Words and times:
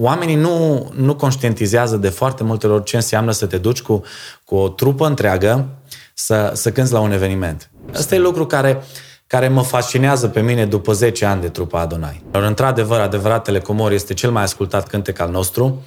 oamenii 0.00 0.34
nu, 0.34 0.88
nu 0.94 1.14
conștientizează 1.14 1.96
de 1.96 2.08
foarte 2.08 2.44
multe 2.44 2.66
ori 2.66 2.84
ce 2.84 2.96
înseamnă 2.96 3.30
să 3.30 3.46
te 3.46 3.58
duci 3.58 3.82
cu, 3.82 4.02
cu 4.44 4.54
o 4.54 4.68
trupă 4.68 5.06
întreagă 5.06 5.68
să, 6.14 6.52
să 6.54 6.72
cânți 6.72 6.92
la 6.92 7.00
un 7.00 7.12
eveniment. 7.12 7.70
Asta 7.94 8.14
e 8.14 8.18
lucru 8.18 8.46
care, 8.46 8.82
care 9.26 9.48
mă 9.48 9.62
fascinează 9.62 10.28
pe 10.28 10.40
mine 10.40 10.66
după 10.66 10.92
10 10.92 11.24
ani 11.24 11.40
de 11.40 11.48
trupa 11.48 11.80
Adonai. 11.80 12.22
Într-adevăr, 12.30 13.00
adevăratele 13.00 13.60
Comori 13.60 13.94
este 13.94 14.14
cel 14.14 14.30
mai 14.30 14.42
ascultat 14.42 14.86
cântec 14.86 15.20
al 15.20 15.30
nostru. 15.30 15.82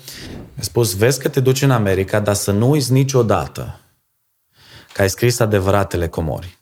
A 0.59 0.61
spus, 0.61 0.95
vezi 0.95 1.20
că 1.20 1.27
te 1.27 1.39
duci 1.39 1.61
în 1.61 1.71
America, 1.71 2.20
dar 2.20 2.36
să 2.36 2.52
nu 2.52 2.70
uiți 2.70 2.91
niciodată 2.91 3.80
că 4.93 5.02
ai 5.02 5.09
scris 5.09 5.39
adevăratele 5.39 6.07
Comori. 6.07 6.57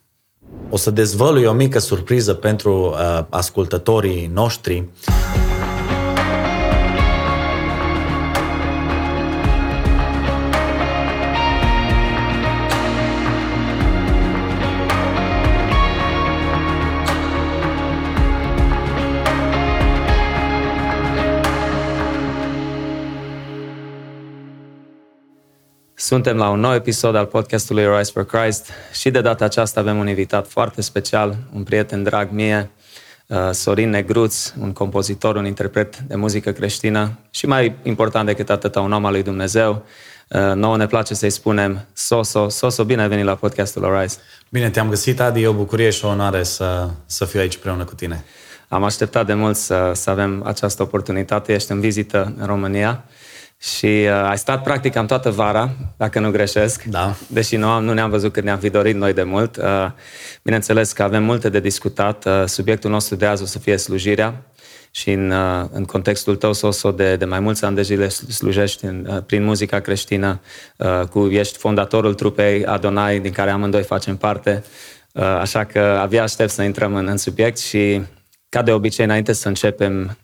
O 0.70 0.76
să 0.76 0.90
dezvălui 0.90 1.44
o 1.44 1.52
mică 1.52 1.78
surpriză 1.78 2.34
pentru 2.34 2.90
uh, 2.90 3.24
ascultătorii 3.28 4.30
noștri. 4.32 4.88
Suntem 26.02 26.36
la 26.36 26.48
un 26.48 26.60
nou 26.60 26.74
episod 26.74 27.14
al 27.14 27.26
podcastului 27.26 27.96
Rise 27.96 28.10
for 28.12 28.26
Christ 28.26 28.70
și 28.92 29.10
de 29.10 29.20
data 29.20 29.44
aceasta 29.44 29.80
avem 29.80 29.98
un 29.98 30.08
invitat 30.08 30.48
foarte 30.48 30.80
special, 30.80 31.36
un 31.54 31.62
prieten 31.62 32.02
drag 32.02 32.30
mie, 32.30 32.70
uh, 33.26 33.36
Sorin 33.50 33.90
Negruț, 33.90 34.52
un 34.60 34.72
compozitor, 34.72 35.36
un 35.36 35.46
interpret 35.46 35.98
de 35.98 36.14
muzică 36.14 36.52
creștină 36.52 37.18
și 37.30 37.46
mai 37.46 37.74
important 37.82 38.26
decât 38.26 38.50
atât, 38.50 38.74
un 38.74 38.92
om 38.92 39.04
al 39.04 39.12
lui 39.12 39.22
Dumnezeu. 39.22 39.84
Uh, 40.28 40.52
nouă 40.54 40.76
ne 40.76 40.86
place 40.86 41.14
să-i 41.14 41.30
spunem 41.30 41.86
Soso. 41.92 42.48
Soso, 42.48 42.84
bine 42.84 43.02
ai 43.02 43.08
venit 43.08 43.24
la 43.24 43.34
podcastul 43.34 43.94
Arise. 43.94 44.16
Bine 44.48 44.70
te-am 44.70 44.88
găsit, 44.88 45.20
Adi. 45.20 45.42
E 45.42 45.46
o 45.46 45.52
bucurie 45.52 45.90
și 45.90 46.04
o 46.04 46.08
onoare 46.08 46.42
să, 46.42 46.88
să 47.06 47.24
fiu 47.24 47.40
aici 47.40 47.54
împreună 47.54 47.84
cu 47.84 47.94
tine. 47.94 48.24
Am 48.68 48.84
așteptat 48.84 49.26
de 49.26 49.34
mult 49.34 49.56
să, 49.56 49.90
să 49.94 50.10
avem 50.10 50.42
această 50.44 50.82
oportunitate. 50.82 51.52
Ești 51.52 51.72
în 51.72 51.80
vizită 51.80 52.34
în 52.38 52.46
România 52.46 53.04
și 53.62 53.86
uh, 53.86 54.10
ai 54.10 54.38
stat 54.38 54.62
practic 54.62 54.92
cam 54.92 55.06
toată 55.06 55.30
vara, 55.30 55.70
dacă 55.96 56.20
nu 56.20 56.30
greșesc. 56.30 56.82
Da. 56.82 57.14
Deși 57.26 57.56
nu, 57.56 57.80
nu 57.80 57.92
ne-am 57.92 58.10
văzut 58.10 58.32
cât 58.32 58.44
ne-am 58.44 58.58
fi 58.58 58.70
dorit 58.70 58.94
noi 58.94 59.12
de 59.12 59.22
mult. 59.22 59.56
Uh, 59.56 59.90
bineînțeles 60.42 60.92
că 60.92 61.02
avem 61.02 61.24
multe 61.24 61.48
de 61.48 61.60
discutat. 61.60 62.24
Uh, 62.24 62.42
subiectul 62.46 62.90
nostru 62.90 63.16
de 63.16 63.26
azi 63.26 63.42
o 63.42 63.46
să 63.46 63.58
fie 63.58 63.76
slujirea. 63.76 64.42
Și 64.90 65.10
în, 65.10 65.30
uh, 65.30 65.68
în 65.72 65.84
contextul 65.84 66.36
tău, 66.36 66.52
Soso, 66.52 66.90
de, 66.90 67.16
de 67.16 67.24
mai 67.24 67.40
mulți 67.40 67.64
ani 67.64 67.74
de 67.74 67.82
zile 67.82 68.08
slujești 68.08 68.84
în, 68.84 69.06
uh, 69.10 69.22
prin 69.26 69.44
muzica 69.44 69.80
creștină, 69.80 70.40
uh, 70.76 71.00
cu, 71.10 71.28
ești 71.30 71.58
fondatorul 71.58 72.14
trupei 72.14 72.64
Adonai, 72.64 73.20
din 73.20 73.32
care 73.32 73.50
amândoi 73.50 73.82
facem 73.82 74.16
parte. 74.16 74.64
Uh, 75.12 75.22
așa 75.22 75.64
că 75.64 75.78
abia 75.78 76.22
aștept 76.22 76.50
să 76.50 76.62
intrăm 76.62 76.94
în, 76.94 77.06
în 77.06 77.16
subiect 77.16 77.58
și, 77.58 78.02
ca 78.48 78.62
de 78.62 78.72
obicei, 78.72 79.04
înainte 79.04 79.32
să 79.32 79.48
începem 79.48 80.18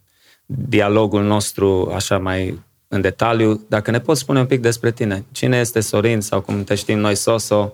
dialogul 0.46 1.22
nostru 1.22 1.92
așa 1.94 2.18
mai 2.18 2.66
în 2.88 3.00
detaliu, 3.00 3.64
dacă 3.68 3.90
ne 3.90 4.00
poți 4.00 4.20
spune 4.20 4.38
un 4.38 4.46
pic 4.46 4.60
despre 4.60 4.92
tine. 4.92 5.24
Cine 5.32 5.58
este 5.58 5.80
Sorin 5.80 6.20
sau 6.20 6.40
cum 6.40 6.64
te 6.64 6.74
știm 6.74 6.98
noi, 6.98 7.14
Soso, 7.14 7.72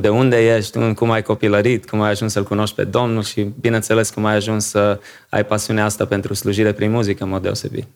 de 0.00 0.08
unde 0.08 0.56
ești, 0.56 0.92
cum 0.94 1.10
ai 1.10 1.22
copilărit, 1.22 1.88
cum 1.88 2.00
ai 2.00 2.10
ajuns 2.10 2.32
să-L 2.32 2.44
cunoști 2.44 2.74
pe 2.74 2.84
Domnul 2.84 3.22
și, 3.22 3.42
bineînțeles, 3.60 4.10
cum 4.10 4.24
ai 4.24 4.34
ajuns 4.34 4.66
să 4.66 5.00
ai 5.28 5.44
pasiunea 5.44 5.84
asta 5.84 6.06
pentru 6.06 6.34
slujire 6.34 6.72
prin 6.72 6.90
muzică, 6.90 7.24
în 7.24 7.30
mod 7.30 7.42
deosebit. 7.42 7.86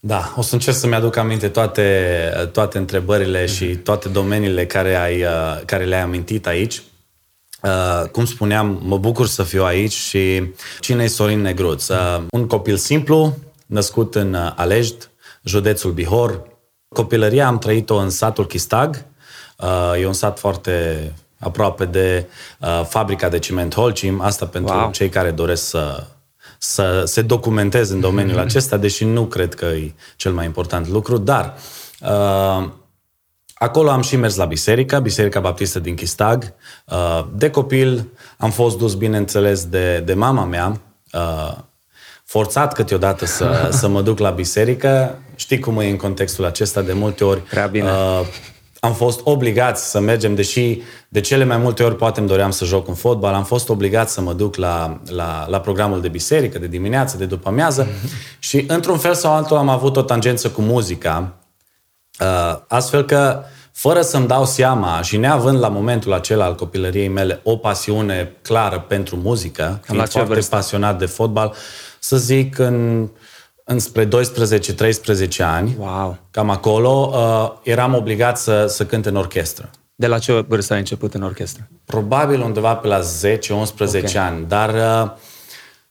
Da, 0.00 0.32
o 0.36 0.42
să 0.42 0.54
încerc 0.54 0.76
să-mi 0.76 0.94
aduc 0.94 1.16
aminte 1.16 1.48
toate, 1.48 2.48
toate 2.52 2.78
întrebările 2.78 3.44
mm-hmm. 3.44 3.54
și 3.54 3.76
toate 3.76 4.08
domeniile 4.08 4.66
care, 4.66 4.94
ai, 4.94 5.22
uh, 5.22 5.60
care 5.64 5.84
le-ai 5.84 6.02
amintit 6.02 6.46
aici. 6.46 6.82
Uh, 7.62 8.08
cum 8.10 8.24
spuneam, 8.24 8.80
mă 8.82 8.98
bucur 8.98 9.26
să 9.26 9.42
fiu 9.42 9.64
aici 9.64 9.92
și 9.92 10.42
cine 10.80 11.02
e 11.02 11.06
Sorin 11.06 11.40
Negruț? 11.40 11.88
Uh, 11.88 12.22
un 12.30 12.46
copil 12.46 12.76
simplu, 12.76 13.36
născut 13.66 14.14
în 14.14 14.34
uh, 14.34 14.52
Alejd, 14.56 15.10
județul 15.46 15.92
Bihor. 15.92 16.42
Copilăria 16.88 17.46
am 17.46 17.58
trăit-o 17.58 17.96
în 17.96 18.10
satul 18.10 18.46
Chistag. 18.46 19.04
Uh, 19.58 20.00
e 20.00 20.06
un 20.06 20.12
sat 20.12 20.38
foarte 20.38 21.12
aproape 21.38 21.84
de 21.84 22.26
uh, 22.60 22.84
fabrica 22.84 23.28
de 23.28 23.38
ciment 23.38 23.74
Holcim. 23.74 24.20
Asta 24.20 24.46
pentru 24.46 24.74
wow. 24.74 24.90
cei 24.90 25.08
care 25.08 25.30
doresc 25.30 25.68
să, 25.68 26.06
să 26.58 27.02
se 27.04 27.22
documenteze 27.22 27.92
în 27.92 28.00
domeniul 28.00 28.38
acesta, 28.46 28.76
deși 28.76 29.04
nu 29.04 29.26
cred 29.26 29.54
că 29.54 29.64
e 29.64 29.94
cel 30.16 30.32
mai 30.32 30.44
important 30.44 30.88
lucru, 30.88 31.18
dar 31.18 31.54
uh, 32.00 32.68
acolo 33.54 33.90
am 33.90 34.02
și 34.02 34.16
mers 34.16 34.36
la 34.36 34.44
biserică, 34.44 34.98
Biserica 34.98 35.40
Baptistă 35.40 35.78
din 35.78 35.94
Chistag. 35.94 36.54
Uh, 36.86 37.26
de 37.32 37.50
copil 37.50 38.08
am 38.38 38.50
fost 38.50 38.78
dus, 38.78 38.94
bineînțeles, 38.94 39.64
de, 39.64 40.00
de 40.00 40.14
mama 40.14 40.44
mea, 40.44 40.80
uh, 41.12 41.56
forțat 42.26 42.72
câteodată 42.72 43.26
să, 43.26 43.68
să 43.80 43.88
mă 43.88 44.02
duc 44.02 44.18
la 44.18 44.30
biserică. 44.30 45.18
Știi 45.34 45.58
cum 45.58 45.78
e 45.78 45.88
în 45.88 45.96
contextul 45.96 46.44
acesta 46.44 46.82
de 46.82 46.92
multe 46.92 47.24
ori. 47.24 47.40
Prea 47.40 47.66
bine. 47.66 47.90
Uh, 47.90 48.20
am 48.80 48.94
fost 48.94 49.20
obligați 49.24 49.90
să 49.90 50.00
mergem, 50.00 50.34
deși 50.34 50.82
de 51.08 51.20
cele 51.20 51.44
mai 51.44 51.56
multe 51.56 51.82
ori 51.82 51.96
poate 51.96 52.20
îmi 52.20 52.28
doream 52.28 52.50
să 52.50 52.64
joc 52.64 52.88
în 52.88 52.94
fotbal, 52.94 53.34
am 53.34 53.44
fost 53.44 53.68
obligat 53.68 54.10
să 54.10 54.20
mă 54.20 54.32
duc 54.32 54.56
la, 54.56 55.00
la, 55.08 55.46
la 55.48 55.60
programul 55.60 56.00
de 56.00 56.08
biserică, 56.08 56.58
de 56.58 56.66
dimineață, 56.66 57.16
de 57.16 57.24
după 57.24 57.48
amiază 57.48 57.86
mm-hmm. 57.86 58.38
și 58.38 58.64
într-un 58.68 58.98
fel 58.98 59.14
sau 59.14 59.34
altul 59.34 59.56
am 59.56 59.68
avut 59.68 59.96
o 59.96 60.02
tangență 60.02 60.50
cu 60.50 60.60
muzica, 60.60 61.32
uh, 62.20 62.58
astfel 62.68 63.04
că 63.04 63.42
fără 63.72 64.02
să-mi 64.02 64.26
dau 64.26 64.44
seama 64.44 65.02
și 65.02 65.16
neavând 65.16 65.58
la 65.58 65.68
momentul 65.68 66.12
acela 66.12 66.44
al 66.44 66.54
copilăriei 66.54 67.08
mele 67.08 67.40
o 67.42 67.56
pasiune 67.56 68.32
clară 68.42 68.84
pentru 68.88 69.16
muzică, 69.16 69.80
fiind 69.84 70.08
foarte 70.08 70.32
vârstă? 70.32 70.54
pasionat 70.56 70.98
de 70.98 71.06
fotbal, 71.06 71.54
să 72.06 72.16
zic 72.16 72.58
în 72.58 73.08
înspre 73.64 74.08
12-13 74.08 74.08
ani, 75.38 75.76
wow. 75.78 76.18
cam 76.30 76.50
acolo, 76.50 77.12
uh, 77.14 77.52
eram 77.62 77.94
obligat 77.94 78.38
să, 78.38 78.66
să 78.68 78.86
cânt 78.86 79.06
în 79.06 79.16
orchestră. 79.16 79.70
De 79.94 80.06
la 80.06 80.18
ce 80.18 80.44
vârstă 80.48 80.72
ai 80.72 80.78
început 80.78 81.14
în 81.14 81.22
orchestră? 81.22 81.68
Probabil 81.84 82.40
undeva 82.40 82.74
pe 82.74 82.86
la 82.86 83.00
10-11 83.00 83.02
okay. 83.78 84.02
ani, 84.14 84.44
dar 84.48 84.74
uh, 84.74 85.10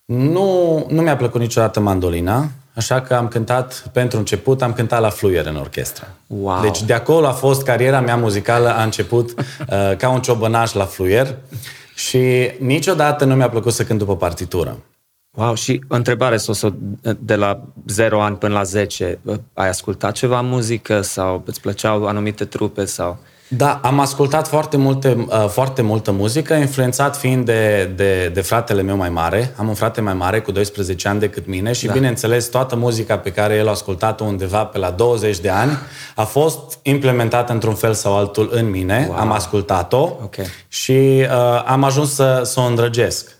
nu, 0.05 0.85
nu 0.89 1.01
mi-a 1.01 1.15
plăcut 1.15 1.41
niciodată 1.41 1.79
mandolina, 1.79 2.49
așa 2.73 3.01
că 3.01 3.13
am 3.13 3.27
cântat, 3.27 3.89
pentru 3.93 4.17
început, 4.17 4.61
am 4.61 4.73
cântat 4.73 5.01
la 5.01 5.09
fluier 5.09 5.45
în 5.45 5.55
orchestră. 5.55 6.07
Wow. 6.27 6.61
Deci 6.61 6.83
de 6.83 6.93
acolo 6.93 7.27
a 7.27 7.31
fost 7.31 7.63
cariera 7.63 7.99
mea 7.99 8.15
muzicală, 8.15 8.69
a 8.75 8.83
început 8.83 9.33
uh, 9.39 9.95
ca 9.97 10.09
un 10.09 10.21
ciobănaș 10.21 10.73
la 10.73 10.85
fluier 10.85 11.35
și 11.95 12.51
niciodată 12.59 13.25
nu 13.25 13.35
mi-a 13.35 13.49
plăcut 13.49 13.73
să 13.73 13.83
cânt 13.83 13.99
după 13.99 14.17
partitură. 14.17 14.77
Wow, 15.35 15.55
și 15.55 15.83
întrebare, 15.87 16.37
Soso, 16.37 16.75
de 17.19 17.35
la 17.35 17.61
0 17.87 18.21
ani 18.21 18.35
până 18.35 18.53
la 18.53 18.63
10, 18.63 19.19
ai 19.53 19.67
ascultat 19.67 20.13
ceva 20.13 20.41
muzică 20.41 21.01
sau 21.01 21.43
îți 21.45 21.61
plăceau 21.61 22.07
anumite 22.07 22.45
trupe 22.45 22.85
sau... 22.85 23.17
Da, 23.47 23.79
am 23.83 23.99
ascultat 23.99 24.47
foarte, 24.47 24.77
multe, 24.77 25.25
uh, 25.27 25.47
foarte 25.47 25.81
multă 25.81 26.11
muzică, 26.11 26.53
influențat 26.53 27.17
fiind 27.17 27.45
de, 27.45 27.91
de, 27.95 28.31
de 28.33 28.41
fratele 28.41 28.81
meu 28.81 28.95
mai 28.95 29.09
mare. 29.09 29.53
Am 29.57 29.67
un 29.67 29.73
frate 29.73 30.01
mai 30.01 30.13
mare 30.13 30.39
cu 30.39 30.51
12 30.51 31.07
ani 31.07 31.19
decât 31.19 31.47
mine 31.47 31.71
și, 31.71 31.85
da. 31.85 31.93
bineînțeles, 31.93 32.47
toată 32.47 32.75
muzica 32.75 33.17
pe 33.17 33.31
care 33.31 33.53
el 33.55 33.67
a 33.67 33.69
ascultat-o 33.69 34.23
undeva 34.23 34.65
pe 34.65 34.77
la 34.77 34.89
20 34.89 35.39
de 35.39 35.49
ani 35.49 35.71
a 36.15 36.23
fost 36.23 36.79
implementată 36.81 37.53
într-un 37.53 37.73
fel 37.73 37.93
sau 37.93 38.17
altul 38.17 38.49
în 38.51 38.69
mine. 38.69 39.05
Wow. 39.09 39.17
Am 39.17 39.31
ascultat-o 39.31 40.01
okay. 40.23 40.45
și 40.67 40.91
uh, 40.91 41.63
am 41.65 41.83
ajuns 41.83 42.13
să, 42.13 42.41
să 42.43 42.59
o 42.59 42.63
îndrăgesc. 42.63 43.34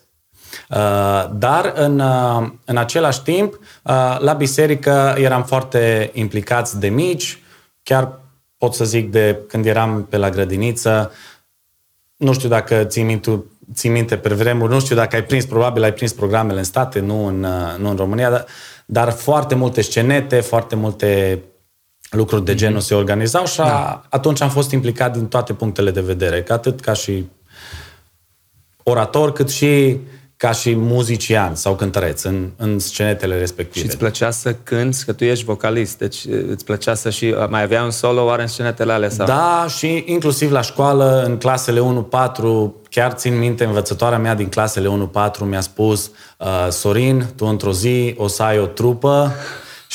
Uh, 0.70 1.30
dar 1.32 1.72
în, 1.76 2.00
uh, 2.00 2.48
în 2.66 2.78
același 2.78 3.22
timp, 3.24 3.54
uh, 3.54 4.18
la 4.20 4.34
biserică 4.34 5.16
eram 5.18 5.44
foarte 5.44 6.12
implicați 6.14 6.80
de 6.80 6.88
mici, 6.88 7.40
chiar 7.84 8.20
pot 8.58 8.74
să 8.74 8.86
zic 8.86 9.12
de 9.12 9.40
când 9.48 9.66
eram 9.66 10.06
pe 10.10 10.18
la 10.18 10.30
grădiniță, 10.30 11.12
nu 12.16 12.34
știu 12.34 12.50
dacă 12.50 12.84
ții 12.84 13.04
minte, 13.04 13.44
ții 13.74 13.90
minte 13.90 14.18
pe 14.18 14.30
vremuri, 14.30 14.74
nu 14.74 14.80
știu 14.80 14.96
dacă 14.96 15.16
ai 15.16 15.24
prins, 15.24 15.46
probabil 15.46 15.84
ai 15.84 15.94
prins 15.94 16.14
programele 16.14 16.58
în 16.58 16.64
state, 16.64 17.00
nu 17.00 17.26
în, 17.26 17.40
nu 17.78 17.90
în 17.90 17.96
România, 17.96 18.30
dar, 18.30 18.46
dar 18.86 19.12
foarte 19.12 19.56
multe 19.56 19.82
scenete, 19.82 20.40
foarte 20.40 20.76
multe 20.76 21.40
lucruri 22.10 22.46
de 22.46 22.56
genul 22.56 22.80
mm-hmm. 22.80 22.86
se 22.86 22.96
organizau 22.96 23.46
și 23.46 23.58
da. 23.58 24.02
atunci 24.10 24.42
am 24.42 24.50
fost 24.50 24.72
implicat 24.72 25.14
din 25.14 25.28
toate 25.28 25.54
punctele 25.54 25.92
de 25.92 26.02
vedere, 26.02 26.46
atât 26.48 26.80
ca 26.80 26.94
și 26.94 27.30
orator, 28.84 29.32
cât 29.32 29.50
și 29.50 29.98
ca 30.38 30.52
și 30.52 30.76
muzician 30.76 31.56
sau 31.56 31.76
cântăreț 31.76 32.24
în, 32.24 32.50
în 32.58 32.80
scenetele 32.80 33.38
respective. 33.38 33.80
Și 33.80 33.86
îți 33.86 33.98
plăcea 33.98 34.32
să 34.32 34.54
cânți, 34.64 35.06
că 35.06 35.14
tu 35.14 35.24
ești 35.24 35.46
vocalist, 35.46 35.98
deci 35.98 36.26
îți 36.50 36.66
plăcea 36.66 36.94
să 36.94 37.10
și... 37.10 37.36
Mai 37.50 37.64
avea 37.64 37.84
un 37.84 37.92
solo 37.92 38.24
oare 38.24 38.42
în 38.42 38.48
scenetele 38.48 38.92
alea? 38.92 39.10
Sau? 39.10 39.26
Da, 39.26 39.66
și 39.78 40.04
inclusiv 40.06 40.52
la 40.52 40.62
școală, 40.62 41.24
în 41.26 41.38
clasele 41.38 41.80
1-4, 41.80 42.42
chiar 42.90 43.12
țin 43.12 43.38
minte, 43.38 43.64
învățătoarea 43.64 44.18
mea 44.18 44.36
din 44.36 44.50
clasele 44.50 45.10
1-4 45.36 45.40
mi-a 45.40 45.62
spus 45.62 46.12
uh, 46.38 46.68
Sorin, 46.70 47.26
tu 47.36 47.46
într-o 47.46 47.72
zi 47.72 48.14
o 48.18 48.28
să 48.28 48.44
ai 48.44 48.60
o 48.60 48.66
trupă 48.66 49.32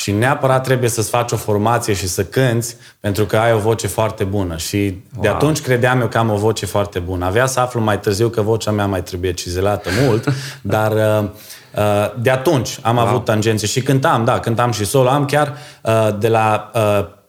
și 0.01 0.11
neapărat 0.11 0.63
trebuie 0.63 0.89
să-ți 0.89 1.09
faci 1.09 1.31
o 1.31 1.35
formație 1.35 1.93
și 1.93 2.07
să 2.07 2.23
cânți 2.23 2.75
pentru 2.99 3.25
că 3.25 3.37
ai 3.37 3.53
o 3.53 3.57
voce 3.57 3.87
foarte 3.87 4.23
bună. 4.23 4.57
Și 4.57 4.77
wow. 4.77 5.21
de 5.21 5.27
atunci 5.27 5.61
credeam 5.61 6.01
eu 6.01 6.07
că 6.07 6.17
am 6.17 6.29
o 6.29 6.35
voce 6.35 6.65
foarte 6.65 6.99
bună. 6.99 7.25
Avea 7.25 7.45
să 7.45 7.59
aflu 7.59 7.81
mai 7.81 7.99
târziu 7.99 8.29
că 8.29 8.41
vocea 8.41 8.71
mea 8.71 8.85
mai 8.85 9.03
trebuie 9.03 9.33
cizelată 9.33 9.89
mult, 10.05 10.23
dar 10.61 10.91
uh, 10.91 11.29
uh, 11.75 12.21
de 12.21 12.29
atunci 12.29 12.79
am 12.81 12.95
wow. 12.95 13.07
avut 13.07 13.25
tangențe 13.25 13.65
și 13.65 13.81
cântam, 13.81 14.25
da, 14.25 14.39
cântam 14.39 14.71
și 14.71 14.85
solo. 14.85 15.09
Am 15.09 15.25
chiar 15.25 15.57
uh, 15.81 16.09
de 16.19 16.27
la 16.27 16.71
uh, 16.75 17.19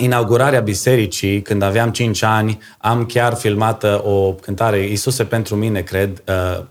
inaugurarea 0.00 0.60
bisericii, 0.60 1.42
când 1.42 1.62
aveam 1.62 1.90
5 1.90 2.22
ani, 2.22 2.58
am 2.78 3.04
chiar 3.04 3.34
filmat 3.34 3.82
uh, 3.82 4.04
o 4.04 4.32
cântare, 4.32 4.86
Isuse 4.86 5.24
pentru 5.24 5.56
mine, 5.56 5.80
cred, 5.80 6.22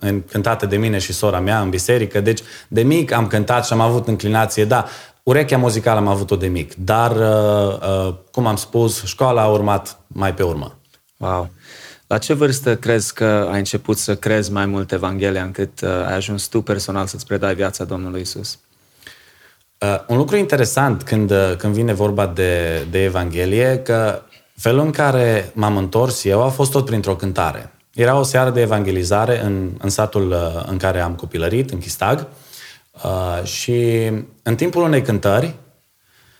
uh, 0.01 0.15
cântată 0.31 0.65
de 0.65 0.77
mine 0.77 0.97
și 0.97 1.13
sora 1.13 1.39
mea 1.39 1.59
în 1.59 1.69
biserică. 1.69 2.21
Deci, 2.21 2.39
de 2.67 2.81
mic 2.81 3.11
am 3.11 3.27
cântat 3.27 3.65
și 3.65 3.73
am 3.73 3.79
avut 3.79 4.07
înclinație, 4.07 4.65
da, 4.65 4.85
urechea 5.29 5.57
muzicală 5.57 5.99
am 5.99 6.07
avut-o 6.07 6.35
de 6.35 6.47
mic, 6.47 6.73
dar, 6.75 7.11
uh, 7.11 8.13
cum 8.31 8.45
am 8.45 8.55
spus, 8.55 9.03
școala 9.03 9.41
a 9.41 9.47
urmat 9.47 9.99
mai 10.07 10.33
pe 10.33 10.43
urmă. 10.43 10.77
Wow! 11.17 11.49
La 12.07 12.17
ce 12.17 12.33
vârstă 12.33 12.75
crezi 12.75 13.13
că 13.13 13.47
ai 13.51 13.57
început 13.57 13.97
să 13.97 14.15
crezi 14.15 14.51
mai 14.51 14.65
mult 14.65 14.91
Evanghelia 14.91 15.43
încât 15.43 15.81
ai 15.81 16.13
ajuns 16.13 16.47
tu 16.47 16.61
personal 16.61 17.05
să-ți 17.05 17.25
predai 17.25 17.55
viața 17.55 17.83
Domnului 17.83 18.21
Isus? 18.21 18.59
Uh, 19.79 19.95
un 20.07 20.17
lucru 20.17 20.35
interesant 20.35 21.03
când, 21.03 21.31
uh, 21.31 21.53
când 21.57 21.73
vine 21.73 21.93
vorba 21.93 22.27
de, 22.27 22.85
de 22.91 23.03
Evanghelie, 23.03 23.79
că 23.79 24.21
felul 24.55 24.79
în 24.79 24.91
care 24.91 25.51
m-am 25.53 25.77
întors 25.77 26.23
eu 26.23 26.43
a 26.43 26.49
fost 26.49 26.71
tot 26.71 26.85
printr-o 26.85 27.15
cântare. 27.15 27.73
Era 27.93 28.19
o 28.19 28.23
seară 28.23 28.49
de 28.49 28.61
evangelizare 28.61 29.43
în, 29.43 29.69
în 29.77 29.89
satul 29.89 30.31
uh, 30.31 30.63
în 30.65 30.77
care 30.77 30.99
am 30.99 31.15
copilărit, 31.15 31.69
în 31.69 31.79
Chistag, 31.79 32.19
uh, 32.19 32.25
și 33.43 34.11
în 34.43 34.55
timpul 34.55 34.83
unei 34.83 35.01
cântări, 35.01 35.55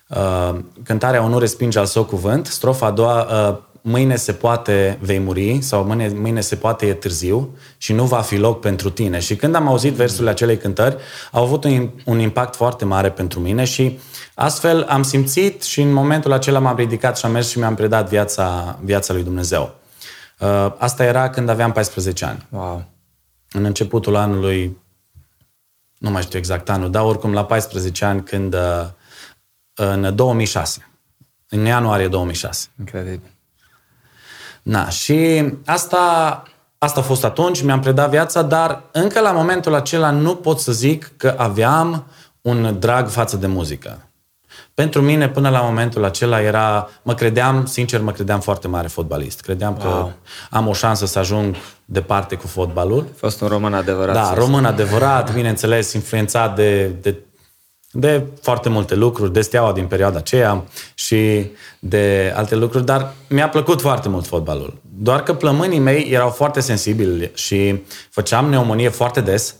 uh, 0.07 0.59
cântarea 0.83 1.23
O 1.23 1.27
nu 1.27 1.39
respinge 1.39 1.79
al 1.79 1.85
său 1.85 2.03
cuvânt, 2.03 2.45
strofa 2.45 2.85
a 2.85 2.91
doua, 2.91 3.49
uh, 3.49 3.57
mâine 3.81 4.15
se 4.15 4.31
poate 4.31 4.97
vei 5.01 5.19
muri 5.19 5.61
sau 5.61 5.83
mâine, 5.83 6.11
mâine 6.15 6.41
se 6.41 6.55
poate 6.55 6.85
e 6.85 6.93
târziu 6.93 7.57
și 7.77 7.93
nu 7.93 8.05
va 8.05 8.21
fi 8.21 8.37
loc 8.37 8.59
pentru 8.59 8.89
tine. 8.89 9.19
Și 9.19 9.35
când 9.35 9.55
am 9.55 9.67
auzit 9.67 9.93
versurile 9.93 10.29
acelei 10.29 10.57
cântări, 10.57 10.97
au 11.31 11.43
avut 11.43 11.63
un, 11.63 11.89
un 12.05 12.19
impact 12.19 12.55
foarte 12.55 12.85
mare 12.85 13.09
pentru 13.09 13.39
mine 13.39 13.63
și 13.63 13.99
astfel 14.35 14.85
am 14.89 15.03
simțit 15.03 15.61
și 15.61 15.81
în 15.81 15.93
momentul 15.93 16.31
acela 16.31 16.59
m-am 16.59 16.75
ridicat 16.75 17.17
și 17.17 17.25
am 17.25 17.31
mers 17.31 17.49
și 17.49 17.57
mi-am 17.57 17.75
predat 17.75 18.09
viața, 18.09 18.79
viața 18.83 19.13
lui 19.13 19.23
Dumnezeu. 19.23 19.75
Uh, 20.39 20.73
asta 20.77 21.03
era 21.03 21.29
când 21.29 21.49
aveam 21.49 21.71
14 21.71 22.25
ani. 22.25 22.47
Wow. 22.49 22.83
În 23.51 23.63
începutul 23.63 24.15
anului, 24.15 24.77
nu 25.99 26.09
mai 26.09 26.21
știu 26.21 26.37
exact 26.37 26.69
anul, 26.69 26.91
dar 26.91 27.03
oricum 27.03 27.33
la 27.33 27.45
14 27.45 28.05
ani 28.05 28.23
când 28.23 28.53
uh, 28.53 28.85
în 29.73 30.15
2006. 30.15 30.89
În 31.49 31.65
ianuarie 31.65 32.07
2006. 32.07 32.67
Incredibil. 32.79 33.31
Na, 34.61 34.89
și 34.89 35.49
asta, 35.65 36.43
asta 36.77 36.99
a 36.99 37.03
fost 37.03 37.23
atunci, 37.23 37.61
mi-am 37.61 37.79
predat 37.79 38.09
viața, 38.09 38.41
dar 38.41 38.83
încă 38.91 39.19
la 39.19 39.31
momentul 39.31 39.73
acela 39.73 40.11
nu 40.11 40.35
pot 40.35 40.59
să 40.59 40.71
zic 40.71 41.11
că 41.17 41.35
aveam 41.37 42.05
un 42.41 42.79
drag 42.79 43.07
față 43.07 43.37
de 43.37 43.47
muzică. 43.47 44.08
Pentru 44.79 45.01
mine, 45.01 45.29
până 45.29 45.49
la 45.49 45.61
momentul 45.61 46.03
acela, 46.03 46.41
era, 46.41 46.89
mă 47.01 47.13
credeam, 47.13 47.65
sincer, 47.65 48.01
mă 48.01 48.11
credeam 48.11 48.39
foarte 48.39 48.67
mare 48.67 48.87
fotbalist. 48.87 49.41
Credeam 49.41 49.77
wow. 49.83 49.91
că 49.91 50.11
am 50.49 50.67
o 50.67 50.73
șansă 50.73 51.05
să 51.05 51.19
ajung 51.19 51.55
departe 51.85 52.35
cu 52.35 52.47
fotbalul. 52.47 53.05
A 53.11 53.15
fost 53.17 53.41
un 53.41 53.47
român 53.47 53.73
adevărat. 53.73 54.13
Da, 54.13 54.33
român 54.33 54.65
adevărat, 54.65 55.31
bineînțeles, 55.35 55.93
influențat 55.93 56.55
de, 56.55 56.87
de 56.87 57.15
de 57.91 58.23
foarte 58.41 58.69
multe 58.69 58.95
lucruri, 58.95 59.33
de 59.33 59.41
steaua 59.41 59.73
din 59.73 59.85
perioada 59.85 60.17
aceea 60.17 60.63
și 60.93 61.51
de 61.79 62.33
alte 62.35 62.55
lucruri, 62.55 62.85
dar 62.85 63.13
mi-a 63.29 63.49
plăcut 63.49 63.81
foarte 63.81 64.09
mult 64.09 64.27
fotbalul. 64.27 64.81
Doar 64.97 65.23
că 65.23 65.33
plămânii 65.33 65.79
mei 65.79 66.07
erau 66.11 66.29
foarte 66.29 66.59
sensibili 66.59 67.31
și 67.33 67.83
făceam 68.09 68.45
pneumonie 68.45 68.89
foarte 68.89 69.21
des 69.21 69.55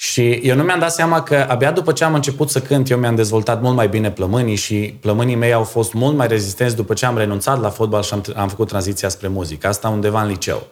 și 0.00 0.30
eu 0.30 0.56
nu 0.56 0.62
mi-am 0.62 0.78
dat 0.78 0.92
seama 0.92 1.22
că 1.22 1.46
abia 1.48 1.72
după 1.72 1.92
ce 1.92 2.04
am 2.04 2.14
început 2.14 2.50
să 2.50 2.60
cânt, 2.60 2.90
eu 2.90 2.98
mi-am 2.98 3.14
dezvoltat 3.14 3.62
mult 3.62 3.76
mai 3.76 3.88
bine 3.88 4.10
plămânii 4.10 4.54
și 4.54 4.96
plămânii 5.00 5.34
mei 5.34 5.52
au 5.52 5.62
fost 5.62 5.92
mult 5.92 6.16
mai 6.16 6.26
rezistenți 6.26 6.76
după 6.76 6.94
ce 6.94 7.06
am 7.06 7.16
renunțat 7.16 7.60
la 7.60 7.70
fotbal 7.70 8.02
și 8.02 8.12
am, 8.12 8.24
am 8.36 8.48
făcut 8.48 8.68
tranziția 8.68 9.08
spre 9.08 9.28
muzică. 9.28 9.66
Asta 9.66 9.88
undeva 9.88 10.22
în 10.22 10.28
liceu. 10.28 10.66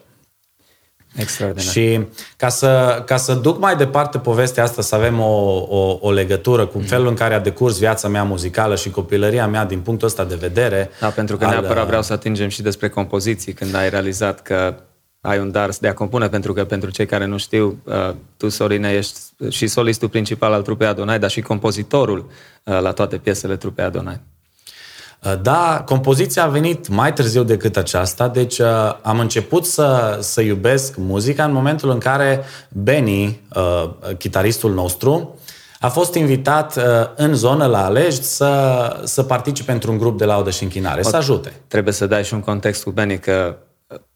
Extraordinar. 1.16 1.72
Și 1.72 2.06
ca 2.36 2.48
să, 2.48 3.02
ca 3.06 3.16
să 3.16 3.34
duc 3.34 3.58
mai 3.58 3.76
departe 3.76 4.18
povestea 4.18 4.62
asta, 4.62 4.82
să 4.82 4.94
avem 4.94 5.20
o, 5.20 5.66
o, 5.68 5.98
o 6.00 6.10
legătură 6.10 6.66
cu 6.66 6.78
felul 6.78 7.06
în 7.06 7.14
care 7.14 7.34
a 7.34 7.40
decurs 7.40 7.78
viața 7.78 8.08
mea 8.08 8.22
muzicală 8.22 8.76
și 8.76 8.90
copilăria 8.90 9.46
mea 9.46 9.64
din 9.64 9.80
punctul 9.80 10.06
ăsta 10.06 10.24
de 10.24 10.34
vedere. 10.34 10.90
Da, 11.00 11.08
pentru 11.08 11.36
că 11.36 11.44
al, 11.44 11.50
neapărat 11.50 11.86
vreau 11.86 12.02
să 12.02 12.12
atingem 12.12 12.48
și 12.48 12.62
despre 12.62 12.88
compoziții, 12.88 13.52
când 13.52 13.74
ai 13.74 13.90
realizat 13.90 14.42
că 14.42 14.74
ai 15.26 15.38
un 15.38 15.50
dar 15.50 15.70
de 15.80 15.88
a 15.88 15.94
compune, 15.94 16.28
pentru 16.28 16.52
că 16.52 16.64
pentru 16.64 16.90
cei 16.90 17.06
care 17.06 17.24
nu 17.24 17.36
știu, 17.36 17.78
uh, 17.84 18.14
tu, 18.36 18.48
Sorine, 18.48 18.92
ești 18.92 19.18
și 19.48 19.66
solistul 19.66 20.08
principal 20.08 20.52
al 20.52 20.62
trupei 20.62 20.86
Adonai, 20.86 21.18
dar 21.18 21.30
și 21.30 21.40
compozitorul 21.40 22.18
uh, 22.64 22.80
la 22.80 22.92
toate 22.92 23.16
piesele 23.16 23.56
trupei 23.56 23.84
Adonai. 23.84 24.20
Uh, 25.24 25.32
da, 25.42 25.82
compoziția 25.86 26.44
a 26.44 26.48
venit 26.48 26.88
mai 26.88 27.12
târziu 27.12 27.42
decât 27.42 27.76
aceasta, 27.76 28.28
deci 28.28 28.58
uh, 28.58 28.66
am 29.02 29.18
început 29.18 29.64
să, 29.64 30.18
să 30.20 30.40
iubesc 30.40 30.96
muzica 30.96 31.44
în 31.44 31.52
momentul 31.52 31.90
în 31.90 31.98
care 31.98 32.44
Benny, 32.68 33.40
uh, 33.54 33.90
chitaristul 34.18 34.72
nostru, 34.72 35.38
a 35.80 35.88
fost 35.88 36.14
invitat 36.14 36.76
uh, 36.76 36.82
în 37.16 37.34
zonă 37.34 37.66
la 37.66 37.84
Alești 37.84 38.22
să, 38.22 39.00
să 39.04 39.22
participe 39.22 39.72
într-un 39.72 39.98
grup 39.98 40.18
de 40.18 40.24
laudă 40.24 40.50
și 40.50 40.62
închinare, 40.62 41.00
o, 41.04 41.08
să 41.08 41.16
ajute. 41.16 41.52
Trebuie 41.68 41.92
să 41.92 42.06
dai 42.06 42.24
și 42.24 42.34
un 42.34 42.40
context 42.40 42.82
cu 42.82 42.90
Benny 42.90 43.18
că 43.18 43.56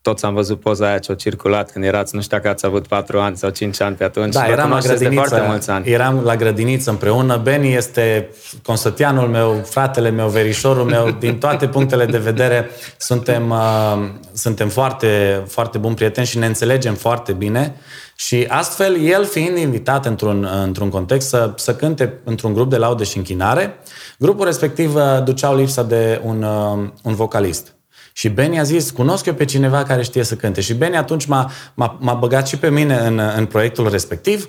toți 0.02 0.24
am 0.24 0.34
văzut 0.34 0.60
poza 0.60 0.86
aia 0.86 0.98
ce-a 0.98 1.14
circulat 1.14 1.70
când 1.70 1.84
erați, 1.84 2.14
nu 2.14 2.20
știu 2.20 2.36
dacă 2.36 2.48
ați 2.48 2.66
avut 2.66 2.86
4 2.86 3.20
ani 3.20 3.36
sau 3.36 3.50
5 3.50 3.80
ani 3.80 3.96
pe 3.96 4.04
atunci. 4.04 4.32
Da, 4.32 4.46
eram 4.46 4.70
la 4.70 4.78
grădiniță, 4.78 5.14
foarte 5.14 5.46
mulți 5.48 5.70
ani. 5.70 5.90
eram 5.90 6.20
la 6.24 6.36
grădiniță 6.36 6.90
împreună. 6.90 7.36
Beni 7.36 7.74
este 7.74 8.30
consătianul 8.62 9.28
meu, 9.28 9.62
fratele 9.64 10.10
meu, 10.10 10.28
verișorul 10.28 10.84
meu. 10.84 11.10
Din 11.10 11.38
toate 11.38 11.68
punctele 11.68 12.06
de 12.06 12.18
vedere 12.18 12.70
suntem, 12.96 13.50
uh, 13.50 14.08
suntem 14.32 14.68
foarte, 14.68 15.42
foarte 15.48 15.78
buni 15.78 15.94
prieteni 15.94 16.26
și 16.26 16.38
ne 16.38 16.46
înțelegem 16.46 16.94
foarte 16.94 17.32
bine. 17.32 17.74
Și 18.16 18.46
astfel, 18.48 19.00
el 19.00 19.24
fiind 19.24 19.56
invitat 19.56 20.06
într-un, 20.06 20.48
într-un 20.62 20.88
context 20.88 21.28
să, 21.28 21.52
să 21.56 21.74
cânte 21.74 22.20
într-un 22.24 22.52
grup 22.52 22.70
de 22.70 22.76
laude 22.76 23.04
și 23.04 23.16
închinare, 23.16 23.74
grupul 24.18 24.44
respectiv 24.44 24.94
uh, 24.94 25.02
duceau 25.24 25.56
lipsa 25.56 25.82
de 25.82 26.20
un, 26.24 26.42
uh, 26.42 26.88
un 27.02 27.14
vocalist. 27.14 27.74
Și 28.12 28.28
Benny 28.28 28.58
a 28.58 28.62
zis, 28.62 28.90
cunosc 28.90 29.26
eu 29.26 29.34
pe 29.34 29.44
cineva 29.44 29.82
care 29.82 30.02
știe 30.02 30.22
să 30.22 30.36
cânte. 30.36 30.60
Și 30.60 30.74
Benny 30.74 30.96
atunci 30.96 31.26
m-a, 31.26 31.50
m-a, 31.74 31.98
m-a 32.00 32.14
băgat 32.14 32.48
și 32.48 32.56
pe 32.56 32.70
mine 32.70 32.98
în, 32.98 33.20
în 33.36 33.46
proiectul 33.46 33.90
respectiv 33.90 34.48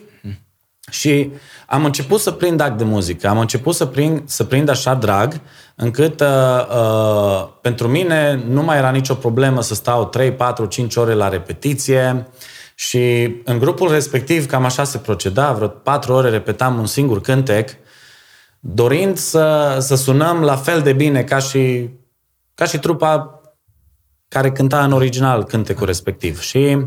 și 0.90 1.32
am 1.68 1.86
început 1.86 2.20
să 2.20 2.32
prind 2.32 2.60
act 2.60 2.78
de 2.78 2.84
muzică. 2.84 3.28
Am 3.28 3.40
început 3.40 3.76
să 3.76 3.86
prind, 3.86 4.22
să 4.26 4.44
prind 4.44 4.70
așa 4.70 4.94
drag 4.94 5.42
încât 5.76 6.20
uh, 6.20 6.28
uh, 6.76 7.48
pentru 7.62 7.88
mine 7.88 8.44
nu 8.48 8.64
mai 8.64 8.78
era 8.78 8.90
nicio 8.90 9.14
problemă 9.14 9.62
să 9.62 9.74
stau 9.74 10.06
3, 10.06 10.32
4, 10.32 10.66
5 10.66 10.96
ore 10.96 11.14
la 11.14 11.30
repetiție 11.30 12.28
și 12.76 13.36
în 13.44 13.60
grupul 13.60 13.92
respectiv 13.92 14.46
cam 14.46 14.66
așa 14.66 14.84
se 14.84 14.98
proceda, 14.98 15.52
vreo 15.52 15.68
4 15.68 16.14
ore 16.14 16.30
repetam 16.30 16.80
un 16.80 16.86
singur 16.86 17.22
cântec 17.22 17.70
dorind 18.60 19.18
să, 19.18 19.78
să 19.80 19.96
sunăm 19.96 20.42
la 20.42 20.56
fel 20.56 20.82
de 20.82 20.94
bine 20.94 21.24
ca 21.24 21.38
și, 21.38 21.90
ca 22.56 22.66
și 22.66 22.80
trupa 22.80 23.41
care 24.32 24.52
cânta 24.52 24.84
în 24.84 24.92
original 24.92 25.44
cântecul 25.44 25.86
respectiv. 25.86 26.42
Și 26.42 26.78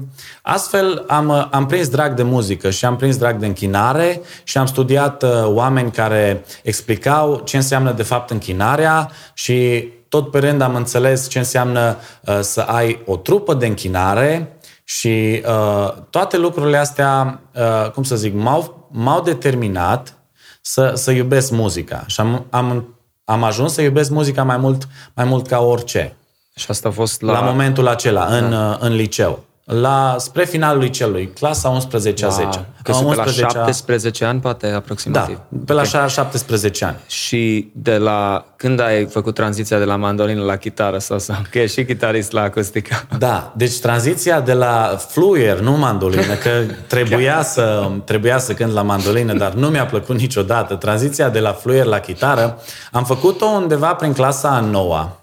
astfel 0.42 1.04
am, 1.08 1.48
am 1.50 1.66
prins 1.66 1.88
drag 1.88 2.14
de 2.14 2.22
muzică 2.22 2.70
și 2.70 2.84
am 2.84 2.96
prins 2.96 3.16
drag 3.16 3.36
de 3.38 3.46
închinare 3.46 4.20
și 4.44 4.58
am 4.58 4.66
studiat 4.66 5.22
uh, 5.22 5.30
oameni 5.44 5.90
care 5.90 6.44
explicau 6.62 7.40
ce 7.44 7.56
înseamnă 7.56 7.92
de 7.92 8.02
fapt 8.02 8.30
închinarea 8.30 9.10
și 9.34 9.88
tot 10.08 10.30
pe 10.30 10.38
rând 10.38 10.60
am 10.60 10.74
înțeles 10.74 11.28
ce 11.28 11.38
înseamnă 11.38 11.96
uh, 12.26 12.38
să 12.40 12.60
ai 12.60 13.02
o 13.06 13.16
trupă 13.16 13.54
de 13.54 13.66
închinare 13.66 14.58
și 14.84 15.42
uh, 15.46 15.92
toate 16.10 16.36
lucrurile 16.36 16.76
astea, 16.76 17.40
uh, 17.54 17.90
cum 17.90 18.02
să 18.02 18.16
zic, 18.16 18.34
m-au, 18.34 18.88
m-au 18.92 19.22
determinat 19.22 20.14
să, 20.60 20.92
să 20.94 21.10
iubesc 21.10 21.50
muzica 21.50 22.04
și 22.06 22.20
am, 22.20 22.46
am, 22.50 22.96
am 23.24 23.42
ajuns 23.42 23.72
să 23.72 23.82
iubesc 23.82 24.10
muzica 24.10 24.42
mai 24.42 24.56
mult, 24.56 24.88
mai 25.14 25.24
mult 25.24 25.46
ca 25.46 25.60
orice. 25.60 26.16
Și 26.56 26.66
asta 26.68 26.88
a 26.88 26.92
fost 26.92 27.20
la... 27.22 27.32
La 27.32 27.40
momentul 27.40 27.88
acela, 27.88 28.24
în, 28.24 28.50
da. 28.50 28.78
în 28.80 28.94
liceu. 28.94 29.44
la, 29.64 30.14
spre 30.18 30.44
finalul 30.44 30.78
lui 30.78 30.90
celui, 30.90 31.28
clasa 31.28 31.68
11 31.68 32.24
a 32.24 32.28
10. 32.28 32.66
Că 32.82 32.90
A 32.90 32.94
sunt 32.94 33.08
pe 33.08 33.14
la 33.14 33.24
11-a 33.24 33.48
17 33.48 34.24
ani, 34.24 34.40
poate, 34.40 34.70
Da, 34.70 34.76
aproximativ. 34.76 35.38
pe 35.66 35.72
la 35.72 35.82
okay. 35.86 36.08
17 36.08 36.84
ani. 36.84 36.96
Și 37.06 37.70
de 37.72 37.96
la 37.96 38.44
când 38.56 38.80
ai 38.80 39.06
făcut 39.06 39.34
tranziția 39.34 39.78
de 39.78 39.84
la 39.84 39.96
mandolină 39.96 40.42
la 40.42 40.56
chitară 40.56 40.98
sau 40.98 41.18
sau 41.18 41.36
că 41.50 41.58
ești 41.58 41.78
și 41.78 41.86
chitarist 41.86 42.32
la 42.32 42.42
acustică? 42.42 43.06
Da, 43.18 43.52
deci 43.56 43.78
tranziția 43.80 44.40
de 44.40 44.52
la 44.52 44.96
fluier, 45.08 45.60
nu 45.60 45.72
mandolină, 45.72 46.34
că 46.34 46.50
trebuia 46.94 47.42
să, 47.42 47.90
trebuia 48.04 48.38
să 48.38 48.52
cânt 48.52 48.72
la 48.72 48.82
mandolină, 48.82 49.32
dar 49.32 49.52
nu 49.52 49.68
mi-a 49.68 49.86
plăcut 49.86 50.18
niciodată. 50.18 50.74
Tranziția 50.74 51.28
de 51.28 51.40
la 51.40 51.52
fluier 51.52 51.84
la 51.84 51.98
chitară 51.98 52.58
am 52.92 53.04
făcut-o 53.04 53.46
undeva 53.46 53.94
prin 53.94 54.12
clasa 54.12 54.48
a 54.48 54.60
noua, 54.60 55.16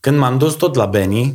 când 0.00 0.18
m-am 0.18 0.38
dus 0.38 0.54
tot 0.54 0.74
la 0.74 0.86
Benny 0.86 1.34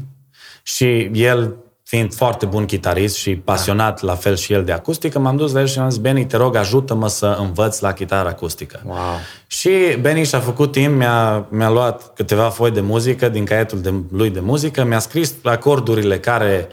și 0.63 1.09
el 1.13 1.55
fiind 1.83 2.13
foarte 2.13 2.45
bun 2.45 2.65
chitarist 2.65 3.15
și 3.15 3.35
pasionat 3.35 4.01
la 4.01 4.15
fel 4.15 4.35
și 4.35 4.53
el 4.53 4.63
de 4.63 4.71
acustică, 4.71 5.19
m-am 5.19 5.35
dus 5.35 5.53
la 5.53 5.59
el 5.59 5.67
și 5.67 5.79
am 5.79 5.89
zis, 5.89 5.99
Benny, 5.99 6.25
te 6.25 6.37
rog, 6.37 6.55
ajută-mă 6.55 7.07
să 7.07 7.37
învăț 7.39 7.79
la 7.79 7.93
chitară 7.93 8.29
acustică. 8.29 8.81
Wow. 8.85 9.19
Și 9.47 9.69
Benny 10.01 10.25
și-a 10.25 10.39
făcut 10.39 10.71
timp, 10.71 10.97
mi-a, 10.97 11.45
mi-a 11.49 11.69
luat 11.69 12.13
câteva 12.13 12.49
foi 12.49 12.71
de 12.71 12.81
muzică 12.81 13.29
din 13.29 13.45
caietul 13.45 13.81
de, 13.81 13.93
lui 14.11 14.29
de 14.29 14.39
muzică, 14.39 14.83
mi-a 14.83 14.99
scris 14.99 15.33
acordurile 15.43 16.19
care, 16.19 16.67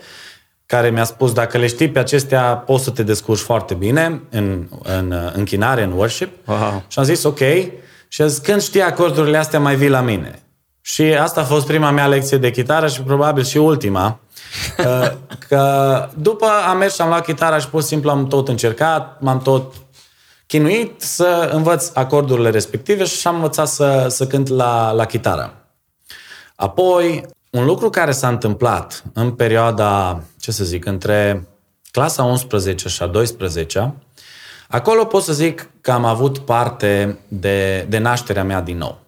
care 0.66 0.90
mi-a 0.90 1.04
spus 1.04 1.32
dacă 1.32 1.58
le 1.58 1.66
știi 1.66 1.88
pe 1.90 1.98
acestea 1.98 2.42
poți 2.42 2.84
să 2.84 2.90
te 2.90 3.02
descurci 3.02 3.40
foarte 3.40 3.74
bine 3.74 4.20
în, 4.30 4.66
în 4.82 5.10
uh, 5.10 5.32
închinare, 5.32 5.82
în 5.82 5.92
worship. 5.92 6.48
Wow. 6.48 6.82
Și 6.88 6.98
am 6.98 7.04
zis 7.04 7.22
ok. 7.22 7.40
Și 8.08 8.22
a 8.22 8.26
zis, 8.26 8.38
când 8.38 8.62
știi 8.62 8.82
acordurile 8.82 9.36
astea 9.36 9.60
mai 9.60 9.76
vii 9.76 9.88
la 9.88 10.00
mine. 10.00 10.42
Și 10.80 11.02
asta 11.02 11.40
a 11.40 11.44
fost 11.44 11.66
prima 11.66 11.90
mea 11.90 12.06
lecție 12.06 12.38
de 12.38 12.50
chitară 12.50 12.88
și 12.88 13.02
probabil 13.02 13.44
și 13.44 13.56
ultima. 13.56 14.18
Uh, 14.78 15.10
Că 15.48 16.08
după 16.16 16.46
am 16.68 16.76
mers 16.76 16.94
și 16.94 17.00
am 17.00 17.08
luat 17.08 17.24
chitara 17.24 17.58
și 17.58 17.68
pur 17.68 17.80
și 17.80 17.86
simplu 17.86 18.10
am 18.10 18.26
tot 18.26 18.48
încercat, 18.48 19.20
m-am 19.20 19.42
tot 19.42 19.74
chinuit 20.46 21.00
să 21.02 21.50
învăț 21.52 21.90
acordurile 21.94 22.50
respective 22.50 23.04
și 23.04 23.26
am 23.26 23.34
învățat 23.34 23.68
să, 23.68 24.06
să 24.08 24.26
cânt 24.26 24.48
la, 24.48 24.90
la 24.90 25.04
chitară. 25.04 25.54
Apoi, 26.54 27.26
un 27.50 27.64
lucru 27.64 27.90
care 27.90 28.12
s-a 28.12 28.28
întâmplat 28.28 29.02
în 29.12 29.30
perioada, 29.30 30.20
ce 30.40 30.52
să 30.52 30.64
zic, 30.64 30.84
între 30.84 31.48
clasa 31.90 32.22
11 32.22 32.88
și 32.88 33.02
a 33.02 33.06
12 33.06 33.94
acolo 34.68 35.04
pot 35.04 35.22
să 35.22 35.32
zic 35.32 35.70
că 35.80 35.92
am 35.92 36.04
avut 36.04 36.38
parte 36.38 37.18
de, 37.28 37.86
de 37.88 37.98
nașterea 37.98 38.44
mea 38.44 38.60
din 38.60 38.76
nou. 38.76 38.99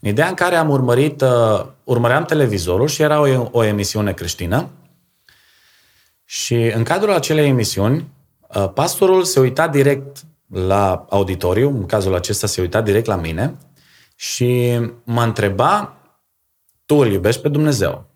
În 0.00 0.08
ideea 0.08 0.28
în 0.28 0.34
care 0.34 0.56
am 0.56 0.70
urmărit, 0.70 1.20
uh, 1.20 1.66
urmăream 1.84 2.24
televizorul 2.24 2.88
și 2.88 3.02
era 3.02 3.20
o, 3.20 3.48
o 3.50 3.64
emisiune 3.64 4.12
creștină 4.12 4.68
și 6.24 6.54
în 6.54 6.82
cadrul 6.82 7.12
acelei 7.12 7.48
emisiuni, 7.48 8.08
uh, 8.54 8.70
pastorul 8.74 9.24
se 9.24 9.40
uita 9.40 9.68
direct 9.68 10.24
la 10.52 11.06
auditoriu, 11.08 11.68
în 11.68 11.86
cazul 11.86 12.14
acesta 12.14 12.46
se 12.46 12.60
uita 12.60 12.80
direct 12.80 13.06
la 13.06 13.16
mine 13.16 13.56
și 14.16 14.80
mă 15.04 15.22
întreba, 15.22 15.96
tu 16.86 16.94
îl 16.94 17.12
iubești 17.12 17.40
pe 17.40 17.48
Dumnezeu? 17.48 18.06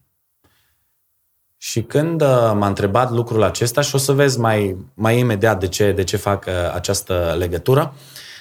Și 1.56 1.82
când 1.82 2.22
uh, 2.22 2.52
m-a 2.54 2.66
întrebat 2.66 3.10
lucrul 3.10 3.42
acesta, 3.42 3.80
și 3.80 3.94
o 3.94 3.99
să 3.99 4.12
vezi 4.12 4.38
mai, 4.38 4.76
mai 4.94 5.18
imediat 5.18 5.60
de 5.60 5.68
ce, 5.68 5.92
de 5.92 6.04
ce 6.04 6.16
fac 6.16 6.44
uh, 6.46 6.52
această 6.75 7.34
legătură, 7.38 7.94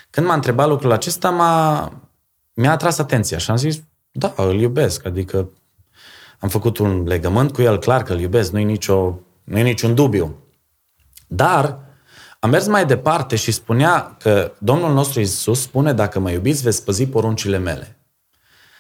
când 0.10 0.28
m-a 0.28 0.34
întrebat 0.34 0.68
lucrul 0.68 0.92
acesta, 0.92 1.30
m-a, 1.30 1.92
mi-a 2.60 2.72
atras 2.72 2.98
atenția 2.98 3.38
și 3.38 3.50
am 3.50 3.58
zis, 3.58 3.82
da, 4.12 4.34
îl 4.38 4.60
iubesc, 4.60 5.06
adică 5.06 5.50
am 6.40 6.50
făcut 6.50 6.78
un 6.78 7.04
legământ 7.08 7.54
cu 7.54 7.62
el, 7.62 7.80
clar 7.80 8.04
că 8.04 8.14
îl 8.14 8.20
iubesc, 8.20 8.52
nu-i, 8.52 8.64
nicio, 8.64 9.20
nu-i 9.44 9.64
niciun 9.64 9.96
dubiu. 9.96 10.44
Dar 11.28 11.80
am 12.40 12.50
mers 12.50 12.68
mai 12.68 12.86
departe 12.86 13.36
și 13.36 13.52
spunea 13.52 14.16
că 14.20 14.52
Domnul 14.58 14.94
nostru 14.94 15.20
Isus 15.20 15.62
spune, 15.62 15.94
dacă 15.94 16.20
mă 16.20 16.32
iubiți, 16.32 16.64
veți 16.64 16.84
păzi 16.84 17.06
poruncile 17.06 17.58
mele. 17.58 17.98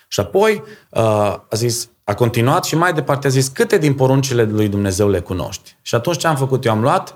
Și 0.07 0.19
apoi 0.19 0.63
uh, 0.89 1.01
a 1.01 1.55
zis, 1.55 1.89
a 2.03 2.13
continuat 2.13 2.63
și 2.63 2.75
mai 2.75 2.93
departe 2.93 3.27
a 3.27 3.29
zis, 3.29 3.47
câte 3.47 3.77
din 3.77 3.93
poruncile 3.93 4.43
lui 4.43 4.69
Dumnezeu 4.69 5.09
le 5.09 5.19
cunoști? 5.19 5.75
Și 5.81 5.95
atunci 5.95 6.17
ce 6.17 6.27
am 6.27 6.35
făcut? 6.35 6.65
Eu 6.65 6.71
am 6.71 6.81
luat 6.81 7.15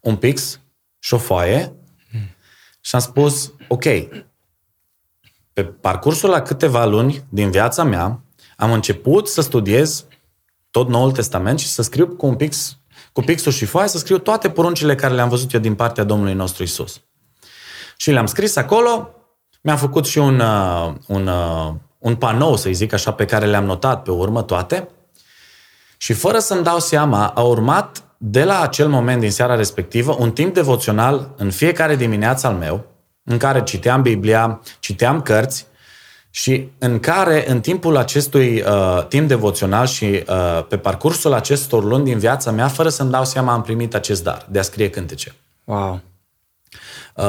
un 0.00 0.16
pix 0.16 0.60
și 0.98 1.14
o 1.14 1.18
foaie 1.18 1.72
și 2.80 2.94
am 2.94 3.00
spus, 3.00 3.52
ok, 3.68 3.84
pe 5.58 5.64
parcursul 5.64 6.30
la 6.30 6.42
câteva 6.42 6.84
luni 6.84 7.24
din 7.28 7.50
viața 7.50 7.84
mea, 7.84 8.20
am 8.56 8.72
început 8.72 9.28
să 9.28 9.40
studiez 9.40 10.04
tot 10.70 10.88
Noul 10.88 11.12
Testament 11.12 11.58
și 11.58 11.66
să 11.66 11.82
scriu 11.82 12.08
cu 12.08 12.26
un 12.26 12.34
pix, 12.34 12.78
cu 13.12 13.20
pixul 13.20 13.52
și 13.52 13.64
foaia, 13.64 13.86
să 13.86 13.98
scriu 13.98 14.18
toate 14.18 14.50
poruncile 14.50 14.94
care 14.94 15.14
le-am 15.14 15.28
văzut 15.28 15.52
eu 15.52 15.60
din 15.60 15.74
partea 15.74 16.04
Domnului 16.04 16.34
nostru 16.34 16.62
Isus. 16.62 17.00
Și 17.96 18.10
le-am 18.10 18.26
scris 18.26 18.56
acolo, 18.56 19.10
mi-am 19.62 19.76
făcut 19.76 20.06
și 20.06 20.18
un, 20.18 20.40
uh, 20.40 20.94
un, 21.06 21.26
uh, 21.26 21.72
un 21.98 22.16
panou, 22.16 22.56
să 22.56 22.70
zic 22.72 22.92
așa, 22.92 23.12
pe 23.12 23.24
care 23.24 23.46
le-am 23.46 23.64
notat 23.64 24.02
pe 24.02 24.10
urmă 24.10 24.42
toate. 24.42 24.88
Și 25.96 26.12
fără 26.12 26.38
să-mi 26.38 26.62
dau 26.62 26.78
seama, 26.78 27.26
a 27.26 27.40
urmat 27.40 28.02
de 28.16 28.44
la 28.44 28.60
acel 28.60 28.88
moment 28.88 29.20
din 29.20 29.30
seara 29.30 29.54
respectivă 29.54 30.16
un 30.18 30.32
timp 30.32 30.54
devoțional 30.54 31.34
în 31.36 31.50
fiecare 31.50 31.96
dimineață 31.96 32.46
al 32.46 32.54
meu, 32.54 32.84
în 33.28 33.38
care 33.38 33.62
citeam 33.62 34.02
Biblia, 34.02 34.60
citeam 34.78 35.22
cărți 35.22 35.66
și 36.30 36.68
în 36.78 37.00
care, 37.00 37.50
în 37.50 37.60
timpul 37.60 37.96
acestui 37.96 38.60
uh, 38.60 39.06
timp 39.08 39.28
devoțional 39.28 39.86
și 39.86 40.04
uh, 40.04 40.64
pe 40.68 40.76
parcursul 40.78 41.32
acestor 41.32 41.84
luni 41.84 42.04
din 42.04 42.18
viața 42.18 42.50
mea, 42.50 42.68
fără 42.68 42.88
să-mi 42.88 43.10
dau 43.10 43.24
seama, 43.24 43.52
am 43.52 43.62
primit 43.62 43.94
acest 43.94 44.22
dar 44.22 44.46
de 44.48 44.58
a 44.58 44.62
scrie 44.62 44.90
cântece. 44.90 45.34
Wow. 45.64 46.00
Uh, 47.14 47.24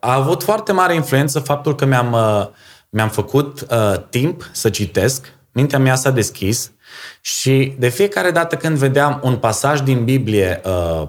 a 0.00 0.14
avut 0.14 0.42
foarte 0.42 0.72
mare 0.72 0.94
influență 0.94 1.40
faptul 1.40 1.74
că 1.74 1.84
mi-am, 1.84 2.12
uh, 2.12 2.46
mi-am 2.88 3.08
făcut 3.08 3.60
uh, 3.60 3.94
timp 4.10 4.50
să 4.52 4.70
citesc, 4.70 5.32
mintea 5.52 5.78
mea 5.78 5.94
s-a 5.94 6.10
deschis 6.10 6.72
și 7.20 7.74
de 7.78 7.88
fiecare 7.88 8.30
dată 8.30 8.56
când 8.56 8.76
vedeam 8.76 9.20
un 9.22 9.36
pasaj 9.36 9.80
din 9.80 10.04
Biblie 10.04 10.60
uh, 10.64 11.08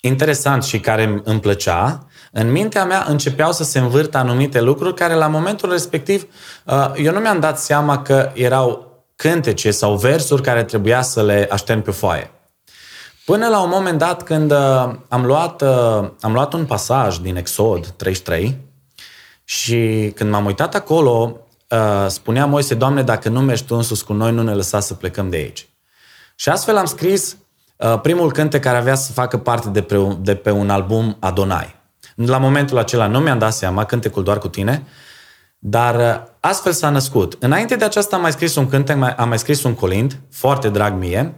interesant 0.00 0.64
și 0.64 0.80
care 0.80 1.20
îmi 1.24 1.40
plăcea, 1.40 2.06
în 2.32 2.50
mintea 2.50 2.84
mea 2.84 3.04
începeau 3.08 3.52
să 3.52 3.64
se 3.64 3.78
învârtă 3.78 4.18
anumite 4.18 4.60
lucruri 4.60 4.94
care 4.94 5.14
la 5.14 5.26
momentul 5.26 5.70
respectiv 5.70 6.26
uh, 6.64 6.90
eu 6.96 7.12
nu 7.12 7.18
mi-am 7.18 7.40
dat 7.40 7.58
seama 7.58 8.02
că 8.02 8.30
erau 8.34 8.92
cântece 9.16 9.70
sau 9.70 9.96
versuri 9.96 10.42
care 10.42 10.64
trebuia 10.64 11.02
să 11.02 11.22
le 11.22 11.48
aștern 11.50 11.80
pe 11.80 11.90
foaie. 11.90 12.30
Până 13.24 13.48
la 13.48 13.62
un 13.62 13.68
moment 13.68 13.98
dat 13.98 14.22
când 14.22 14.50
uh, 14.50 14.92
am 15.08 15.24
luat, 15.24 15.62
uh, 15.62 16.08
am 16.20 16.32
luat 16.32 16.52
un 16.52 16.64
pasaj 16.64 17.16
din 17.16 17.36
Exod 17.36 17.86
33 17.86 18.58
și 19.44 20.12
când 20.14 20.30
m-am 20.30 20.44
uitat 20.44 20.74
acolo, 20.74 21.36
uh, 21.68 22.06
spunea 22.08 22.46
Moise, 22.46 22.74
Doamne, 22.74 23.02
dacă 23.02 23.28
nu 23.28 23.40
mergi 23.40 23.64
Tu 23.64 23.74
în 23.74 23.82
sus 23.82 24.02
cu 24.02 24.12
noi, 24.12 24.32
nu 24.32 24.42
ne 24.42 24.54
lăsa 24.54 24.80
să 24.80 24.94
plecăm 24.94 25.30
de 25.30 25.36
aici. 25.36 25.68
Și 26.34 26.48
astfel 26.48 26.76
am 26.76 26.84
scris 26.84 27.36
uh, 27.76 28.00
primul 28.00 28.32
cântec 28.32 28.62
care 28.62 28.76
avea 28.76 28.94
să 28.94 29.12
facă 29.12 29.38
parte 29.38 29.68
de 29.68 29.82
pe, 29.82 29.96
un- 29.96 30.18
de 30.20 30.34
pe 30.34 30.50
un 30.50 30.70
album 30.70 31.16
Adonai. 31.20 31.80
La 32.14 32.38
momentul 32.38 32.78
acela 32.78 33.06
nu 33.06 33.18
mi-am 33.18 33.38
dat 33.38 33.52
seama, 33.52 33.84
cântecul 33.84 34.22
doar 34.22 34.38
cu 34.38 34.48
tine, 34.48 34.86
dar 35.58 35.94
uh, 35.94 36.30
astfel 36.40 36.72
s-a 36.72 36.90
născut. 36.90 37.36
Înainte 37.38 37.76
de 37.76 37.84
aceasta 37.84 38.16
am 38.16 38.22
mai 38.22 38.32
scris 38.32 38.54
un 38.54 38.68
cântec, 38.68 38.96
mai- 38.96 39.14
am 39.14 39.28
mai 39.28 39.38
scris 39.38 39.62
un 39.62 39.74
colind, 39.74 40.18
foarte 40.30 40.68
drag 40.68 40.94
mie, 40.94 41.36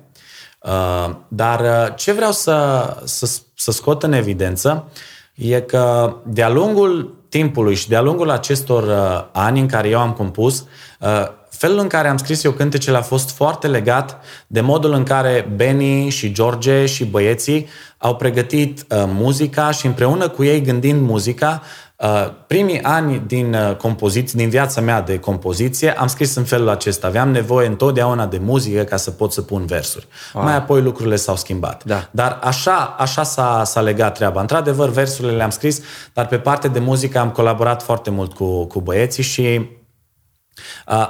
Uh, 0.65 1.15
dar 1.29 1.61
uh, 1.61 1.95
ce 1.97 2.13
vreau 2.13 2.33
să, 2.33 2.87
să, 3.05 3.41
să 3.55 3.71
scot 3.71 4.03
în 4.03 4.13
evidență 4.13 4.89
e 5.35 5.61
că 5.61 6.17
de-a 6.27 6.49
lungul 6.49 7.15
timpului 7.29 7.75
și 7.75 7.89
de-a 7.89 8.01
lungul 8.01 8.31
acestor 8.31 8.83
uh, 8.83 9.25
ani 9.33 9.61
în 9.61 9.67
care 9.67 9.89
eu 9.89 9.99
am 9.99 10.13
compus, 10.13 10.67
uh, 11.01 11.27
felul 11.57 11.79
în 11.79 11.87
care 11.87 12.09
am 12.09 12.17
scris 12.17 12.45
eu 12.45 12.53
cântecele 12.53 12.97
a 12.97 13.03
fost 13.03 13.31
foarte 13.31 13.67
legat 13.67 14.21
de 14.47 14.61
modul 14.61 14.93
în 14.93 15.03
care 15.03 15.53
Benny 15.57 16.09
și 16.09 16.33
George 16.33 16.87
și 16.87 17.05
băieții 17.05 17.67
au 17.99 18.17
pregătit 18.17 18.81
uh, 18.81 19.05
muzica 19.07 19.71
și 19.71 19.87
împreună 19.87 20.29
cu 20.29 20.45
ei 20.45 20.61
gândind 20.61 21.01
muzica, 21.01 21.63
Uh, 22.05 22.33
primii 22.47 22.83
ani 22.83 23.23
din 23.27 23.55
uh, 23.55 23.77
compoziție, 23.77 24.39
din 24.39 24.49
viața 24.49 24.81
mea 24.81 25.01
de 25.01 25.19
compoziție, 25.19 25.99
am 25.99 26.07
scris 26.07 26.35
în 26.35 26.45
felul 26.45 26.69
acesta. 26.69 27.07
Aveam 27.07 27.31
nevoie 27.31 27.67
întotdeauna 27.67 28.27
de 28.27 28.39
muzică 28.43 28.83
ca 28.83 28.97
să 28.97 29.11
pot 29.11 29.33
să 29.33 29.43
pun 29.43 29.67
versuri. 29.67 30.07
Wow. 30.35 30.45
Mai 30.45 30.57
apoi 30.57 30.83
lucrurile 30.83 31.17
s-au 31.17 31.37
schimbat. 31.37 31.85
Da. 31.85 32.09
Dar 32.11 32.39
așa, 32.43 32.95
așa 32.99 33.23
s-a, 33.23 33.63
s-a 33.65 33.81
legat 33.81 34.15
treaba. 34.15 34.41
Într-adevăr, 34.41 34.89
versurile 34.89 35.37
le-am 35.37 35.51
scris, 35.51 35.81
dar 36.13 36.27
pe 36.27 36.39
parte 36.39 36.69
de 36.69 36.79
muzică 36.79 37.19
am 37.19 37.31
colaborat 37.31 37.83
foarte 37.83 38.11
mult 38.11 38.33
cu, 38.33 38.65
cu 38.65 38.81
băieții 38.81 39.23
și 39.23 39.41
uh, 39.41 39.67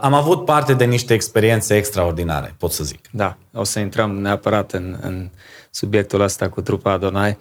am 0.01 0.15
avut 0.15 0.45
parte 0.45 0.75
de 0.75 0.85
niște 0.85 1.15
experiențe 1.15 1.77
extraordinare, 1.77 2.55
pot 2.59 2.73
să 2.73 2.85
zic. 2.85 3.01
Da, 3.11 3.37
o 3.53 3.65
să 3.65 3.79
intrăm 3.79 4.11
neapărat 4.11 4.73
în, 4.73 4.99
în 5.01 5.31
subiectul 5.71 6.21
ăsta 6.21 6.49
cu 6.49 6.61
trupa 6.61 6.91
Adonai. 6.93 7.39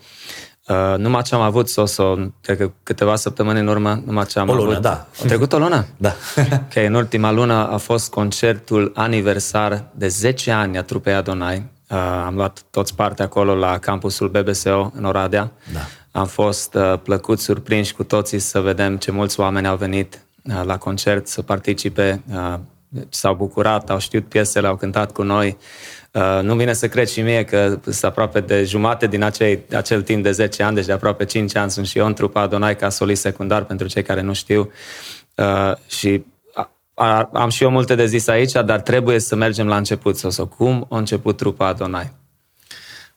Uh, 0.67 0.97
numai 0.97 1.21
ce 1.21 1.35
am 1.35 1.41
avut, 1.41 1.69
Soso, 1.69 2.17
cred 2.41 2.57
că 2.57 2.71
câteva 2.83 3.15
săptămâni 3.15 3.59
în 3.59 3.67
urmă, 3.67 4.01
numai 4.05 4.25
ce 4.25 4.39
am 4.39 4.49
O 4.49 4.53
lună, 4.53 4.69
avut. 4.69 4.81
da. 4.81 5.07
A 5.23 5.25
trecut 5.27 5.53
o 5.53 5.57
lună? 5.57 5.85
Da. 5.97 6.13
ok, 6.63 6.75
în 6.75 6.93
ultima 6.93 7.31
lună 7.31 7.53
a 7.71 7.77
fost 7.77 8.09
concertul 8.09 8.91
aniversar 8.95 9.83
de 9.95 10.07
10 10.07 10.51
ani 10.51 10.77
a 10.77 10.83
trupei 10.83 11.13
Adonai 11.13 11.71
Uh, 11.93 11.99
am 11.99 12.35
luat 12.35 12.63
toți 12.69 12.95
parte 12.95 13.23
acolo 13.23 13.55
la 13.55 13.77
campusul 13.77 14.29
BBSO 14.29 14.91
în 14.95 15.03
Oradea. 15.03 15.51
Da. 15.73 15.79
Am 16.19 16.25
fost 16.27 16.73
uh, 16.73 16.99
plăcut 17.03 17.39
surprinși 17.39 17.93
cu 17.93 18.03
toții 18.03 18.39
să 18.39 18.59
vedem 18.59 18.97
ce 18.97 19.11
mulți 19.11 19.39
oameni 19.39 19.67
au 19.67 19.75
venit 19.75 20.13
uh, 20.13 20.19
la 20.63 20.77
concert 20.77 21.27
să 21.27 21.41
participe, 21.41 22.23
uh, 22.33 22.55
s-au 23.09 23.35
bucurat, 23.35 23.89
au 23.89 23.99
știut 23.99 24.27
piesele, 24.27 24.67
au 24.67 24.75
cântat 24.75 25.11
cu 25.11 25.23
noi. 25.23 25.57
Uh, 26.11 26.39
nu 26.41 26.55
vine 26.55 26.73
să 26.73 26.87
cred 26.87 27.07
și 27.07 27.21
mie 27.21 27.43
că 27.43 27.79
sunt 27.83 28.03
aproape 28.03 28.39
de 28.39 28.63
jumate 28.63 29.07
din 29.07 29.23
acei, 29.23 29.59
acel 29.75 30.01
timp 30.01 30.23
de 30.23 30.31
10 30.31 30.63
ani, 30.63 30.75
deci 30.75 30.85
de 30.85 30.91
aproape 30.91 31.25
5 31.25 31.55
ani 31.55 31.71
sunt 31.71 31.85
și 31.85 31.97
eu 31.97 32.05
în 32.05 32.13
trupa 32.13 32.41
Adonai 32.41 32.75
ca 32.75 32.89
solist 32.89 33.21
secundar 33.21 33.63
pentru 33.63 33.87
cei 33.87 34.03
care 34.03 34.21
nu 34.21 34.33
știu. 34.33 34.71
Uh, 35.35 35.71
și 35.87 36.25
a, 36.93 37.29
am 37.33 37.49
și 37.49 37.63
eu 37.63 37.69
multe 37.69 37.95
de 37.95 38.05
zis 38.05 38.27
aici, 38.27 38.51
dar 38.51 38.81
trebuie 38.81 39.19
să 39.19 39.35
mergem 39.35 39.67
la 39.67 39.77
început. 39.77 40.17
Sau, 40.17 40.29
sau 40.29 40.45
cum 40.45 40.87
a 40.89 40.97
început 40.97 41.37
trupa 41.37 41.67
Adonai? 41.67 42.11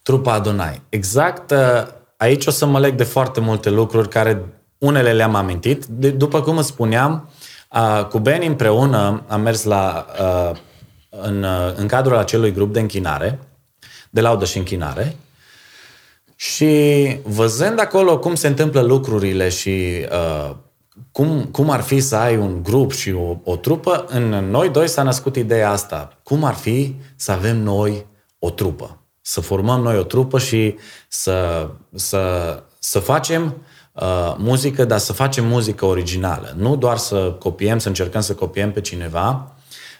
Trupa 0.02 0.33
Adonai. 0.33 0.83
Exact 0.88 1.50
uh, 1.50 1.87
aici 2.16 2.47
o 2.47 2.50
să 2.50 2.66
mă 2.66 2.78
leg 2.78 2.95
de 2.95 3.04
foarte 3.04 3.40
multe 3.40 3.71
lucruri 3.71 4.09
care 4.09 4.42
unele 4.78 5.12
le-am 5.12 5.35
amintit. 5.35 5.85
De, 5.85 6.11
după 6.11 6.42
cum 6.42 6.56
îți 6.56 6.68
spuneam, 6.68 7.30
uh, 7.73 8.04
cu 8.04 8.18
Ben 8.18 8.42
împreună 8.47 9.25
am 9.26 9.40
mers 9.40 9.64
la, 9.64 10.06
uh, 10.21 10.56
în, 11.11 11.47
în 11.76 11.87
cadrul 11.87 12.16
acelui 12.16 12.52
grup 12.52 12.73
de 12.73 12.80
închinare, 12.80 13.38
de 14.11 14.21
laudă 14.21 14.45
și 14.45 14.59
închinare, 14.59 15.16
și 16.37 17.16
văzând 17.23 17.80
acolo 17.80 18.18
cum 18.18 18.35
se 18.35 18.47
întâmplă 18.47 18.80
lucrurile 18.80 19.49
și 19.49 20.06
uh, 20.11 20.54
cum, 21.12 21.45
cum 21.45 21.71
ar 21.71 21.80
fi 21.80 22.00
să 22.00 22.16
ai 22.16 22.37
un 22.37 22.62
grup 22.62 22.92
și 22.92 23.12
o, 23.12 23.37
o 23.45 23.56
trupă, 23.56 24.04
în 24.09 24.28
noi 24.28 24.68
doi 24.68 24.88
s-a 24.88 25.02
născut 25.02 25.37
ideea 25.37 25.71
asta. 25.71 26.18
Cum 26.23 26.45
ar 26.45 26.54
fi 26.54 26.95
să 27.16 27.33
avem 27.33 27.56
noi 27.56 28.06
o 28.38 28.50
trupă? 28.50 28.99
Să 29.21 29.40
formăm 29.40 29.80
noi 29.80 29.99
o 29.99 30.02
trupă 30.02 30.38
și 30.38 30.76
să, 31.09 31.68
să, 31.95 32.62
să 32.78 32.99
facem 32.99 33.54
uh, 34.00 34.34
muzică, 34.38 34.84
dar 34.84 34.98
să 34.98 35.12
facem 35.12 35.46
muzică 35.46 35.84
originală. 35.84 36.54
Nu 36.56 36.76
doar 36.76 36.96
să 36.96 37.36
copiem, 37.38 37.78
să 37.78 37.88
încercăm 37.88 38.20
să 38.20 38.34
copiem 38.34 38.72
pe 38.72 38.80
cineva, 38.80 39.54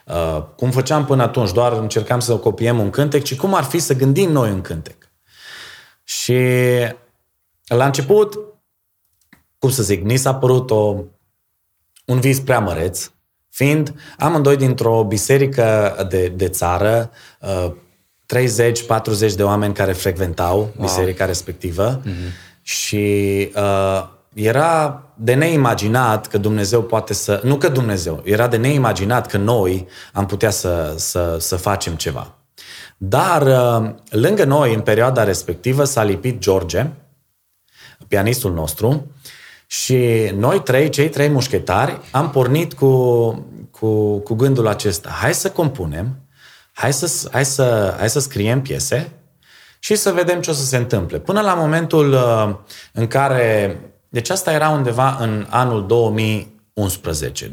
uh, 0.07 0.43
cum 0.57 0.71
făceam 0.71 1.05
până 1.05 1.23
atunci, 1.23 1.53
doar 1.53 1.73
încercam 1.73 2.21
să 2.21 2.37
copiem 2.37 2.79
un 2.79 2.91
cântec, 2.91 3.23
ci 3.23 3.37
cum 3.37 3.55
ar 3.55 3.65
fi 3.65 3.79
să 3.79 3.95
gândim 3.95 4.31
noi 4.31 4.51
un 4.51 4.61
cântec. 4.61 5.11
Și 6.05 6.39
la 7.67 7.85
început 7.85 8.39
cum 9.59 9.71
să 9.71 9.83
zic, 9.83 10.03
ni 10.03 10.17
s-a 10.17 10.35
părut 10.35 10.71
o, 10.71 10.95
un 12.05 12.21
vis 12.21 12.41
prea 12.41 12.59
măreț, 12.59 13.11
fiind 13.49 13.95
amândoi 14.19 14.57
dintr-o 14.57 15.05
biserică 15.05 15.97
de, 16.09 16.29
de 16.29 16.49
țară, 16.49 17.11
uh, 17.41 17.73
30-40 19.31 19.35
de 19.37 19.43
oameni 19.43 19.75
care 19.75 19.93
frecventau 19.93 20.59
wow. 20.59 20.73
biserica 20.81 21.25
respectivă 21.25 22.01
mm-hmm. 22.01 22.33
Și 22.67 23.51
uh, 23.55 24.09
era 24.35 25.03
de 25.15 25.35
neimaginat 25.35 26.27
că 26.27 26.39
Dumnezeu 26.39 26.83
poate 26.83 27.15
să... 27.15 27.41
Nu 27.45 27.57
că 27.57 27.69
Dumnezeu, 27.69 28.23
era 28.25 28.49
de 28.49 28.57
neimaginat 28.57 29.27
că 29.27 29.37
noi 29.37 29.87
am 30.13 30.27
putea 30.27 30.51
să, 30.51 30.95
să, 30.97 31.37
să 31.41 31.57
facem 31.57 31.95
ceva. 31.95 32.35
Dar 32.97 33.43
uh, 33.43 33.91
lângă 34.11 34.45
noi, 34.45 34.75
în 34.75 34.81
perioada 34.81 35.25
respectivă, 35.25 35.85
s-a 35.85 36.03
lipit 36.03 36.39
George, 36.39 36.87
pianistul 38.09 38.53
nostru, 38.53 39.11
și 39.67 40.31
noi 40.35 40.63
trei, 40.63 40.89
cei 40.89 41.09
trei 41.09 41.29
mușchetari, 41.29 42.01
am 42.11 42.31
pornit 42.31 42.73
cu, 42.73 43.31
cu, 43.71 44.19
cu 44.19 44.35
gândul 44.35 44.67
acesta. 44.67 45.09
Hai 45.09 45.35
să 45.35 45.51
compunem, 45.51 46.17
hai 46.73 46.93
să, 46.93 47.29
hai, 47.33 47.45
să, 47.45 47.95
hai 47.99 48.11
să 48.11 48.21
scriem 48.21 48.63
piese 48.63 49.11
și 49.87 49.95
să 49.95 50.13
vedem 50.13 50.41
ce 50.41 50.51
o 50.51 50.53
să 50.53 50.65
se 50.65 50.77
întâmple. 50.77 51.19
Până 51.19 51.41
la 51.41 51.55
momentul 51.55 52.13
uh, 52.13 52.55
în 52.93 53.07
care... 53.07 53.79
Deci 54.09 54.31
asta 54.31 54.53
era 54.53 54.69
undeva 54.69 55.17
în 55.21 55.47
anul 55.51 55.87
2011, 55.87 57.51
2010-2011. 57.51 57.53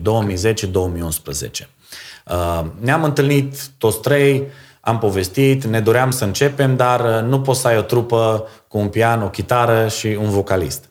Uh, 2.25 2.66
ne-am 2.80 3.04
întâlnit 3.04 3.68
toți 3.78 4.00
trei, 4.00 4.48
am 4.82 5.00
povestit, 5.00 5.63
ne 5.63 5.82
doream 5.82 6.12
să 6.12 6.24
începem, 6.24 6.75
dar 6.75 7.00
uh, 7.00 7.30
nu 7.30 7.42
poți 7.42 7.60
să 7.60 7.68
ai 7.68 7.78
o 7.78 7.82
trupă 7.82 8.48
cu 8.68 8.78
un 8.78 8.88
pian, 8.88 9.22
o 9.22 9.30
chitară 9.30 9.88
și 9.88 10.08
un 10.08 10.30
vocalist. 10.30 10.90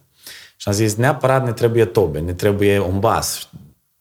Și 0.57 0.69
am 0.69 0.75
zis, 0.75 0.95
neapărat 0.95 1.45
ne 1.45 1.53
trebuie 1.53 1.85
tobe, 1.85 2.19
ne 2.19 2.33
trebuie 2.33 2.79
un 2.79 2.99
bas. 2.99 3.49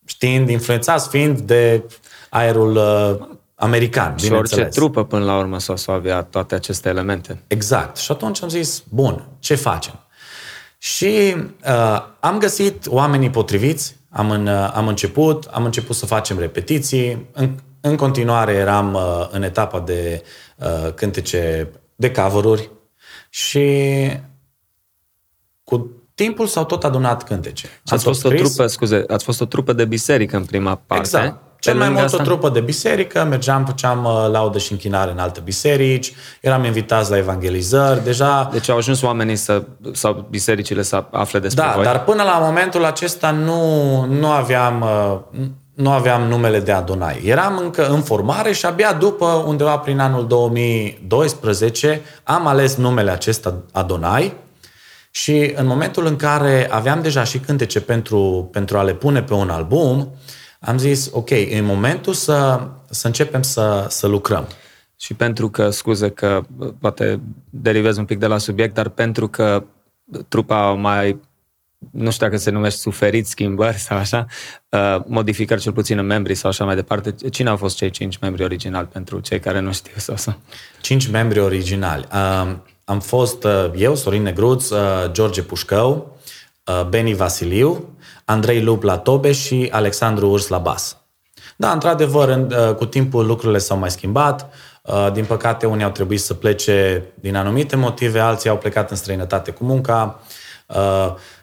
Știind, 0.05 0.49
influențați 0.49 1.09
fiind 1.09 1.39
de 1.39 1.83
aerul 2.29 2.75
uh, 2.75 3.27
american, 3.61 4.17
Și 4.17 4.31
orice 4.31 4.63
trupă 4.63 5.05
până 5.05 5.25
la 5.25 5.37
urmă 5.37 5.59
să 5.59 5.73
o 5.87 5.91
avea 5.91 6.21
toate 6.21 6.55
aceste 6.55 6.89
elemente. 6.89 7.43
Exact. 7.47 7.97
Și 7.97 8.11
atunci 8.11 8.43
am 8.43 8.49
zis, 8.49 8.83
bun, 8.89 9.27
ce 9.39 9.55
facem? 9.55 9.99
Și 10.77 11.35
uh, 11.65 12.01
am 12.19 12.37
găsit 12.37 12.87
oamenii 12.87 13.29
potriviți, 13.29 13.95
am, 14.09 14.31
în, 14.31 14.47
uh, 14.47 14.71
am 14.73 14.87
început, 14.87 15.45
am 15.51 15.65
început 15.65 15.95
să 15.95 16.05
facem 16.05 16.39
repetiții, 16.39 17.29
în, 17.31 17.55
în 17.81 17.95
continuare 17.95 18.53
eram 18.53 18.93
uh, 18.93 19.27
în 19.31 19.43
etapa 19.43 19.79
de 19.79 20.23
uh, 20.57 20.93
cântece 20.93 21.71
de 21.95 22.11
cover 22.11 22.59
și 23.29 23.69
cu 25.63 25.91
timpul 26.13 26.47
s-au 26.47 26.65
tot 26.65 26.83
adunat 26.83 27.23
cântece. 27.23 27.67
Ați 27.85 28.03
fost, 28.03 28.25
o 28.25 28.29
trupă, 28.29 28.67
scuze, 28.67 29.03
ați 29.07 29.23
fost 29.23 29.41
o 29.41 29.45
trupă 29.45 29.73
de 29.73 29.85
biserică 29.85 30.37
în 30.37 30.45
prima 30.45 30.75
parte. 30.75 31.03
Exact. 31.03 31.50
Cel 31.61 31.75
mai 31.75 31.89
mult 31.89 32.03
asta? 32.03 32.17
o 32.19 32.23
trupă 32.23 32.49
de 32.49 32.59
biserică, 32.59 33.23
mergeam, 33.29 33.65
făceam 33.65 34.05
uh, 34.05 34.31
laudă 34.31 34.57
și 34.57 34.71
închinare 34.71 35.11
în 35.11 35.17
alte 35.17 35.41
biserici, 35.43 36.13
eram 36.41 36.63
invitați 36.63 37.09
la 37.09 37.17
evangelizări, 37.17 38.03
deja... 38.03 38.49
Deci 38.51 38.69
au 38.69 38.77
ajuns 38.77 39.01
oamenii 39.01 39.35
să, 39.35 39.63
sau 39.93 40.27
bisericile 40.29 40.81
să 40.81 41.03
afle 41.11 41.39
despre 41.39 41.63
da, 41.65 41.71
voi? 41.75 41.83
dar 41.83 42.03
până 42.03 42.23
la 42.23 42.39
momentul 42.43 42.85
acesta 42.85 43.31
nu, 43.31 44.05
nu 44.05 44.27
aveam... 44.27 44.81
Uh, 44.81 45.39
nu 45.73 45.91
aveam 45.91 46.21
numele 46.21 46.59
de 46.59 46.71
Adonai. 46.71 47.21
Eram 47.25 47.57
încă 47.57 47.87
în 47.87 48.01
formare 48.01 48.51
și 48.51 48.65
abia 48.65 48.93
după, 48.93 49.25
undeva 49.25 49.77
prin 49.77 49.99
anul 49.99 50.27
2012, 50.27 52.01
am 52.23 52.47
ales 52.47 52.75
numele 52.75 53.11
acesta 53.11 53.53
Adonai, 53.71 54.33
și 55.11 55.53
în 55.55 55.67
momentul 55.67 56.05
în 56.05 56.15
care 56.15 56.67
aveam 56.71 57.01
deja 57.01 57.23
și 57.23 57.39
cântece 57.39 57.81
pentru, 57.81 58.49
pentru 58.51 58.77
a 58.77 58.83
le 58.83 58.93
pune 58.93 59.21
pe 59.23 59.33
un 59.33 59.49
album, 59.49 60.15
am 60.63 60.77
zis, 60.77 61.09
ok, 61.11 61.29
e 61.29 61.61
momentul 61.61 62.13
să, 62.13 62.67
să 62.89 63.07
începem 63.07 63.41
să, 63.41 63.85
să 63.89 64.07
lucrăm. 64.07 64.47
Și 64.95 65.13
pentru 65.13 65.49
că, 65.49 65.69
scuze 65.69 66.09
că 66.09 66.41
poate 66.79 67.19
derivez 67.49 67.97
un 67.97 68.05
pic 68.05 68.19
de 68.19 68.27
la 68.27 68.37
subiect, 68.37 68.73
dar 68.73 68.89
pentru 68.89 69.27
că 69.27 69.63
trupa 70.27 70.71
mai, 70.71 71.19
nu 71.91 72.11
știu 72.11 72.25
dacă 72.25 72.37
se 72.37 72.51
numește 72.51 72.79
suferit 72.79 73.27
schimbări 73.27 73.77
sau 73.77 73.97
așa, 73.97 74.25
uh, 74.69 74.97
modificări 75.05 75.61
cel 75.61 75.73
puțin 75.73 75.97
în 75.97 76.05
membri 76.05 76.35
sau 76.35 76.49
așa 76.49 76.65
mai 76.65 76.75
departe, 76.75 77.15
cine 77.29 77.49
au 77.49 77.57
fost 77.57 77.75
cei 77.75 77.89
cinci 77.89 78.17
membri 78.17 78.43
originali 78.43 78.87
pentru 78.87 79.19
cei 79.19 79.39
care 79.39 79.59
nu 79.59 79.71
știu 79.71 79.93
sau 79.95 80.15
să? 80.15 80.33
Cinci 80.81 81.07
membri 81.07 81.39
originali. 81.39 82.07
Uh, 82.11 82.55
am 82.83 82.99
fost 82.99 83.43
uh, 83.43 83.71
eu, 83.75 83.95
Sorin 83.95 84.21
Negruț, 84.21 84.69
uh, 84.69 84.79
George 85.11 85.43
Pușcău, 85.43 86.17
uh, 86.65 86.85
Beni 86.89 87.13
Vasiliu, 87.13 87.95
Andrei 88.25 88.61
Lup 88.61 88.83
la 88.83 88.97
tobe 88.97 89.31
și 89.31 89.69
Alexandru 89.71 90.29
Urs 90.29 90.47
la 90.47 90.57
bas. 90.57 90.95
Da, 91.55 91.71
într-adevăr, 91.71 92.47
cu 92.77 92.85
timpul 92.85 93.25
lucrurile 93.25 93.57
s-au 93.57 93.77
mai 93.77 93.91
schimbat. 93.91 94.53
Din 95.13 95.25
păcate, 95.25 95.65
unii 95.65 95.83
au 95.83 95.91
trebuit 95.91 96.21
să 96.21 96.33
plece 96.33 97.03
din 97.19 97.35
anumite 97.35 97.75
motive, 97.75 98.19
alții 98.19 98.49
au 98.49 98.57
plecat 98.57 98.89
în 98.89 98.95
străinătate 98.95 99.51
cu 99.51 99.63
munca 99.63 100.19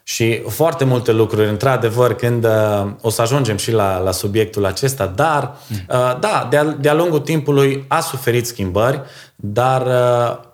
și 0.02 0.42
foarte 0.48 0.84
multe 0.84 1.12
lucruri, 1.12 1.48
într-adevăr, 1.48 2.14
când 2.14 2.46
o 3.00 3.10
să 3.10 3.22
ajungem 3.22 3.56
și 3.56 3.72
la, 3.72 3.98
la 3.98 4.10
subiectul 4.10 4.64
acesta, 4.64 5.06
dar, 5.06 5.56
da, 6.20 6.46
de-a, 6.50 6.64
de-a 6.64 6.94
lungul 6.94 7.20
timpului 7.20 7.84
a 7.88 8.00
suferit 8.00 8.46
schimbări, 8.46 9.02
dar 9.36 9.82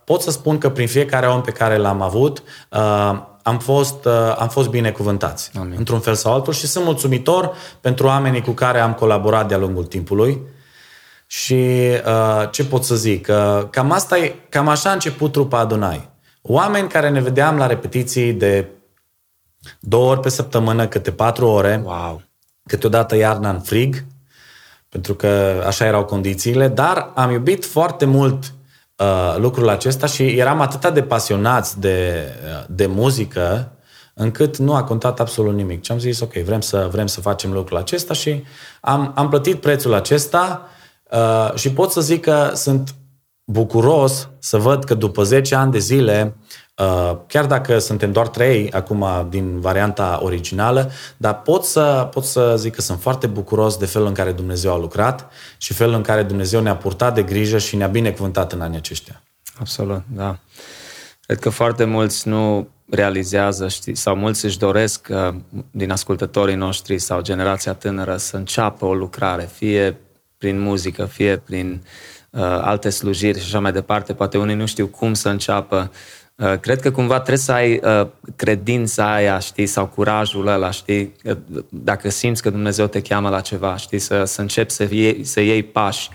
pot 0.05 0.21
să 0.21 0.31
spun 0.31 0.59
că 0.59 0.71
prin 0.71 0.87
fiecare 0.87 1.27
om 1.27 1.41
pe 1.41 1.51
care 1.51 1.77
l-am 1.77 2.03
avut, 2.03 2.43
uh, 2.71 3.19
am 3.47 3.59
fost, 3.59 4.05
uh, 4.05 4.37
am 4.39 4.49
fost 4.49 4.69
binecuvântați, 4.69 5.51
Amin. 5.59 5.75
într-un 5.79 6.01
fel 6.01 6.15
sau 6.15 6.33
altul, 6.33 6.53
și 6.53 6.67
sunt 6.67 6.85
mulțumitor 6.85 7.57
pentru 7.81 8.07
oamenii 8.07 8.43
cu 8.43 8.51
care 8.51 8.81
am 8.81 8.93
colaborat 8.93 9.49
de-a 9.49 9.59
lungul 9.59 9.85
timpului. 9.85 10.41
Și 11.27 11.55
uh, 12.07 12.51
ce 12.51 12.65
pot 12.65 12.85
să 12.85 12.95
zic? 12.95 13.29
Uh, 13.31 13.69
cam, 13.71 13.93
asta 13.93 14.19
e, 14.19 14.35
cam 14.49 14.69
așa 14.69 14.91
a 14.91 14.93
început 14.93 15.33
trupa 15.33 15.59
Adunai. 15.59 16.09
Oameni 16.43 16.89
care 16.89 17.09
ne 17.09 17.21
vedeam 17.21 17.57
la 17.57 17.67
repetiții 17.67 18.33
de 18.33 18.69
două 19.81 20.11
ori 20.11 20.21
pe 20.21 20.29
săptămână, 20.29 20.87
câte 20.87 21.11
patru 21.11 21.47
ore, 21.47 21.83
wow. 21.85 22.23
câteodată 22.67 23.17
iarna 23.17 23.51
în 23.51 23.61
frig, 23.61 24.05
pentru 24.89 25.15
că 25.15 25.63
așa 25.67 25.87
erau 25.87 26.05
condițiile, 26.05 26.69
dar 26.69 27.11
am 27.15 27.31
iubit 27.31 27.65
foarte 27.65 28.05
mult 28.05 28.53
uh, 28.97 29.35
lucrul 29.37 29.69
acesta 29.69 30.07
și 30.07 30.23
eram 30.23 30.61
atât 30.61 30.95
de 30.95 31.03
pasionați 31.03 31.81
de, 31.81 32.29
uh, 32.45 32.65
de 32.69 32.87
muzică 32.87 33.73
încât 34.15 34.57
nu 34.57 34.75
a 34.75 34.85
contat 34.85 35.21
absolut 35.21 35.55
nimic. 35.55 35.85
Și 35.85 35.93
am 35.93 35.99
zis, 35.99 36.21
ok, 36.21 36.33
vrem 36.33 36.61
să, 36.61 36.89
vrem 36.91 37.07
să 37.07 37.21
facem 37.21 37.53
lucrul 37.53 37.79
acesta 37.79 38.15
și 38.15 38.43
am, 38.81 39.13
am 39.15 39.29
plătit 39.29 39.61
prețul 39.61 39.95
acesta 39.95 40.69
uh, 41.11 41.55
și 41.55 41.73
pot 41.73 41.91
să 41.91 42.01
zic 42.01 42.21
că 42.21 42.51
sunt 42.55 42.95
bucuros 43.45 44.29
să 44.39 44.59
văd 44.59 44.85
că 44.85 44.95
după 44.95 45.23
10 45.23 45.55
ani 45.55 45.73
de 45.73 45.79
zile, 45.79 46.37
uh, 46.77 47.17
chiar 47.27 47.47
dacă 47.47 47.79
suntem 47.79 48.13
doar 48.13 48.29
trei 48.29 48.71
acum 48.71 49.27
din 49.29 49.61
varianta 49.61 50.19
originală, 50.23 50.91
dar 51.17 51.43
pot 51.43 51.65
să, 51.65 52.09
pot 52.11 52.25
să 52.25 52.55
zic 52.59 52.75
că 52.75 52.81
sunt 52.81 53.01
foarte 53.01 53.27
bucuros 53.27 53.77
de 53.77 53.87
felul 53.87 54.07
în 54.07 54.15
care 54.15 54.33
Dumnezeu 54.33 54.73
a 54.73 54.79
lucrat 54.79 55.31
și 55.59 55.73
felul 55.73 55.95
în 55.95 56.03
care 56.03 56.23
Dumnezeu 56.23 56.61
ne-a 56.61 56.77
purtat 56.77 57.15
de 57.15 57.23
grijă 57.23 57.59
și 57.59 57.77
ne-a 57.77 57.87
binecuvântat 57.87 58.53
în 58.53 58.61
anii 58.61 58.77
aceștia. 58.77 59.23
Absolut, 59.59 60.03
da. 60.15 60.39
Cred 61.27 61.39
că 61.39 61.51
foarte 61.51 61.85
mulți 61.85 62.29
nu 62.29 62.69
realizează, 62.91 63.69
știi, 63.69 63.95
sau 63.95 64.17
mulți 64.17 64.45
își 64.45 64.59
doresc 64.59 65.09
uh, 65.11 65.35
din 65.71 65.91
ascultătorii 65.91 66.55
noștri 66.55 66.99
sau 66.99 67.21
generația 67.21 67.73
tânără 67.73 68.17
să 68.17 68.37
înceapă 68.37 68.85
o 68.85 68.95
lucrare, 68.95 69.49
fie 69.53 69.97
prin 70.39 70.61
muzică, 70.61 71.05
fie 71.05 71.37
prin 71.37 71.83
uh, 71.83 72.14
alte 72.41 72.89
slujiri 72.89 73.39
și 73.39 73.45
așa 73.45 73.61
mai 73.61 73.73
departe. 73.73 74.13
Poate 74.13 74.39
unii 74.39 74.55
nu 74.55 74.67
știu 74.67 74.87
cum 74.87 75.15
să 75.15 75.29
înceapă. 75.29 75.91
Uh, 76.37 76.59
cred 76.61 76.81
că 76.81 76.91
cumva 76.91 77.15
trebuie 77.15 77.37
să 77.39 77.53
ai 77.53 77.81
uh, 77.83 78.07
credința 78.37 79.15
aia, 79.15 79.39
știi, 79.39 79.67
sau 79.67 79.87
curajul 79.87 80.47
ăla, 80.47 80.71
știi, 80.71 81.13
uh, 81.25 81.37
dacă 81.69 82.11
simți 82.11 82.43
că 82.43 82.51
Dumnezeu 82.51 82.87
te 82.87 83.03
cheamă 83.03 83.29
la 83.29 83.41
ceva, 83.41 83.77
știi, 83.77 83.99
să, 83.99 84.25
să 84.25 84.41
începi 84.41 84.71
să 84.71 84.87
iei, 84.91 85.25
să 85.25 85.41
iei 85.41 85.63
pași. 85.63 86.09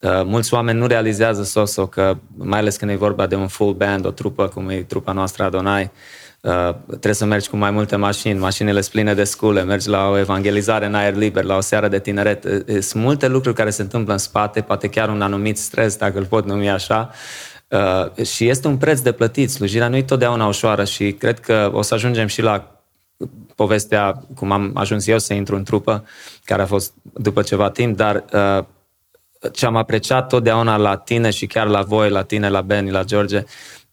Uh, 0.00 0.22
mulți 0.24 0.54
oameni 0.54 0.78
nu 0.78 0.86
realizează, 0.86 1.42
Soso, 1.42 1.86
că 1.86 2.16
mai 2.36 2.58
ales 2.58 2.76
când 2.76 2.90
e 2.90 2.94
vorba 2.94 3.26
de 3.26 3.34
un 3.34 3.48
full 3.48 3.72
band, 3.72 4.06
o 4.06 4.10
trupă, 4.10 4.48
cum 4.48 4.68
e 4.68 4.82
trupa 4.82 5.12
noastră 5.12 5.44
Adonai, 5.44 5.82
uh, 5.82 5.90
Uh, 6.44 6.74
trebuie 6.86 7.14
să 7.14 7.24
mergi 7.24 7.48
cu 7.48 7.56
mai 7.56 7.70
multe 7.70 7.96
mașini, 7.96 8.38
mașinile 8.38 8.80
sunt 8.80 8.92
pline 8.92 9.14
de 9.14 9.24
scule, 9.24 9.62
mergi 9.62 9.88
la 9.88 10.08
o 10.08 10.18
evangelizare 10.18 10.86
în 10.86 10.94
aer 10.94 11.14
liber, 11.14 11.44
la 11.44 11.56
o 11.56 11.60
seară 11.60 11.88
de 11.88 11.98
tineret. 11.98 12.44
Uh, 12.44 12.52
uh, 12.52 12.80
sunt 12.80 13.02
multe 13.02 13.28
lucruri 13.28 13.56
care 13.56 13.70
se 13.70 13.82
întâmplă 13.82 14.12
în 14.12 14.18
spate, 14.18 14.60
poate 14.60 14.88
chiar 14.88 15.08
un 15.08 15.22
anumit 15.22 15.58
stres, 15.58 15.96
dacă 15.96 16.18
îl 16.18 16.24
pot 16.24 16.46
numi 16.46 16.70
așa, 16.70 17.10
uh, 17.68 18.24
și 18.24 18.48
este 18.48 18.68
un 18.68 18.76
preț 18.76 19.00
de 19.00 19.12
plătit. 19.12 19.50
Slujirea 19.50 19.88
nu 19.88 19.96
e 19.96 20.02
totdeauna 20.02 20.46
ușoară 20.46 20.84
și 20.84 21.12
cred 21.12 21.40
că 21.40 21.70
o 21.72 21.82
să 21.82 21.94
ajungem 21.94 22.26
și 22.26 22.42
la 22.42 22.74
povestea 23.54 24.24
cum 24.34 24.50
am 24.50 24.70
ajuns 24.74 25.06
eu 25.06 25.18
să 25.18 25.34
intru 25.34 25.56
în 25.56 25.64
trupă, 25.64 26.04
care 26.44 26.62
a 26.62 26.66
fost 26.66 26.92
după 27.02 27.42
ceva 27.42 27.70
timp, 27.70 27.96
dar 27.96 28.24
uh, 28.32 28.64
ce 29.52 29.66
am 29.66 29.76
apreciat 29.76 30.28
totdeauna 30.28 30.76
la 30.76 30.96
tine 30.96 31.30
și 31.30 31.46
chiar 31.46 31.66
la 31.66 31.82
voi, 31.82 32.10
la 32.10 32.22
tine, 32.22 32.48
la 32.48 32.60
Benny, 32.60 32.90
la 32.90 33.02
George, 33.02 33.44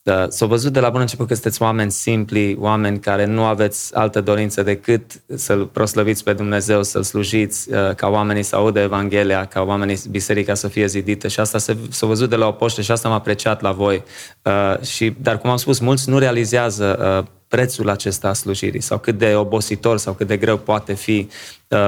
da, 0.04 0.30
s-a 0.30 0.46
văzut 0.46 0.74
de 0.74 0.80
la 0.80 0.90
bun 0.90 1.02
început 1.02 1.28
că 1.28 1.34
sunteți 1.34 1.62
oameni 1.62 1.92
simpli, 1.92 2.56
oameni 2.60 3.00
care 3.00 3.26
nu 3.26 3.44
aveți 3.44 3.96
altă 3.96 4.22
dorință 4.22 4.64
decât 4.64 5.22
să-L 5.36 5.66
proslăviți 5.66 6.24
pe 6.24 6.34
Dumnezeu, 6.34 6.84
să-L 6.84 7.04
slujiți, 7.04 7.74
uh, 7.74 7.96
ca 7.96 8.08
oamenii 8.08 8.44
să 8.44 8.56
audă 8.56 8.80
Evanghelia, 8.80 9.46
ca 9.46 9.62
oamenii 9.62 10.02
biserica 10.10 10.54
să 10.54 10.68
fie 10.68 10.88
zidită 10.88 11.28
și 11.28 11.40
asta 11.40 11.58
s-a 11.90 12.06
văzut 12.06 12.30
de 12.30 12.36
la 12.36 12.48
o 12.48 12.52
poște 12.52 12.82
și 12.82 12.92
asta 12.92 13.10
m-a 13.10 13.16
apreciat 13.16 13.62
la 13.62 13.72
voi. 13.72 14.04
Uh, 14.42 14.82
și, 14.82 15.16
dar, 15.22 15.38
cum 15.38 15.50
am 15.50 15.58
spus, 15.58 15.80
mulți 15.80 16.10
nu 16.10 16.18
realizează 16.18 17.18
uh, 17.20 17.32
prețul 17.48 17.90
acesta 17.90 18.28
a 18.28 18.34
slujirii 18.34 18.82
sau 18.82 18.98
cât 18.98 19.18
de 19.18 19.36
obositor 19.36 19.98
sau 19.98 20.14
cât 20.14 20.28
de 20.28 20.38
greu 20.38 20.58
poate 20.58 20.94
fi. 20.94 21.30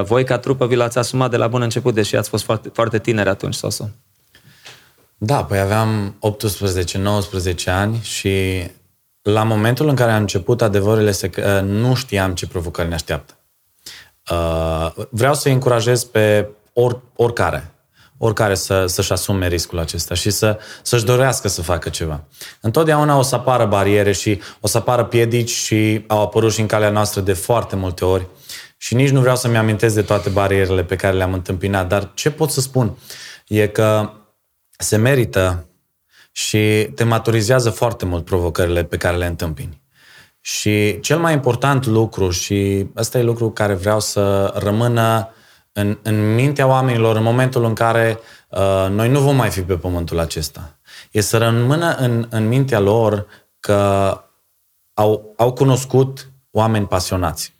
Voi, 0.03 0.23
ca 0.23 0.37
trupă, 0.37 0.67
vi 0.67 0.75
l-ați 0.75 0.97
asumat 0.97 1.29
de 1.29 1.37
la 1.37 1.47
bun 1.47 1.61
început, 1.61 1.93
deși 1.93 2.15
ați 2.15 2.29
fost 2.29 2.43
foarte, 2.43 2.69
foarte 2.73 2.99
tineri 2.99 3.29
atunci, 3.29 3.53
Soso. 3.53 3.89
Da, 5.25 5.43
păi 5.43 5.59
aveam 5.59 6.15
18-19 7.65 7.65
ani 7.65 7.99
și 8.01 8.63
la 9.21 9.43
momentul 9.43 9.87
în 9.87 9.95
care 9.95 10.11
am 10.11 10.21
început 10.21 10.61
adevărurile 10.61 11.11
se, 11.11 11.29
uh, 11.37 11.61
nu 11.61 11.93
știam 11.93 12.33
ce 12.33 12.47
provocări 12.47 12.87
ne 12.87 12.93
așteaptă. 12.93 13.37
Uh, 14.31 15.05
vreau 15.09 15.33
să-i 15.33 15.51
încurajez 15.51 16.03
pe 16.03 16.47
or, 16.73 17.01
oricare, 17.15 17.71
oricare 18.17 18.55
să, 18.55 18.85
să-și 18.85 19.11
asume 19.11 19.47
riscul 19.47 19.79
acesta 19.79 20.13
și 20.13 20.29
să, 20.29 20.59
să-și 20.81 21.05
dorească 21.05 21.47
să 21.47 21.61
facă 21.61 21.89
ceva. 21.89 22.23
Întotdeauna 22.61 23.17
o 23.17 23.21
să 23.21 23.35
apară 23.35 23.65
bariere 23.65 24.11
și 24.11 24.41
o 24.59 24.67
să 24.67 24.77
apară 24.77 25.03
piedici 25.03 25.49
și 25.49 26.03
au 26.07 26.21
apărut 26.21 26.53
și 26.53 26.59
în 26.59 26.67
calea 26.67 26.89
noastră 26.89 27.21
de 27.21 27.33
foarte 27.33 27.75
multe 27.75 28.05
ori 28.05 28.27
și 28.77 28.95
nici 28.95 29.09
nu 29.09 29.19
vreau 29.19 29.35
să-mi 29.35 29.57
amintesc 29.57 29.95
de 29.95 30.01
toate 30.01 30.29
barierele 30.29 30.83
pe 30.83 30.95
care 30.95 31.15
le-am 31.15 31.33
întâmpinat, 31.33 31.87
dar 31.87 32.11
ce 32.13 32.31
pot 32.31 32.51
să 32.51 32.61
spun 32.61 32.97
e 33.47 33.67
că 33.67 34.09
se 34.77 34.95
merită 34.95 35.65
și 36.31 36.89
te 36.95 37.03
maturizează 37.03 37.69
foarte 37.69 38.05
mult 38.05 38.25
provocările 38.25 38.83
pe 38.83 38.97
care 38.97 39.17
le 39.17 39.25
întâmpini. 39.25 39.81
Și 40.41 40.99
cel 40.99 41.19
mai 41.19 41.33
important 41.33 41.85
lucru, 41.85 42.29
și 42.29 42.87
ăsta 42.95 43.17
e 43.17 43.23
lucru 43.23 43.51
care 43.51 43.73
vreau 43.73 43.99
să 43.99 44.53
rămână 44.55 45.33
în, 45.71 45.97
în 46.01 46.33
mintea 46.33 46.67
oamenilor 46.67 47.15
în 47.15 47.23
momentul 47.23 47.63
în 47.63 47.73
care 47.73 48.19
uh, 48.49 48.87
noi 48.89 49.09
nu 49.09 49.19
vom 49.19 49.35
mai 49.35 49.49
fi 49.49 49.61
pe 49.61 49.75
pământul 49.75 50.19
acesta, 50.19 50.77
e 51.11 51.21
să 51.21 51.37
rămână 51.37 51.95
în, 51.95 52.27
în 52.29 52.47
mintea 52.47 52.79
lor 52.79 53.27
că 53.59 54.21
au, 54.93 55.33
au 55.37 55.53
cunoscut 55.53 56.29
oameni 56.51 56.87
pasionați. 56.87 57.53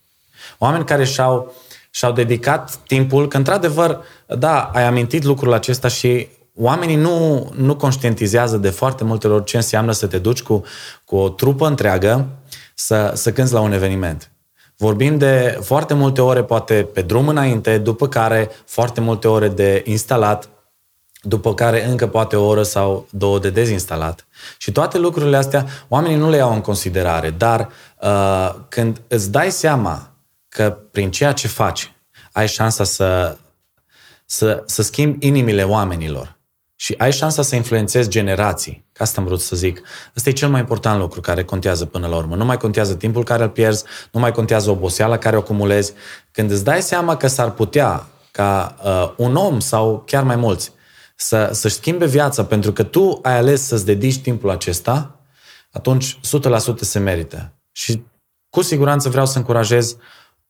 Oameni 0.58 0.86
care 0.86 1.04
și-au, 1.04 1.54
și-au 1.90 2.12
dedicat 2.12 2.76
timpul, 2.76 3.28
că 3.28 3.38
într-adevăr, 3.38 4.04
da, 4.28 4.64
ai 4.74 4.84
amintit 4.84 5.24
lucrul 5.24 5.54
acesta 5.54 5.88
și 5.88 6.28
oamenii 6.56 6.96
nu, 6.96 7.50
nu 7.56 7.76
conștientizează 7.76 8.58
de 8.58 8.70
foarte 8.70 9.04
multe 9.04 9.28
ori 9.28 9.44
ce 9.44 9.56
înseamnă 9.56 9.92
să 9.92 10.08
te 10.08 10.18
duci 10.18 10.42
cu, 10.42 10.64
cu 11.06 11.16
o 11.16 11.30
trupă 11.30 11.68
întreagă 11.68 12.28
să, 12.74 13.12
să 13.16 13.32
cânți 13.32 13.54
la 13.54 13.60
un 13.60 13.72
eveniment. 13.72 14.32
Vorbim 14.78 15.18
de 15.18 15.60
foarte 15.62 15.94
multe 15.94 16.22
ore, 16.22 16.44
poate 16.44 16.90
pe 16.94 17.02
drum 17.02 17.28
înainte, 17.28 17.78
după 17.78 18.08
care 18.08 18.50
foarte 18.66 19.02
multe 19.02 19.28
ore 19.28 19.48
de 19.48 19.84
instalat, 19.86 20.50
după 21.22 21.54
care 21.54 21.86
încă 21.86 22.08
poate 22.08 22.36
o 22.36 22.46
oră 22.46 22.64
sau 22.64 23.08
două 23.10 23.40
de 23.40 23.50
dezinstalat. 23.50 24.28
Și 24.58 24.72
toate 24.72 24.98
lucrurile 24.98 25.38
astea, 25.38 25.66
oamenii 25.88 26.18
nu 26.18 26.30
le 26.30 26.38
iau 26.38 26.54
în 26.54 26.62
considerare, 26.62 27.30
dar 27.30 27.70
uh, 28.02 28.56
când 28.70 29.02
îți 29.08 29.32
dai 29.32 29.52
seama 29.52 30.12
că 30.50 30.78
prin 30.92 31.12
ceea 31.12 31.32
ce 31.32 31.48
faci 31.48 31.94
ai 32.32 32.48
șansa 32.48 32.84
să, 32.84 33.38
să, 34.26 34.64
să 34.66 34.82
schimbi 34.82 35.28
inimile 35.28 35.64
oamenilor, 35.64 36.38
și 36.84 36.96
ai 36.98 37.12
șansa 37.12 37.42
să 37.42 37.56
influențezi 37.56 38.10
generații. 38.10 38.86
Ca 38.92 39.04
asta 39.04 39.22
am 39.22 39.28
vrut 39.28 39.42
să 39.42 39.56
zic. 39.56 39.82
Ăsta 40.16 40.30
e 40.30 40.32
cel 40.32 40.50
mai 40.50 40.60
important 40.60 41.00
lucru 41.00 41.22
care 41.22 41.44
contează 41.44 41.86
până 41.86 42.08
la 42.08 42.16
urmă. 42.16 42.36
Nu 42.36 42.46
mai 42.46 42.58
contează 42.58 42.96
timpul 42.96 43.24
care 43.24 43.44
îl 43.44 43.50
pierzi, 43.50 43.84
nu 44.12 44.20
mai 44.20 44.32
contează 44.32 44.70
oboseala 44.70 45.18
care 45.18 45.36
o 45.36 45.40
acumulezi. 45.40 45.94
Când 46.32 46.52
îți 46.52 46.64
dai 46.64 46.82
seama 46.82 47.18
că 47.18 47.28
s-ar 47.28 47.52
putea 47.52 48.08
ca 48.32 48.76
uh, 48.84 49.14
un 49.18 49.36
om 49.36 49.60
sau 49.60 50.04
chiar 50.06 50.24
mai 50.24 50.36
mulți 50.36 50.72
să, 51.16 51.50
să-și 51.54 51.76
schimbe 51.76 52.06
viața 52.06 52.46
pentru 52.46 52.72
că 52.74 52.84
tu 52.84 53.20
ai 53.22 53.38
ales 53.38 53.62
să-ți 53.62 53.86
dedici 53.86 54.22
timpul 54.22 54.50
acesta, 54.50 55.20
atunci 55.72 56.20
100% 56.74 56.80
se 56.80 57.00
merită. 57.00 57.54
Și 57.72 58.04
cu 58.50 58.62
siguranță 58.62 59.10
vreau 59.10 59.26
să 59.26 59.38
încurajez 59.38 59.96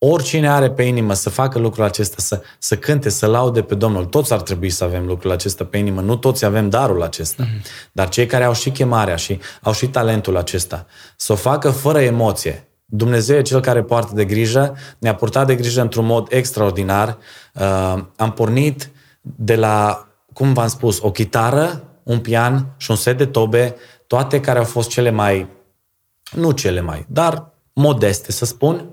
Oricine 0.05 0.49
are 0.49 0.71
pe 0.71 0.83
inimă 0.83 1.13
să 1.13 1.29
facă 1.29 1.59
lucrul 1.59 1.83
acesta, 1.83 2.15
să, 2.17 2.41
să 2.59 2.77
cânte, 2.77 3.09
să 3.09 3.25
laude 3.25 3.61
pe 3.61 3.75
Domnul, 3.75 4.05
toți 4.05 4.33
ar 4.33 4.41
trebui 4.41 4.69
să 4.69 4.83
avem 4.83 5.05
lucrul 5.05 5.31
acesta 5.31 5.63
pe 5.65 5.77
inimă, 5.77 6.01
nu 6.01 6.15
toți 6.15 6.45
avem 6.45 6.69
darul 6.69 7.03
acesta, 7.03 7.43
mm-hmm. 7.43 7.91
dar 7.91 8.09
cei 8.09 8.25
care 8.25 8.43
au 8.43 8.53
și 8.53 8.69
chemarea 8.69 9.15
și 9.15 9.39
au 9.61 9.73
și 9.73 9.87
talentul 9.87 10.37
acesta, 10.37 10.85
să 11.15 11.31
o 11.31 11.35
facă 11.35 11.69
fără 11.69 12.01
emoție. 12.01 12.67
Dumnezeu 12.85 13.37
e 13.37 13.41
cel 13.41 13.61
care 13.61 13.83
poartă 13.83 14.15
de 14.15 14.25
grijă, 14.25 14.75
ne-a 14.97 15.15
purtat 15.15 15.47
de 15.47 15.55
grijă 15.55 15.81
într-un 15.81 16.05
mod 16.05 16.27
extraordinar. 16.29 17.17
Uh, 17.53 18.03
am 18.15 18.31
pornit 18.35 18.91
de 19.21 19.55
la, 19.55 20.07
cum 20.33 20.53
v-am 20.53 20.67
spus, 20.67 20.99
o 21.01 21.11
chitară, 21.11 21.83
un 22.03 22.19
pian 22.19 22.73
și 22.77 22.91
un 22.91 22.97
set 22.97 23.17
de 23.17 23.25
tobe, 23.25 23.75
toate 24.07 24.39
care 24.39 24.59
au 24.59 24.65
fost 24.65 24.89
cele 24.89 25.09
mai, 25.09 25.47
nu 26.31 26.51
cele 26.51 26.81
mai, 26.81 27.05
dar 27.09 27.51
modeste, 27.73 28.31
să 28.31 28.45
spun, 28.45 28.87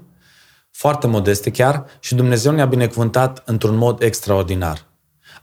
foarte 0.81 1.07
modeste 1.07 1.51
chiar, 1.51 1.85
și 1.99 2.15
Dumnezeu 2.15 2.53
ne-a 2.53 2.65
binecuvântat 2.65 3.43
într-un 3.45 3.77
mod 3.77 4.03
extraordinar. 4.03 4.87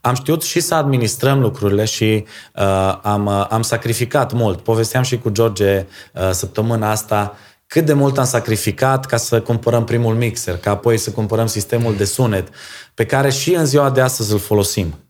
Am 0.01 0.13
știut 0.13 0.43
și 0.43 0.59
să 0.59 0.75
administrăm 0.75 1.39
lucrurile 1.39 1.85
și 1.85 2.25
uh, 2.55 2.99
am, 3.01 3.25
uh, 3.25 3.45
am 3.49 3.61
sacrificat 3.61 4.33
mult. 4.33 4.59
Povesteam 4.59 5.03
și 5.03 5.17
cu 5.17 5.29
George 5.29 5.85
uh, 6.13 6.29
săptămâna 6.31 6.89
asta 6.89 7.37
cât 7.67 7.85
de 7.85 7.93
mult 7.93 8.17
am 8.17 8.25
sacrificat 8.25 9.05
ca 9.05 9.17
să 9.17 9.41
cumpărăm 9.41 9.83
primul 9.83 10.15
mixer, 10.15 10.57
ca 10.57 10.71
apoi 10.71 10.97
să 10.97 11.11
cumpărăm 11.11 11.47
sistemul 11.47 11.95
de 11.95 12.05
sunet, 12.05 12.47
pe 12.93 13.05
care 13.05 13.29
și 13.29 13.53
în 13.53 13.65
ziua 13.65 13.89
de 13.89 14.01
astăzi 14.01 14.31
îl 14.31 14.39
folosim. 14.39 15.06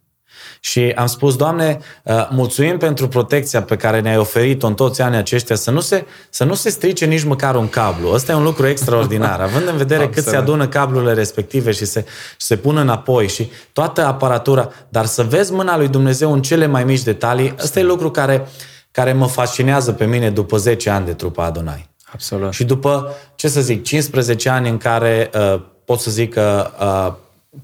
Și 0.60 0.94
am 0.96 1.06
spus, 1.06 1.36
Doamne, 1.36 1.80
uh, 2.04 2.28
mulțumim 2.30 2.78
pentru 2.78 3.08
protecția 3.08 3.62
pe 3.62 3.76
care 3.76 4.00
ne-ai 4.00 4.18
oferit-o 4.18 4.68
în 4.68 4.74
toți 4.74 5.02
anii 5.02 5.18
aceștia, 5.18 5.56
să 5.56 5.72
nu 5.72 5.80
se, 5.80 6.06
să 6.30 6.44
nu 6.44 6.54
se 6.54 6.70
strice 6.70 7.06
nici 7.06 7.24
măcar 7.24 7.56
un 7.56 7.70
cablu. 7.70 8.12
Ăsta 8.12 8.32
e 8.32 8.36
un 8.36 8.44
lucru 8.44 8.68
extraordinar, 8.68 9.42
având 9.50 9.68
în 9.68 9.78
vedere 9.78 10.10
cât 10.10 10.24
se 10.24 10.36
adună 10.36 10.68
cablurile 10.68 11.14
respective 11.14 11.72
și 11.72 11.86
se, 11.86 12.06
și 12.32 12.46
se 12.46 12.58
pun 12.58 12.78
înapoi 12.78 13.28
și 13.28 13.52
toată 13.74 14.06
aparatura, 14.06 14.70
dar 14.90 15.06
să 15.06 15.24
vezi 15.24 15.52
mâna 15.52 15.78
lui 15.78 15.88
Dumnezeu 15.88 16.34
în 16.34 16.42
cele 16.42 16.66
mai 16.66 16.84
mici 16.84 17.04
detalii, 17.04 17.56
ăsta 17.64 17.80
e 17.80 17.84
lucru 17.84 18.12
care, 18.12 18.48
care 18.92 19.14
mă 19.14 19.28
fascinează 19.28 19.92
pe 19.92 20.06
mine 20.06 20.30
după 20.30 20.58
10 20.58 20.90
ani 20.90 21.06
de 21.06 21.14
trupa 21.14 21.44
Adonai. 21.44 21.90
Absolut. 22.14 22.54
Și 22.54 22.64
după, 22.64 23.16
ce 23.36 23.48
să 23.48 23.62
zic, 23.62 23.84
15 23.84 24.50
ani 24.50 24.70
în 24.70 24.78
care 24.78 25.30
uh, 25.34 25.62
pot 25.86 26.00
să 26.00 26.12
zic 26.12 26.34
că 26.34 26.72
uh, 26.80 27.14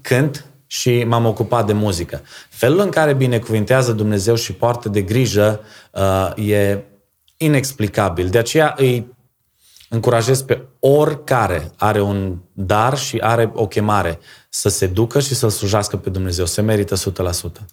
cânt 0.02 0.44
și 0.74 1.04
m-am 1.04 1.26
ocupat 1.26 1.66
de 1.66 1.72
muzică. 1.72 2.22
Felul 2.48 2.80
în 2.80 2.90
care 2.90 3.14
binecuvintează 3.14 3.92
Dumnezeu 3.92 4.34
și 4.34 4.52
poartă 4.52 4.88
de 4.88 5.02
grijă 5.02 5.60
uh, 5.90 6.46
e 6.48 6.84
inexplicabil. 7.36 8.28
De 8.28 8.38
aceea 8.38 8.74
îi 8.76 9.14
încurajez 9.88 10.42
pe 10.42 10.62
oricare 10.78 11.70
are 11.76 12.00
un 12.00 12.36
dar 12.52 12.98
și 12.98 13.18
are 13.18 13.50
o 13.54 13.66
chemare 13.66 14.18
să 14.48 14.68
se 14.68 14.86
ducă 14.86 15.20
și 15.20 15.34
să-L 15.34 15.50
slujească 15.50 15.96
pe 15.96 16.10
Dumnezeu. 16.10 16.46
Se 16.46 16.60
merită 16.60 16.94
100%. 16.94 16.98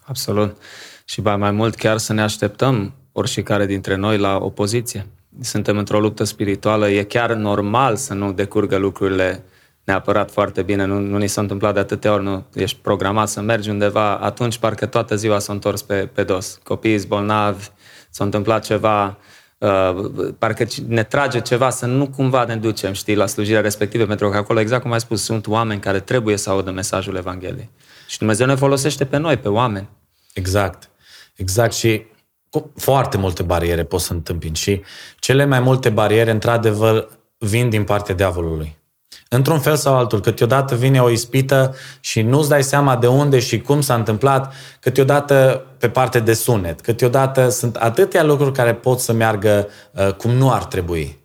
Absolut. 0.04 0.56
Și 1.04 1.20
mai 1.20 1.50
mult 1.50 1.74
chiar 1.74 1.98
să 1.98 2.12
ne 2.12 2.22
așteptăm 2.22 2.94
oricare 3.12 3.66
dintre 3.66 3.94
noi 3.94 4.18
la 4.18 4.36
opoziție. 4.36 5.06
Suntem 5.40 5.78
într-o 5.78 6.00
luptă 6.00 6.24
spirituală, 6.24 6.88
e 6.90 7.02
chiar 7.02 7.32
normal 7.32 7.96
să 7.96 8.14
nu 8.14 8.32
decurgă 8.32 8.76
lucrurile 8.76 9.44
neapărat 9.84 10.30
foarte 10.30 10.62
bine, 10.62 10.84
nu, 10.84 10.98
nu 10.98 11.18
ni 11.18 11.26
s-a 11.26 11.40
întâmplat 11.40 11.74
de 11.74 11.80
atâtea 11.80 12.12
ori, 12.12 12.22
nu 12.22 12.44
ești 12.54 12.78
programat 12.82 13.28
să 13.28 13.40
mergi 13.40 13.70
undeva, 13.70 14.16
atunci 14.16 14.58
parcă 14.58 14.86
toată 14.86 15.16
ziua 15.16 15.38
s-a 15.38 15.52
întors 15.52 15.82
pe, 15.82 16.08
pe 16.12 16.22
dos. 16.22 16.58
Copiii 16.62 17.06
bolnavi, 17.06 17.68
s-a 18.10 18.24
întâmplat 18.24 18.64
ceva, 18.64 19.18
uh, 19.58 19.94
parcă 20.38 20.66
ne 20.86 21.02
trage 21.02 21.40
ceva 21.40 21.70
să 21.70 21.86
nu 21.86 22.08
cumva 22.08 22.44
ne 22.44 22.56
ducem, 22.56 22.92
știi, 22.92 23.14
la 23.14 23.26
slujirea 23.26 23.60
respectivă, 23.60 24.06
pentru 24.06 24.30
că 24.30 24.36
acolo, 24.36 24.60
exact 24.60 24.82
cum 24.82 24.92
ai 24.92 25.00
spus, 25.00 25.22
sunt 25.22 25.46
oameni 25.46 25.80
care 25.80 26.00
trebuie 26.00 26.36
să 26.36 26.50
audă 26.50 26.70
mesajul 26.70 27.16
Evangheliei. 27.16 27.70
Și 28.06 28.18
Dumnezeu 28.18 28.46
ne 28.46 28.54
folosește 28.54 29.04
pe 29.04 29.16
noi, 29.16 29.36
pe 29.36 29.48
oameni. 29.48 29.88
Exact. 30.32 30.90
Exact. 31.34 31.72
Și 31.72 32.06
cu 32.50 32.72
foarte 32.76 33.16
multe 33.16 33.42
bariere 33.42 33.84
pot 33.84 34.00
să 34.00 34.12
întâmpin 34.12 34.52
și 34.52 34.82
cele 35.18 35.44
mai 35.44 35.60
multe 35.60 35.90
bariere, 35.90 36.30
într-adevăr, 36.30 37.08
vin 37.38 37.68
din 37.68 37.84
partea 37.84 38.14
diavolului. 38.14 38.76
Într-un 39.34 39.60
fel 39.60 39.76
sau 39.76 39.96
altul, 39.96 40.20
câteodată 40.20 40.74
vine 40.74 41.02
o 41.02 41.10
ispită 41.10 41.74
și 42.00 42.22
nu-ți 42.22 42.48
dai 42.48 42.62
seama 42.62 42.96
de 42.96 43.06
unde 43.06 43.38
și 43.38 43.60
cum 43.60 43.80
s-a 43.80 43.94
întâmplat, 43.94 44.54
câteodată 44.80 45.66
pe 45.78 45.88
parte 45.88 46.20
de 46.20 46.34
sunet, 46.34 46.80
câteodată 46.80 47.48
sunt 47.48 47.76
atâtea 47.76 48.22
lucruri 48.22 48.52
care 48.52 48.74
pot 48.74 49.00
să 49.00 49.12
meargă 49.12 49.68
uh, 49.90 50.12
cum 50.12 50.30
nu 50.30 50.52
ar 50.52 50.64
trebui. 50.64 51.18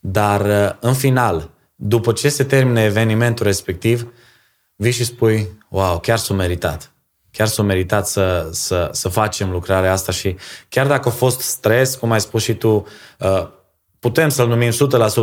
Dar, 0.00 0.40
uh, 0.40 0.70
în 0.80 0.94
final, 0.94 1.50
după 1.74 2.12
ce 2.12 2.28
se 2.28 2.44
termină 2.44 2.80
evenimentul 2.80 3.46
respectiv, 3.46 4.12
vii 4.76 4.92
și 4.92 5.04
spui, 5.04 5.48
wow, 5.68 5.98
chiar 5.98 6.18
s-a 6.18 6.34
meritat. 6.34 6.92
Chiar 7.30 7.46
s-a 7.46 7.62
meritat 7.62 8.06
să, 8.06 8.48
să, 8.52 8.88
să 8.92 9.08
facem 9.08 9.50
lucrarea 9.50 9.92
asta 9.92 10.12
și 10.12 10.36
chiar 10.68 10.86
dacă 10.86 11.08
a 11.08 11.12
fost 11.12 11.40
stres, 11.40 11.94
cum 11.94 12.12
ai 12.12 12.20
spus 12.20 12.42
și 12.42 12.54
tu, 12.54 12.86
uh, 13.18 13.48
putem 14.02 14.28
să-l 14.28 14.48
numim 14.48 14.70
100% 14.70 14.74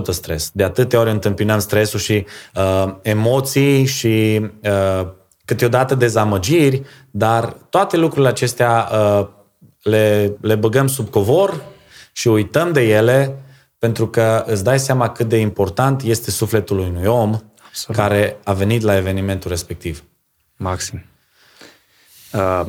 stres. 0.09 0.49
De 0.53 0.63
atâtea 0.63 0.99
ori 0.99 1.09
întâmpinăm 1.09 1.59
stresul 1.59 1.99
și 1.99 2.25
uh, 2.55 2.93
emoții 3.01 3.85
și 3.85 4.41
uh, 4.63 5.07
câteodată 5.45 5.95
dezamăgiri, 5.95 6.81
dar 7.11 7.45
toate 7.69 7.97
lucrurile 7.97 8.29
acestea 8.29 8.89
uh, 8.91 9.27
le, 9.81 10.33
le 10.41 10.55
băgăm 10.55 10.87
sub 10.87 11.09
covor 11.09 11.63
și 12.11 12.27
uităm 12.27 12.71
de 12.71 12.81
ele 12.81 13.35
pentru 13.79 14.07
că 14.07 14.43
îți 14.45 14.63
dai 14.63 14.79
seama 14.79 15.09
cât 15.09 15.27
de 15.29 15.37
important 15.37 16.01
este 16.01 16.31
sufletul 16.31 16.79
unui 16.79 17.05
om 17.05 17.39
Absolut. 17.67 18.01
care 18.01 18.37
a 18.43 18.53
venit 18.53 18.81
la 18.81 18.95
evenimentul 18.95 19.49
respectiv. 19.49 20.03
Maxim. 20.55 21.05
Uh, 22.33 22.65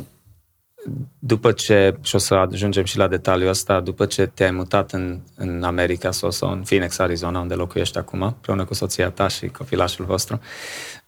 după 1.18 1.52
ce, 1.52 1.96
și 2.02 2.14
o 2.14 2.18
să 2.18 2.34
ajungem 2.34 2.84
și 2.84 2.96
la 2.96 3.08
detaliul 3.08 3.48
ăsta, 3.48 3.80
după 3.80 4.06
ce 4.06 4.26
te-ai 4.26 4.50
mutat 4.50 4.92
în, 4.92 5.20
în 5.36 5.62
America 5.62 6.10
sau, 6.10 6.30
sau 6.30 6.50
în 6.50 6.62
Phoenix, 6.62 6.98
Arizona, 6.98 7.40
unde 7.40 7.54
locuiești 7.54 7.98
acum, 7.98 8.22
împreună 8.22 8.64
cu 8.64 8.74
soția 8.74 9.10
ta 9.10 9.28
și 9.28 9.46
copilașul 9.46 10.04
vostru, 10.04 10.40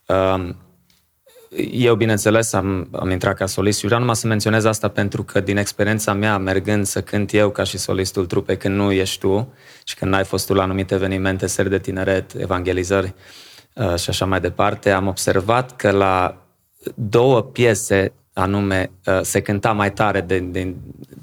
um, 0.06 0.56
eu, 1.70 1.94
bineînțeles, 1.94 2.52
am, 2.52 2.88
am 2.92 3.10
intrat 3.10 3.36
ca 3.36 3.46
solist 3.46 3.78
și 3.78 3.84
vreau 3.84 4.00
numai 4.00 4.16
să 4.16 4.26
menționez 4.26 4.64
asta 4.64 4.88
pentru 4.88 5.22
că 5.22 5.40
din 5.40 5.56
experiența 5.56 6.12
mea, 6.12 6.38
mergând 6.38 6.86
să 6.86 7.02
cânt 7.02 7.32
eu 7.32 7.50
ca 7.50 7.62
și 7.62 7.78
solistul 7.78 8.26
trupei 8.26 8.56
când 8.56 8.74
nu 8.74 8.92
ești 8.92 9.18
tu 9.18 9.52
și 9.84 9.94
când 9.94 10.10
n-ai 10.10 10.24
fost 10.24 10.46
tu 10.46 10.54
la 10.54 10.62
anumite 10.62 10.94
evenimente, 10.94 11.46
seri 11.46 11.68
de 11.68 11.78
tineret, 11.78 12.34
evangelizări 12.34 13.14
uh, 13.74 13.94
și 13.96 14.10
așa 14.10 14.24
mai 14.24 14.40
departe, 14.40 14.90
am 14.90 15.06
observat 15.06 15.76
că 15.76 15.90
la 15.90 16.36
două 16.94 17.42
piese 17.42 18.12
anume 18.32 18.90
uh, 19.06 19.20
se 19.22 19.40
cânta 19.40 19.72
mai 19.72 19.92
tare 19.92 20.20
de, 20.20 20.38
de 20.38 20.74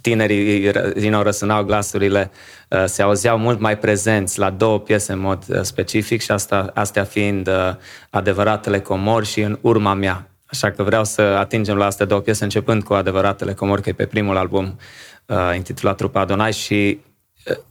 tinerii 0.01 0.71
din 0.93 1.11
nou 1.11 1.21
răsunau 1.21 1.63
glasurile, 1.63 2.31
uh, 2.69 2.83
se 2.85 3.01
auzeau 3.01 3.37
mult 3.37 3.59
mai 3.59 3.77
prezenți 3.77 4.39
la 4.39 4.49
două 4.49 4.79
piese 4.79 5.11
în 5.11 5.19
mod 5.19 5.43
uh, 5.47 5.61
specific 5.61 6.21
și 6.21 6.31
asta, 6.31 6.71
astea 6.73 7.03
fiind 7.03 7.49
adevăratele 8.09 8.79
comori 8.79 9.25
și 9.25 9.41
în 9.41 9.57
urma 9.61 9.93
mea. 9.93 10.29
Așa 10.45 10.71
că 10.71 10.83
vreau 10.83 11.03
să 11.03 11.21
atingem 11.21 11.77
la 11.77 11.85
astea 11.85 12.05
două 12.05 12.21
piese 12.21 12.43
începând 12.43 12.83
cu 12.83 12.93
adevăratele 12.93 13.53
comori, 13.53 13.81
că 13.81 13.89
e 13.89 13.93
pe 13.93 14.05
primul 14.05 14.37
album 14.37 14.79
intitulat 15.55 15.95
Trupa 15.95 16.19
Adonai 16.19 16.53
și 16.53 16.99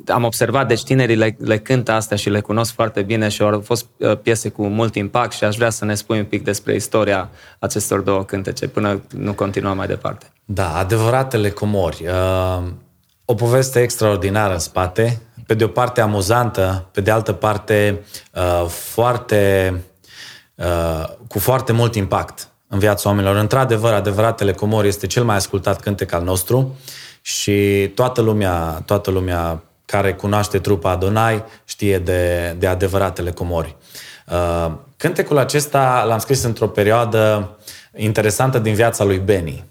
am 0.07 0.25
observat, 0.25 0.69
deci 0.69 0.83
tinerii 0.83 1.17
le, 1.17 1.37
le 1.39 1.59
cântă 1.59 1.93
astea 1.93 2.17
și 2.17 2.31
le 2.31 2.41
cunosc 2.41 2.73
foarte 2.73 3.03
bine 3.03 3.29
și 3.29 3.43
au 3.43 3.61
fost 3.61 3.87
uh, 3.97 4.19
piese 4.19 4.49
cu 4.49 4.67
mult 4.67 4.95
impact 4.95 5.33
și 5.33 5.45
aș 5.45 5.57
vrea 5.57 5.71
să 5.71 5.85
ne 5.85 5.95
spui 5.95 6.19
un 6.19 6.25
pic 6.25 6.45
despre 6.45 6.75
istoria 6.75 7.31
acestor 7.59 8.01
două 8.01 8.25
cântece 8.25 8.69
până 8.69 9.03
nu 9.17 9.33
continuăm 9.33 9.77
mai 9.77 9.87
departe. 9.87 10.27
Da, 10.45 10.77
adevăratele 10.77 11.51
comori. 11.51 12.05
Uh, 12.07 12.67
o 13.25 13.35
poveste 13.35 13.81
extraordinară 13.81 14.53
în 14.53 14.59
spate, 14.59 15.21
pe 15.47 15.55
de 15.55 15.65
o 15.65 15.69
parte 15.69 16.01
amuzantă, 16.01 16.89
pe 16.93 17.01
de 17.01 17.11
altă 17.11 17.33
parte 17.33 18.01
uh, 18.35 18.67
foarte, 18.69 19.75
cu 21.29 21.39
foarte 21.39 21.73
mult 21.73 21.95
impact 21.95 22.49
în 22.69 22.79
viața 22.79 23.09
oamenilor. 23.09 23.37
Într-adevăr, 23.37 23.93
adevăratele 23.93 24.53
comori 24.53 24.89
este 24.89 25.07
cel 25.07 25.25
mai 25.25 25.37
ascultat 25.37 25.81
cântec 25.81 26.13
al 26.13 26.23
nostru 26.23 26.77
și 27.29 27.91
toată 27.95 28.21
lumea, 28.21 28.83
toată 28.87 29.11
lumea 29.11 29.63
care 29.85 30.15
cunoaște 30.15 30.59
trupa 30.59 30.91
Adonai 30.91 31.45
știe 31.65 31.99
de, 31.99 32.55
de 32.59 32.67
adevăratele 32.67 33.31
comori. 33.31 33.77
Uh, 34.27 34.73
cântecul 34.97 35.39
acesta 35.39 36.05
l-am 36.07 36.19
scris 36.19 36.43
într-o 36.43 36.69
perioadă 36.69 37.57
interesantă 37.97 38.59
din 38.59 38.75
viața 38.75 39.05
lui 39.05 39.19
Benny. 39.19 39.65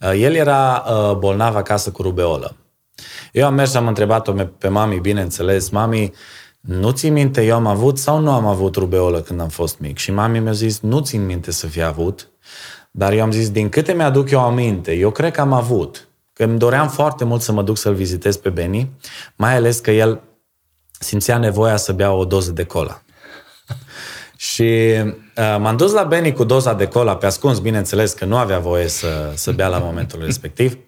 Uh, 0.00 0.12
el 0.20 0.34
era 0.34 0.84
uh, 0.86 1.16
bolnav 1.16 1.56
acasă 1.56 1.90
cu 1.90 2.02
rubeolă. 2.02 2.56
Eu 3.32 3.46
am 3.46 3.54
mers 3.54 3.70
și 3.70 3.76
am 3.76 3.86
întrebat-o 3.86 4.32
pe 4.32 4.68
mami, 4.68 4.98
bineînțeles, 4.98 5.68
mami, 5.68 6.12
nu 6.60 6.90
ți 6.90 7.08
minte, 7.08 7.44
eu 7.44 7.54
am 7.54 7.66
avut 7.66 7.98
sau 7.98 8.18
nu 8.18 8.30
am 8.30 8.46
avut 8.46 8.74
rubeolă 8.74 9.20
când 9.20 9.40
am 9.40 9.48
fost 9.48 9.78
mic? 9.78 9.98
Și 9.98 10.12
mami 10.12 10.38
mi-a 10.38 10.52
zis, 10.52 10.80
nu 10.80 11.00
țin 11.00 11.26
minte 11.26 11.50
să 11.50 11.66
fi 11.66 11.82
avut, 11.82 12.28
dar 12.90 13.12
eu 13.12 13.22
am 13.22 13.30
zis, 13.30 13.50
din 13.50 13.68
câte 13.68 13.92
mi-aduc 13.92 14.30
eu 14.30 14.40
aminte, 14.40 14.92
eu 14.92 15.10
cred 15.10 15.32
că 15.32 15.40
am 15.40 15.52
avut 15.52 16.09
că 16.40 16.46
îmi 16.46 16.58
doream 16.58 16.88
foarte 16.88 17.24
mult 17.24 17.42
să 17.42 17.52
mă 17.52 17.62
duc 17.62 17.76
să-l 17.76 17.94
vizitez 17.94 18.36
pe 18.36 18.50
Benny, 18.50 18.90
mai 19.36 19.56
ales 19.56 19.78
că 19.78 19.90
el 19.90 20.20
simțea 20.98 21.38
nevoia 21.38 21.76
să 21.76 21.92
bea 21.92 22.12
o 22.12 22.24
doză 22.24 22.50
de 22.50 22.64
cola. 22.64 23.02
Și 24.36 24.62
uh, 25.02 25.56
m-am 25.58 25.76
dus 25.76 25.92
la 25.92 26.04
Benny 26.04 26.32
cu 26.32 26.44
doza 26.44 26.74
de 26.74 26.86
cola, 26.86 27.16
pe 27.16 27.26
ascuns, 27.26 27.58
bineînțeles 27.58 28.12
că 28.12 28.24
nu 28.24 28.36
avea 28.36 28.58
voie 28.58 28.88
să, 28.88 29.32
să 29.34 29.52
bea 29.52 29.68
la 29.68 29.78
momentul 29.78 30.24
respectiv 30.24 30.78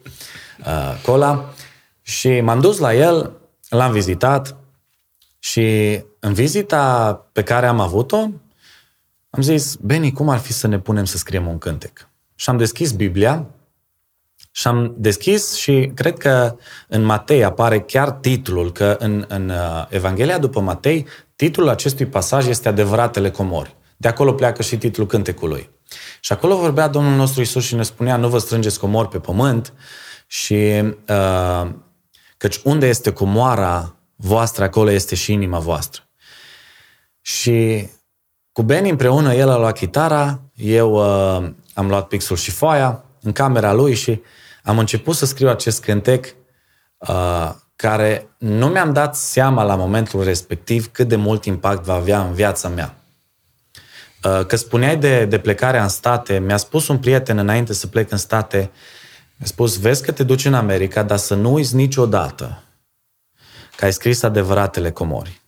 uh, 0.66 1.00
cola. 1.02 1.54
Și 2.02 2.40
m-am 2.40 2.60
dus 2.60 2.78
la 2.78 2.94
el, 2.94 3.32
l-am 3.68 3.92
vizitat 3.92 4.56
și 5.38 6.00
în 6.18 6.32
vizita 6.32 7.14
pe 7.32 7.42
care 7.42 7.66
am 7.66 7.80
avut-o, 7.80 8.16
am 9.30 9.42
zis, 9.42 9.74
Benny, 9.74 10.12
cum 10.12 10.28
ar 10.28 10.38
fi 10.38 10.52
să 10.52 10.66
ne 10.66 10.78
punem 10.78 11.04
să 11.04 11.16
scriem 11.16 11.46
un 11.46 11.58
cântec? 11.58 12.08
Și 12.34 12.50
am 12.50 12.56
deschis 12.56 12.92
Biblia 12.92 13.46
și 14.54 14.66
am 14.66 14.94
deschis 14.96 15.54
și 15.54 15.90
cred 15.94 16.18
că 16.18 16.56
în 16.88 17.02
Matei 17.02 17.44
apare 17.44 17.80
chiar 17.80 18.10
titlul, 18.10 18.72
că 18.72 18.96
în, 18.98 19.24
în 19.28 19.48
uh, 19.48 19.86
Evanghelia 19.88 20.38
după 20.38 20.60
Matei, 20.60 21.06
titlul 21.36 21.68
acestui 21.68 22.06
pasaj 22.06 22.46
este 22.46 22.68
Adevăratele 22.68 23.30
comori. 23.30 23.76
De 23.96 24.08
acolo 24.08 24.32
pleacă 24.32 24.62
și 24.62 24.76
titlul 24.76 25.06
cântecului. 25.06 25.70
Și 26.20 26.32
acolo 26.32 26.56
vorbea 26.56 26.88
Domnul 26.88 27.16
nostru 27.16 27.40
Isus 27.40 27.64
și 27.64 27.74
ne 27.74 27.82
spunea, 27.82 28.16
nu 28.16 28.28
vă 28.28 28.38
strângeți 28.38 28.78
comori 28.78 29.08
pe 29.08 29.18
pământ 29.18 29.72
și 30.26 30.82
uh, 31.08 31.70
căci 32.36 32.60
unde 32.64 32.86
este 32.86 33.12
comoara 33.12 33.96
voastră, 34.16 34.64
acolo 34.64 34.90
este 34.90 35.14
și 35.14 35.32
inima 35.32 35.58
voastră. 35.58 36.02
Și 37.20 37.88
cu 38.52 38.62
Beni 38.62 38.90
împreună, 38.90 39.34
el 39.34 39.48
a 39.48 39.58
luat 39.58 39.78
chitara, 39.78 40.40
eu 40.54 40.92
uh, 40.92 41.50
am 41.74 41.88
luat 41.88 42.08
pixul 42.08 42.36
și 42.36 42.50
foaia 42.50 43.04
în 43.22 43.32
camera 43.32 43.72
lui 43.72 43.94
și 43.94 44.20
am 44.62 44.79
început 44.79 45.16
să 45.16 45.27
scriu 45.27 45.48
acest 45.48 45.83
cântec 45.83 46.35
uh, 46.96 47.51
care 47.77 48.29
nu 48.38 48.66
mi-am 48.66 48.92
dat 48.92 49.16
seama 49.16 49.62
la 49.62 49.75
momentul 49.75 50.25
respectiv 50.25 50.92
cât 50.92 51.09
de 51.09 51.16
mult 51.16 51.44
impact 51.44 51.85
va 51.85 51.94
avea 51.94 52.22
în 52.22 52.33
viața 52.33 52.68
mea. 52.68 52.96
Uh, 54.25 54.46
că 54.46 54.57
spuneai 54.57 54.96
de, 54.96 55.25
de 55.25 55.38
plecarea 55.38 55.83
în 55.83 55.88
state, 55.88 56.38
mi-a 56.38 56.57
spus 56.57 56.88
un 56.88 56.98
prieten 56.98 57.38
înainte 57.38 57.72
să 57.72 57.87
plec 57.87 58.11
în 58.11 58.18
state, 58.18 58.70
mi-a 59.37 59.46
spus, 59.46 59.79
vezi 59.79 60.03
că 60.03 60.12
te 60.12 60.22
duci 60.22 60.44
în 60.44 60.55
America, 60.55 61.03
dar 61.03 61.18
să 61.18 61.35
nu 61.35 61.53
uiți 61.53 61.75
niciodată 61.75 62.62
că 63.77 63.85
ai 63.85 63.92
scris 63.92 64.22
adevăratele 64.22 64.90
comori. 64.90 65.41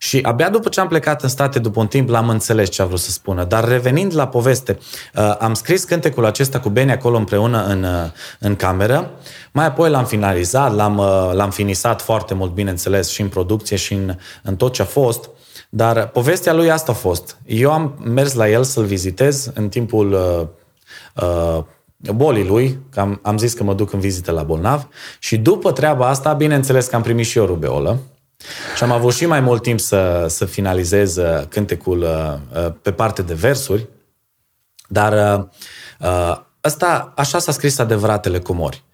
Și 0.00 0.18
abia 0.22 0.50
după 0.50 0.68
ce 0.68 0.80
am 0.80 0.88
plecat 0.88 1.22
în 1.22 1.28
state, 1.28 1.58
după 1.58 1.80
un 1.80 1.86
timp, 1.86 2.08
l-am 2.08 2.28
înțeles 2.28 2.68
ce 2.68 2.82
a 2.82 2.84
vrut 2.84 2.98
să 2.98 3.10
spună. 3.10 3.44
Dar 3.44 3.68
revenind 3.68 4.14
la 4.14 4.28
poveste, 4.28 4.78
uh, 5.14 5.36
am 5.38 5.54
scris 5.54 5.84
cântecul 5.84 6.24
acesta 6.24 6.60
cu 6.60 6.68
Beni 6.68 6.90
acolo 6.90 7.16
împreună 7.16 7.64
în, 7.64 7.82
uh, 7.82 8.10
în 8.38 8.56
cameră, 8.56 9.10
mai 9.52 9.66
apoi 9.66 9.90
l-am 9.90 10.04
finalizat, 10.04 10.74
l-am, 10.74 10.98
uh, 10.98 11.30
l-am 11.32 11.50
finisat 11.50 12.02
foarte 12.02 12.34
mult, 12.34 12.52
bineînțeles, 12.52 13.08
și 13.08 13.20
în 13.20 13.28
producție 13.28 13.76
și 13.76 13.92
în, 13.92 14.16
în 14.42 14.56
tot 14.56 14.72
ce 14.72 14.82
a 14.82 14.84
fost. 14.84 15.30
Dar 15.68 16.08
povestea 16.08 16.52
lui 16.52 16.70
asta 16.70 16.92
a 16.92 16.94
fost. 16.94 17.36
Eu 17.46 17.72
am 17.72 17.98
mers 18.04 18.34
la 18.34 18.48
el 18.48 18.64
să-l 18.64 18.84
vizitez 18.84 19.50
în 19.54 19.68
timpul 19.68 20.12
uh, 20.12 20.46
uh, 21.24 21.64
bolii 22.14 22.46
lui, 22.46 22.78
că 22.90 23.00
am, 23.00 23.20
am 23.22 23.38
zis 23.38 23.52
că 23.52 23.64
mă 23.64 23.74
duc 23.74 23.92
în 23.92 24.00
vizită 24.00 24.30
la 24.30 24.42
bolnav 24.42 24.88
și 25.18 25.36
după 25.36 25.72
treaba 25.72 26.08
asta, 26.08 26.32
bineînțeles 26.32 26.86
că 26.86 26.96
am 26.96 27.02
primit 27.02 27.26
și 27.26 27.38
eu 27.38 27.44
rubeolă 27.44 27.98
și 28.76 28.82
am 28.82 28.90
avut 28.92 29.14
și 29.14 29.26
mai 29.26 29.40
mult 29.40 29.62
timp 29.62 29.80
să, 29.80 30.26
să 30.28 30.44
finalizez 30.44 31.16
uh, 31.16 31.42
cântecul 31.48 32.02
uh, 32.02 32.64
uh, 32.64 32.72
pe 32.82 32.92
parte 32.92 33.22
de 33.22 33.34
versuri, 33.34 33.88
dar 34.88 35.46
ăsta, 36.64 37.12
așa 37.16 37.38
s-a 37.38 37.52
scris 37.52 37.78
adevăratele 37.78 38.38
comori. 38.38 38.84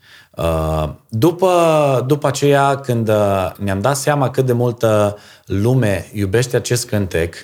După, 1.09 2.04
după 2.07 2.26
aceea, 2.26 2.76
când 2.76 3.11
ne-am 3.57 3.80
dat 3.80 3.96
seama 3.96 4.30
cât 4.30 4.46
de 4.46 4.52
multă 4.52 5.18
lume 5.44 6.11
iubește 6.12 6.57
acest 6.57 6.88
cântec, 6.88 7.35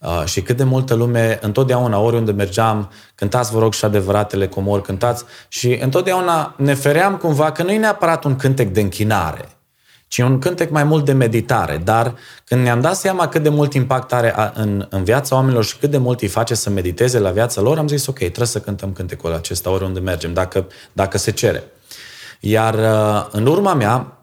Uh, 0.00 0.24
și 0.24 0.42
cât 0.42 0.56
de 0.56 0.64
multă 0.64 0.94
lume, 0.94 1.38
întotdeauna, 1.42 1.98
oriunde 1.98 2.32
mergeam, 2.32 2.90
cântați, 3.14 3.52
vă 3.52 3.58
rog, 3.58 3.72
și 3.72 3.84
adevăratele 3.84 4.48
comori, 4.48 4.82
cântați. 4.82 5.24
Și 5.48 5.78
întotdeauna 5.82 6.54
ne 6.56 6.74
feream 6.74 7.16
cumva 7.16 7.52
că 7.52 7.62
nu 7.62 7.70
e 7.70 7.78
neapărat 7.78 8.24
un 8.24 8.36
cântec 8.36 8.68
de 8.68 8.80
închinare, 8.80 9.55
ci 10.08 10.18
un 10.18 10.38
cântec 10.38 10.70
mai 10.70 10.84
mult 10.84 11.04
de 11.04 11.12
meditare. 11.12 11.76
Dar 11.76 12.14
când 12.44 12.62
ne-am 12.62 12.80
dat 12.80 12.96
seama 12.96 13.28
cât 13.28 13.42
de 13.42 13.48
mult 13.48 13.74
impact 13.74 14.12
are 14.12 14.34
în, 14.54 14.86
în 14.90 15.04
viața 15.04 15.34
oamenilor 15.34 15.64
și 15.64 15.76
cât 15.76 15.90
de 15.90 15.98
mult 15.98 16.20
îi 16.20 16.28
face 16.28 16.54
să 16.54 16.70
mediteze 16.70 17.18
la 17.18 17.30
viața 17.30 17.60
lor, 17.60 17.78
am 17.78 17.88
zis, 17.88 18.06
ok, 18.06 18.18
trebuie 18.18 18.46
să 18.46 18.60
cântăm 18.60 18.92
cântecul 18.92 19.32
acesta 19.32 19.70
oriunde 19.70 20.00
mergem, 20.00 20.32
dacă, 20.32 20.66
dacă 20.92 21.18
se 21.18 21.30
cere. 21.30 21.64
Iar 22.40 22.74
uh, 22.74 23.28
în 23.30 23.46
urma 23.46 23.74
mea, 23.74 24.18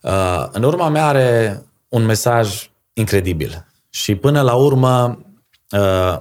uh, 0.00 0.46
în 0.52 0.62
urma 0.62 0.88
mea 0.88 1.06
are 1.06 1.62
un 1.88 2.04
mesaj 2.04 2.70
incredibil. 2.92 3.66
Și 3.88 4.14
până 4.14 4.40
la 4.40 4.54
urmă, 4.54 5.18
uh, 5.70 6.16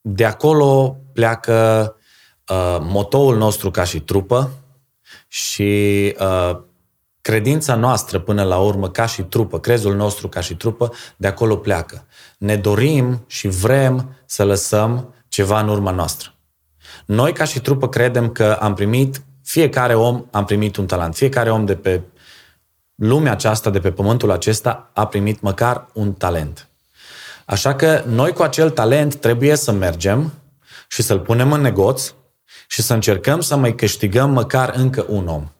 de 0.00 0.24
acolo 0.24 0.96
pleacă 1.12 1.96
uh, 2.48 2.78
motoul 2.80 3.36
nostru 3.36 3.70
ca 3.70 3.84
și 3.84 4.00
trupă 4.00 4.50
și 5.28 6.14
uh, 6.20 6.58
credința 7.28 7.74
noastră 7.74 8.18
până 8.18 8.42
la 8.42 8.58
urmă 8.58 8.90
ca 8.90 9.06
și 9.06 9.22
trupă, 9.22 9.60
crezul 9.60 9.94
nostru 9.94 10.28
ca 10.28 10.40
și 10.40 10.56
trupă, 10.56 10.92
de 11.16 11.26
acolo 11.26 11.56
pleacă. 11.56 12.06
Ne 12.38 12.56
dorim 12.56 13.24
și 13.26 13.48
vrem 13.48 14.16
să 14.26 14.44
lăsăm 14.44 15.14
ceva 15.28 15.60
în 15.60 15.68
urma 15.68 15.90
noastră. 15.90 16.34
Noi 17.06 17.32
ca 17.32 17.44
și 17.44 17.60
trupă 17.60 17.88
credem 17.88 18.30
că 18.30 18.58
am 18.60 18.74
primit, 18.74 19.22
fiecare 19.42 19.94
om 19.94 20.24
am 20.30 20.44
primit 20.44 20.76
un 20.76 20.86
talent, 20.86 21.14
fiecare 21.14 21.50
om 21.50 21.64
de 21.64 21.76
pe 21.76 22.02
lumea 22.94 23.32
aceasta, 23.32 23.70
de 23.70 23.80
pe 23.80 23.90
pământul 23.90 24.30
acesta, 24.30 24.90
a 24.94 25.06
primit 25.06 25.40
măcar 25.40 25.86
un 25.92 26.12
talent. 26.12 26.68
Așa 27.44 27.74
că 27.74 28.02
noi 28.06 28.32
cu 28.32 28.42
acel 28.42 28.70
talent 28.70 29.14
trebuie 29.14 29.56
să 29.56 29.72
mergem 29.72 30.32
și 30.88 31.02
să-l 31.02 31.20
punem 31.20 31.52
în 31.52 31.60
negoț 31.60 32.12
și 32.68 32.82
să 32.82 32.94
încercăm 32.94 33.40
să 33.40 33.56
mai 33.56 33.74
câștigăm 33.74 34.30
măcar 34.30 34.72
încă 34.76 35.04
un 35.08 35.26
om. 35.26 35.52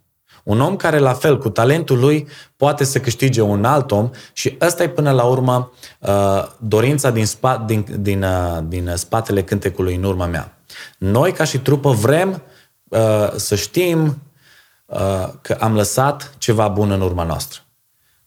Un 0.48 0.60
om 0.60 0.76
care, 0.76 0.98
la 0.98 1.12
fel, 1.12 1.38
cu 1.38 1.50
talentul 1.50 1.98
lui, 1.98 2.28
poate 2.56 2.84
să 2.84 3.00
câștige 3.00 3.40
un 3.40 3.64
alt 3.64 3.90
om 3.90 4.10
și 4.32 4.56
ăsta 4.60 4.82
e 4.82 4.88
până 4.88 5.10
la 5.10 5.22
urmă 5.22 5.72
uh, 5.98 6.44
dorința 6.58 7.10
din, 7.10 7.26
spa, 7.26 7.64
din, 7.66 7.86
din, 7.98 8.22
uh, 8.22 8.58
din 8.62 8.92
spatele 8.94 9.42
cântecului 9.42 9.94
în 9.94 10.02
urma 10.02 10.26
mea. 10.26 10.58
Noi, 10.98 11.32
ca 11.32 11.44
și 11.44 11.58
trupă, 11.58 11.90
vrem 11.90 12.42
uh, 12.88 13.30
să 13.36 13.54
știm 13.54 14.22
că 15.40 15.56
am 15.60 15.74
lăsat 15.74 16.34
ceva 16.38 16.68
bun 16.68 16.90
în 16.90 17.00
urma 17.00 17.24
noastră. 17.24 17.60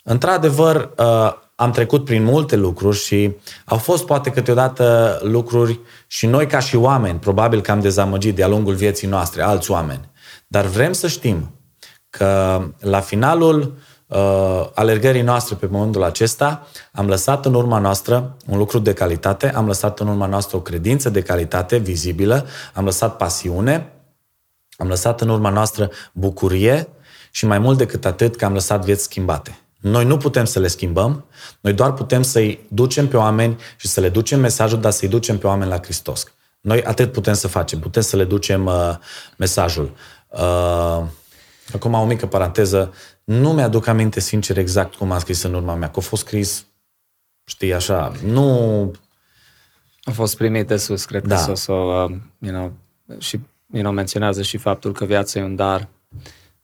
Într-adevăr, 0.04 0.94
am 1.56 1.72
trecut 1.72 2.06
prin 2.06 2.24
multe 2.24 2.56
lucruri 2.56 2.98
și 2.98 3.36
au 3.66 3.78
fost 3.78 4.06
poate 4.06 4.30
câteodată 4.30 5.20
lucruri 5.24 5.80
și 6.08 6.26
noi 6.26 6.48
ca 6.48 6.60
și 6.60 6.76
oameni, 6.76 7.20
probabil 7.20 7.62
că 7.62 7.72
am 7.72 7.80
dezamăgit 7.80 8.36
de-a 8.36 8.48
lungul 8.48 8.74
vieții 8.74 9.08
noastre 9.08 9.42
alți 9.42 9.72
oameni. 9.72 10.10
Dar 10.48 10.66
vrem 10.66 10.94
să 10.94 11.08
știm 11.08 11.52
că 12.12 12.62
la 12.80 13.00
finalul 13.00 13.78
uh, 14.08 14.70
alergării 14.74 15.22
noastre 15.22 15.56
pe 15.56 15.66
pământul 15.66 16.04
acesta 16.04 16.68
am 16.92 17.08
lăsat 17.08 17.46
în 17.46 17.54
urma 17.54 17.80
noastră 17.80 18.38
un 18.48 18.58
lucru 18.58 18.80
de 18.80 18.94
calitate, 18.94 19.54
am 19.56 19.68
lăsat 19.68 20.00
în 20.00 20.08
urma 20.08 20.26
noastră 20.26 20.58
o 20.58 20.62
credință 20.62 21.10
de 21.10 21.22
calitate 21.22 21.78
vizibilă, 21.78 22.46
am 22.74 22.86
lăsat 22.86 23.18
pasiune, 23.18 23.92
am 24.78 24.88
lăsat 24.88 25.22
în 25.22 25.30
urma 25.30 25.50
noastră 25.50 25.90
bucurie 26.12 26.88
și 27.32 27.46
mai 27.46 27.60
mult 27.60 27.78
decât 27.78 28.06
atât 28.06 28.36
că 28.36 28.46
am 28.46 28.54
lăsat 28.54 28.84
vieți 28.84 29.04
schimbate. 29.04 29.60
Noi 29.80 30.06
nu 30.06 30.18
putem 30.18 30.46
să 30.46 30.60
le 30.60 30.68
schimbăm, 30.68 31.26
noi 31.62 31.74
doar 31.74 31.94
putem 31.94 32.22
să-i 32.22 32.66
ducem 32.68 33.08
pe 33.08 33.18
oameni 33.18 33.58
și 33.78 33.88
să 33.88 34.00
le 34.00 34.10
ducem 34.10 34.40
mesajul, 34.40 34.80
dar 34.80 34.92
să-i 34.92 35.08
ducem 35.08 35.38
pe 35.38 35.48
oameni 35.48 35.70
la 35.70 35.78
Hristos. 35.78 36.24
Noi 36.62 36.84
atât 36.84 37.12
putem 37.12 37.34
să 37.34 37.48
facem, 37.48 37.80
putem 37.80 38.02
să 38.02 38.16
le 38.16 38.24
ducem 38.24 38.66
uh, 38.66 38.96
mesajul. 39.38 39.92
Uh, 40.28 41.04
acum 41.76 41.94
o 41.94 42.06
mică 42.06 42.28
paranteză, 42.28 42.94
nu 43.24 43.54
mi-aduc 43.54 43.88
aminte 43.88 44.20
sincer 44.20 44.58
exact 44.58 44.96
cum 44.96 45.12
a 45.12 45.20
scris 45.20 45.44
în 45.44 45.54
urma 45.54 45.76
mea, 45.76 45.90
că 45.90 46.00
a 46.00 46.02
fost 46.02 46.26
scris, 46.26 46.66
știi, 47.44 47.74
așa, 47.74 48.12
nu... 48.26 48.92
A 50.04 50.12
fost 50.12 50.38
primit 50.38 50.68
de 50.68 50.78
sus, 50.78 51.06
cred 51.06 51.24
da. 51.24 51.46
că 51.46 51.56
s-o, 51.56 51.74
uh, 51.74 52.18
you 52.40 52.54
know, 52.54 52.72
și 53.18 53.40
you 53.72 53.82
know, 53.82 53.94
menționează 53.94 54.42
și 54.42 54.58
faptul 54.58 54.92
că 54.92 55.06
viața 55.06 55.40
e 55.40 55.44
un 55.44 55.56
dar 55.56 55.90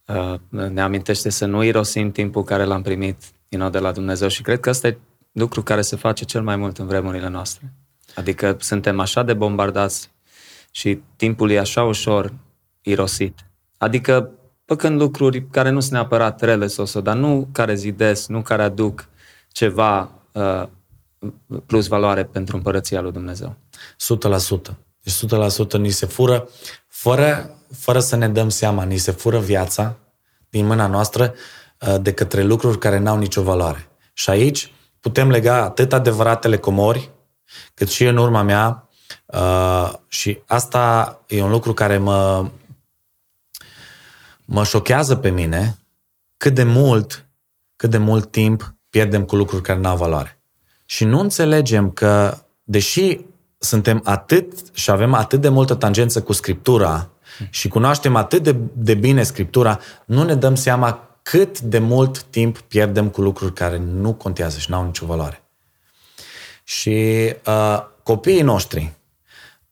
Uh, 0.07 0.39
ne 0.49 0.81
amintește 0.81 1.29
să 1.29 1.45
nu 1.45 1.63
irosim 1.63 2.11
timpul 2.11 2.43
care 2.43 2.63
l-am 2.63 2.81
primit 2.81 3.23
you 3.49 3.61
know, 3.61 3.69
de 3.71 3.79
la 3.79 3.91
Dumnezeu 3.91 4.27
și 4.27 4.41
cred 4.41 4.59
că 4.59 4.69
ăsta 4.69 4.87
e 4.87 4.97
lucru 5.31 5.63
care 5.63 5.81
se 5.81 5.95
face 5.95 6.25
cel 6.25 6.41
mai 6.41 6.55
mult 6.55 6.77
în 6.77 6.87
vremurile 6.87 7.27
noastre. 7.27 7.73
Adică 8.15 8.57
suntem 8.59 8.99
așa 8.99 9.23
de 9.23 9.33
bombardați 9.33 10.11
și 10.71 11.01
timpul 11.15 11.51
e 11.51 11.59
așa 11.59 11.83
ușor 11.83 12.33
irosit. 12.81 13.45
Adică 13.77 14.31
făcând 14.67 15.01
lucruri 15.01 15.47
care 15.47 15.69
nu 15.69 15.79
sunt 15.79 15.91
neapărat 15.91 16.41
rele, 16.41 16.67
Soso, 16.67 17.01
dar 17.01 17.15
nu 17.15 17.47
care 17.51 17.75
zidesc, 17.75 18.27
nu 18.27 18.41
care 18.41 18.63
aduc 18.63 19.07
ceva 19.51 20.11
uh, 20.31 20.63
plus 21.65 21.87
valoare 21.87 22.23
pentru 22.23 22.55
împărăția 22.55 23.01
lui 23.01 23.11
Dumnezeu. 23.11 23.55
100%. 24.69 24.75
Deci 25.03 25.13
100% 25.77 25.79
ni 25.79 25.89
se 25.89 26.05
fură 26.05 26.49
fără, 26.87 27.57
fără 27.77 27.99
să 27.99 28.15
ne 28.15 28.29
dăm 28.29 28.49
seama, 28.49 28.83
ni 28.83 28.97
se 28.97 29.11
fură 29.11 29.39
viața 29.39 29.95
din 30.49 30.65
mâna 30.65 30.87
noastră 30.87 31.33
uh, 31.81 31.95
de 32.01 32.13
către 32.13 32.43
lucruri 32.43 32.77
care 32.77 32.97
n-au 32.97 33.17
nicio 33.17 33.41
valoare. 33.41 33.89
Și 34.13 34.29
aici 34.29 34.73
putem 34.99 35.29
lega 35.29 35.63
atât 35.63 35.93
adevăratele 35.93 36.57
comori, 36.57 37.11
cât 37.73 37.89
și 37.89 38.03
în 38.03 38.17
urma 38.17 38.41
mea 38.41 38.89
uh, 39.25 39.93
și 40.07 40.39
asta 40.45 41.19
e 41.27 41.41
un 41.41 41.51
lucru 41.51 41.73
care 41.73 41.97
mă, 41.97 42.49
mă 44.47 44.63
șochează 44.63 45.15
pe 45.15 45.29
mine 45.29 45.77
cât 46.37 46.53
de 46.53 46.63
mult, 46.63 47.25
cât 47.75 47.89
de 47.89 47.97
mult 47.97 48.31
timp 48.31 48.75
pierdem 48.89 49.23
cu 49.23 49.35
lucruri 49.35 49.61
care 49.61 49.79
n-au 49.79 49.97
valoare. 49.97 50.39
Și 50.85 51.05
nu 51.05 51.19
înțelegem 51.19 51.91
că, 51.91 52.37
deși 52.63 53.19
suntem 53.57 54.01
atât 54.03 54.53
și 54.73 54.91
avem 54.91 55.13
atât 55.13 55.41
de 55.41 55.49
multă 55.49 55.75
tangență 55.75 56.21
cu 56.21 56.33
Scriptura 56.33 57.09
și 57.49 57.67
cunoaștem 57.67 58.15
atât 58.15 58.43
de, 58.43 58.55
de 58.73 58.93
bine 58.93 59.23
Scriptura, 59.23 59.79
nu 60.05 60.23
ne 60.23 60.35
dăm 60.35 60.55
seama 60.55 61.19
cât 61.21 61.59
de 61.59 61.79
mult 61.79 62.21
timp 62.23 62.59
pierdem 62.59 63.09
cu 63.09 63.21
lucruri 63.21 63.53
care 63.53 63.77
nu 63.77 64.13
contează 64.13 64.59
și 64.59 64.69
nu 64.69 64.75
au 64.75 64.85
nicio 64.85 65.05
valoare. 65.05 65.43
Și 66.63 67.33
uh, 67.45 67.83
copiii 68.03 68.41
noștri, 68.41 68.93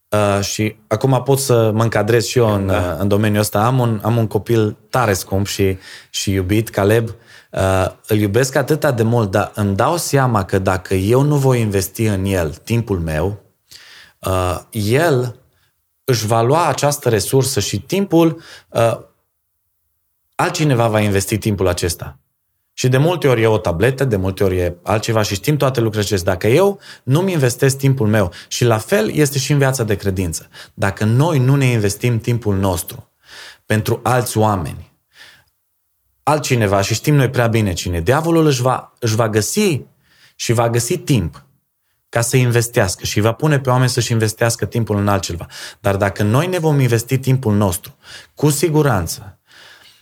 uh, 0.09 0.43
și 0.43 0.75
acum 0.87 1.21
pot 1.23 1.39
să 1.39 1.71
mă 1.73 1.83
încadrez 1.83 2.25
și 2.25 2.37
eu 2.37 2.53
în, 2.53 2.67
da. 2.67 2.77
uh, 2.77 2.95
în 2.99 3.07
domeniul 3.07 3.41
ăsta, 3.41 3.65
am 3.65 3.79
un, 3.79 3.99
am 4.03 4.17
un 4.17 4.27
copil 4.27 4.77
tare 4.89 5.13
scump 5.13 5.47
și, 5.47 5.77
și 6.09 6.31
iubit, 6.31 6.69
Caleb, 6.69 7.09
uh, 7.51 7.85
îl 8.07 8.17
iubesc 8.17 8.55
atât 8.55 8.85
de 8.95 9.03
mult, 9.03 9.31
dar 9.31 9.51
îmi 9.55 9.75
dau 9.75 9.97
seama 9.97 10.45
că 10.45 10.59
dacă 10.59 10.93
eu 10.93 11.21
nu 11.21 11.35
voi 11.35 11.61
investi 11.61 12.03
în 12.03 12.25
el 12.25 12.53
timpul 12.53 12.99
meu, 12.99 13.43
uh, 14.19 14.59
el 14.71 15.39
își 16.03 16.25
va 16.25 16.41
lua 16.41 16.67
această 16.67 17.09
resursă 17.09 17.59
și 17.59 17.79
timpul, 17.79 18.41
uh, 18.69 18.97
altcineva 20.35 20.87
va 20.87 20.99
investi 20.99 21.37
timpul 21.37 21.67
acesta. 21.67 22.19
Și 22.77 22.87
de 22.87 22.97
multe 22.97 23.27
ori 23.27 23.41
e 23.41 23.47
o 23.47 23.57
tabletă, 23.57 24.05
de 24.05 24.15
multe 24.15 24.43
ori 24.43 24.57
e 24.57 24.75
altceva 24.83 25.21
și 25.21 25.33
știm 25.33 25.57
toate 25.57 25.79
lucrurile 25.79 26.07
acestea. 26.07 26.33
Dacă 26.33 26.47
eu 26.47 26.79
nu-mi 27.03 27.31
investesc 27.31 27.77
timpul 27.77 28.07
meu 28.07 28.31
și 28.47 28.63
la 28.63 28.77
fel 28.77 29.11
este 29.11 29.39
și 29.39 29.51
în 29.51 29.57
viața 29.57 29.83
de 29.83 29.95
credință. 29.95 30.49
Dacă 30.73 31.03
noi 31.03 31.39
nu 31.39 31.55
ne 31.55 31.65
investim 31.65 32.19
timpul 32.19 32.55
nostru 32.55 33.11
pentru 33.65 33.99
alți 34.03 34.37
oameni, 34.37 34.91
altcineva 36.23 36.81
și 36.81 36.93
știm 36.93 37.15
noi 37.15 37.29
prea 37.29 37.47
bine 37.47 37.73
cine, 37.73 38.01
diavolul 38.01 38.45
își 38.45 38.61
va, 38.61 38.93
își 38.99 39.15
va 39.15 39.29
găsi 39.29 39.81
și 40.35 40.53
va 40.53 40.69
găsi 40.69 40.97
timp 40.97 41.45
ca 42.09 42.21
să 42.21 42.37
investească 42.37 43.05
și 43.05 43.19
va 43.19 43.31
pune 43.31 43.59
pe 43.59 43.69
oameni 43.69 43.89
să-și 43.89 44.11
investească 44.11 44.65
timpul 44.65 44.97
în 44.97 45.07
altceva. 45.07 45.45
Dar 45.79 45.95
dacă 45.95 46.23
noi 46.23 46.47
ne 46.47 46.59
vom 46.59 46.79
investi 46.79 47.17
timpul 47.17 47.55
nostru, 47.55 47.97
cu 48.33 48.49
siguranță, 48.49 49.39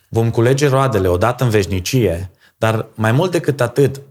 vom 0.09 0.30
culege 0.30 0.67
roadele 0.67 1.07
odată 1.07 1.43
în 1.43 1.49
veșnicie, 1.49 2.32
dar 2.64 2.88
mai 2.95 3.11
mult 3.11 3.32
decât 3.32 3.61
atât, 3.61 4.01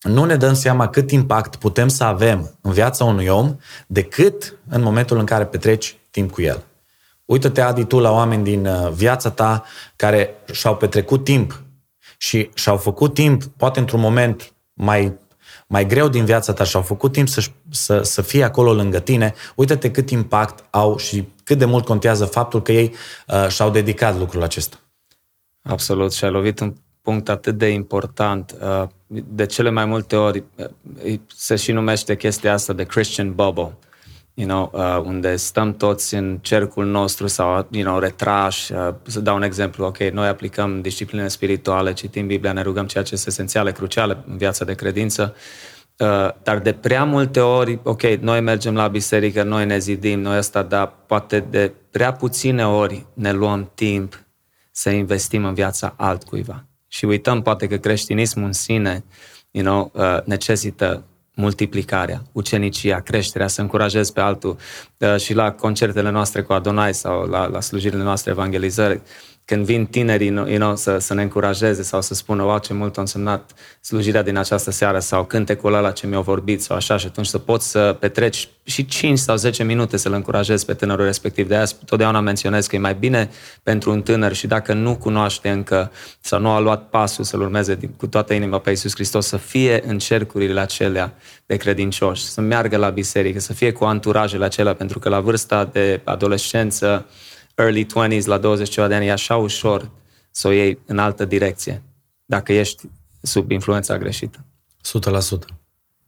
nu 0.00 0.24
ne 0.24 0.36
dăm 0.36 0.54
seama 0.54 0.88
cât 0.88 1.10
impact 1.10 1.56
putem 1.56 1.88
să 1.88 2.04
avem 2.04 2.58
în 2.60 2.72
viața 2.72 3.04
unui 3.04 3.26
om 3.26 3.56
decât 3.86 4.58
în 4.68 4.82
momentul 4.82 5.18
în 5.18 5.24
care 5.24 5.44
petreci 5.44 5.96
timp 6.10 6.30
cu 6.30 6.42
el. 6.42 6.62
Uită-te, 7.24 7.60
Adi, 7.60 7.84
tu 7.84 7.98
la 7.98 8.10
oameni 8.10 8.44
din 8.44 8.66
uh, 8.66 8.90
viața 8.90 9.30
ta 9.30 9.64
care 9.96 10.34
și-au 10.52 10.76
petrecut 10.76 11.24
timp 11.24 11.62
și 12.16 12.50
și-au 12.54 12.76
făcut 12.76 13.14
timp, 13.14 13.44
poate 13.44 13.78
într-un 13.78 14.00
moment 14.00 14.52
mai, 14.72 15.18
mai 15.66 15.86
greu 15.86 16.08
din 16.08 16.24
viața 16.24 16.52
ta 16.52 16.64
și-au 16.64 16.82
făcut 16.82 17.12
timp 17.12 17.28
să, 17.28 17.42
să, 17.70 18.02
să 18.02 18.22
fie 18.22 18.44
acolo 18.44 18.72
lângă 18.72 19.00
tine, 19.00 19.34
uită-te 19.54 19.90
cât 19.90 20.10
impact 20.10 20.64
au 20.70 20.96
și 20.96 21.28
cât 21.42 21.58
de 21.58 21.64
mult 21.64 21.84
contează 21.84 22.24
faptul 22.24 22.62
că 22.62 22.72
ei 22.72 22.94
uh, 23.26 23.48
și-au 23.48 23.70
dedicat 23.70 24.18
lucrul 24.18 24.42
acesta. 24.42 24.76
Absolut, 25.62 26.12
și 26.12 26.24
ai 26.24 26.30
lovit 26.30 26.60
un 26.60 26.74
punct 27.04 27.28
atât 27.28 27.58
de 27.58 27.66
important. 27.66 28.54
Uh, 28.62 28.84
de 29.06 29.46
cele 29.46 29.70
mai 29.70 29.84
multe 29.84 30.16
ori 30.16 30.44
uh, 31.04 31.18
se 31.26 31.56
și 31.56 31.72
numește 31.72 32.16
chestia 32.16 32.52
asta 32.52 32.72
de 32.72 32.84
Christian 32.84 33.34
bubble 33.34 33.78
you 34.34 34.48
know, 34.48 34.70
uh, 34.72 35.02
unde 35.04 35.36
stăm 35.36 35.76
toți 35.76 36.14
în 36.14 36.38
cercul 36.42 36.84
nostru 36.84 37.26
sau, 37.26 37.66
you 37.70 37.84
know, 37.84 37.98
retrași. 37.98 38.72
Uh, 38.72 38.94
să 39.02 39.20
dau 39.20 39.36
un 39.36 39.42
exemplu, 39.42 39.84
ok, 39.84 39.98
noi 39.98 40.28
aplicăm 40.28 40.80
discipline 40.80 41.28
spirituale, 41.28 41.92
citim 41.92 42.26
Biblia, 42.26 42.52
ne 42.52 42.62
rugăm 42.62 42.86
ceea 42.86 43.04
ce 43.04 43.14
este 43.14 43.28
esențiale, 43.28 43.72
cruciale 43.72 44.24
în 44.28 44.36
viața 44.36 44.64
de 44.64 44.74
credință, 44.74 45.34
uh, 45.98 46.28
dar 46.42 46.58
de 46.58 46.72
prea 46.72 47.04
multe 47.04 47.40
ori, 47.40 47.80
ok, 47.82 48.02
noi 48.02 48.40
mergem 48.40 48.74
la 48.74 48.88
biserică, 48.88 49.42
noi 49.42 49.66
ne 49.66 49.78
zidim, 49.78 50.20
noi 50.20 50.36
asta, 50.36 50.62
dar 50.62 50.92
poate 51.06 51.40
de 51.50 51.72
prea 51.90 52.12
puține 52.12 52.66
ori 52.66 53.06
ne 53.14 53.32
luăm 53.32 53.70
timp 53.74 54.24
să 54.70 54.90
investim 54.90 55.44
în 55.44 55.54
viața 55.54 55.94
altcuiva. 55.96 56.64
Și 56.94 57.04
uităm 57.04 57.42
poate 57.42 57.66
că 57.66 57.76
creștinismul 57.76 58.44
în 58.44 58.52
sine, 58.52 59.04
you 59.50 59.64
know, 59.64 59.90
uh, 59.94 60.22
necesită 60.24 61.04
multiplicarea, 61.34 62.22
ucenicia, 62.32 63.00
creșterea, 63.00 63.46
să 63.46 63.60
încurajezi 63.60 64.12
pe 64.12 64.20
altul. 64.20 64.56
Uh, 64.98 65.16
și 65.16 65.34
la 65.34 65.52
concertele 65.52 66.10
noastre 66.10 66.42
cu 66.42 66.52
Adonai 66.52 66.94
sau 66.94 67.26
la, 67.26 67.46
la 67.46 67.60
slujirile 67.60 68.02
noastre 68.02 68.30
evangelizări 68.30 69.00
când 69.44 69.64
vin 69.64 69.86
tinerii 69.86 70.26
you 70.26 70.56
know, 70.56 70.76
să, 70.76 70.98
să 70.98 71.14
ne 71.14 71.22
încurajeze 71.22 71.82
sau 71.82 72.02
să 72.02 72.14
spună, 72.14 72.42
wow, 72.42 72.58
ce 72.58 72.72
mult 72.72 72.96
a 72.96 73.00
însemnat 73.00 73.50
slujirea 73.80 74.22
din 74.22 74.36
această 74.36 74.70
seară 74.70 74.98
sau 74.98 75.24
cântecul 75.24 75.74
ăla 75.74 75.90
ce 75.90 76.06
mi-au 76.06 76.22
vorbit 76.22 76.62
sau 76.62 76.76
așa 76.76 76.96
și 76.96 77.06
atunci 77.06 77.26
să 77.26 77.38
poți 77.38 77.70
să 77.70 77.96
petreci 78.00 78.48
și 78.62 78.86
5 78.86 79.18
sau 79.18 79.36
10 79.36 79.64
minute 79.64 79.96
să-l 79.96 80.12
încurajezi 80.12 80.64
pe 80.64 80.74
tânărul 80.74 81.04
respectiv. 81.04 81.48
De 81.48 81.54
aia 81.54 81.64
totdeauna 81.84 82.20
menționez 82.20 82.66
că 82.66 82.76
e 82.76 82.78
mai 82.78 82.94
bine 82.94 83.30
pentru 83.62 83.90
un 83.90 84.02
tânăr 84.02 84.32
și 84.32 84.46
dacă 84.46 84.72
nu 84.72 84.96
cunoaște 84.96 85.48
încă 85.48 85.90
sau 86.20 86.40
nu 86.40 86.50
a 86.50 86.58
luat 86.58 86.88
pasul 86.88 87.24
să-L 87.24 87.40
urmeze 87.40 87.78
cu 87.96 88.06
toată 88.06 88.34
inima 88.34 88.58
pe 88.58 88.70
Iisus 88.70 88.94
Hristos, 88.94 89.26
să 89.26 89.36
fie 89.36 89.82
în 89.86 89.98
cercurile 89.98 90.60
acelea 90.60 91.14
de 91.46 91.56
credincioși, 91.56 92.24
să 92.24 92.40
meargă 92.40 92.76
la 92.76 92.88
biserică, 92.88 93.40
să 93.40 93.52
fie 93.52 93.72
cu 93.72 93.84
anturajele 93.84 94.44
acelea, 94.44 94.74
pentru 94.74 94.98
că 94.98 95.08
la 95.08 95.20
vârsta 95.20 95.64
de 95.64 96.00
adolescență, 96.04 97.06
early 97.54 97.86
20s, 97.86 98.24
la 98.24 98.38
20 98.38 98.68
ceva 98.68 98.86
de 98.86 98.94
ani, 98.94 99.06
e 99.06 99.12
așa 99.12 99.36
ușor 99.36 99.90
să 100.30 100.48
o 100.48 100.50
iei 100.50 100.78
în 100.86 100.98
altă 100.98 101.24
direcție, 101.24 101.82
dacă 102.24 102.52
ești 102.52 102.88
sub 103.22 103.50
influența 103.50 103.98
greșită. 103.98 104.44
100%. 104.84 105.54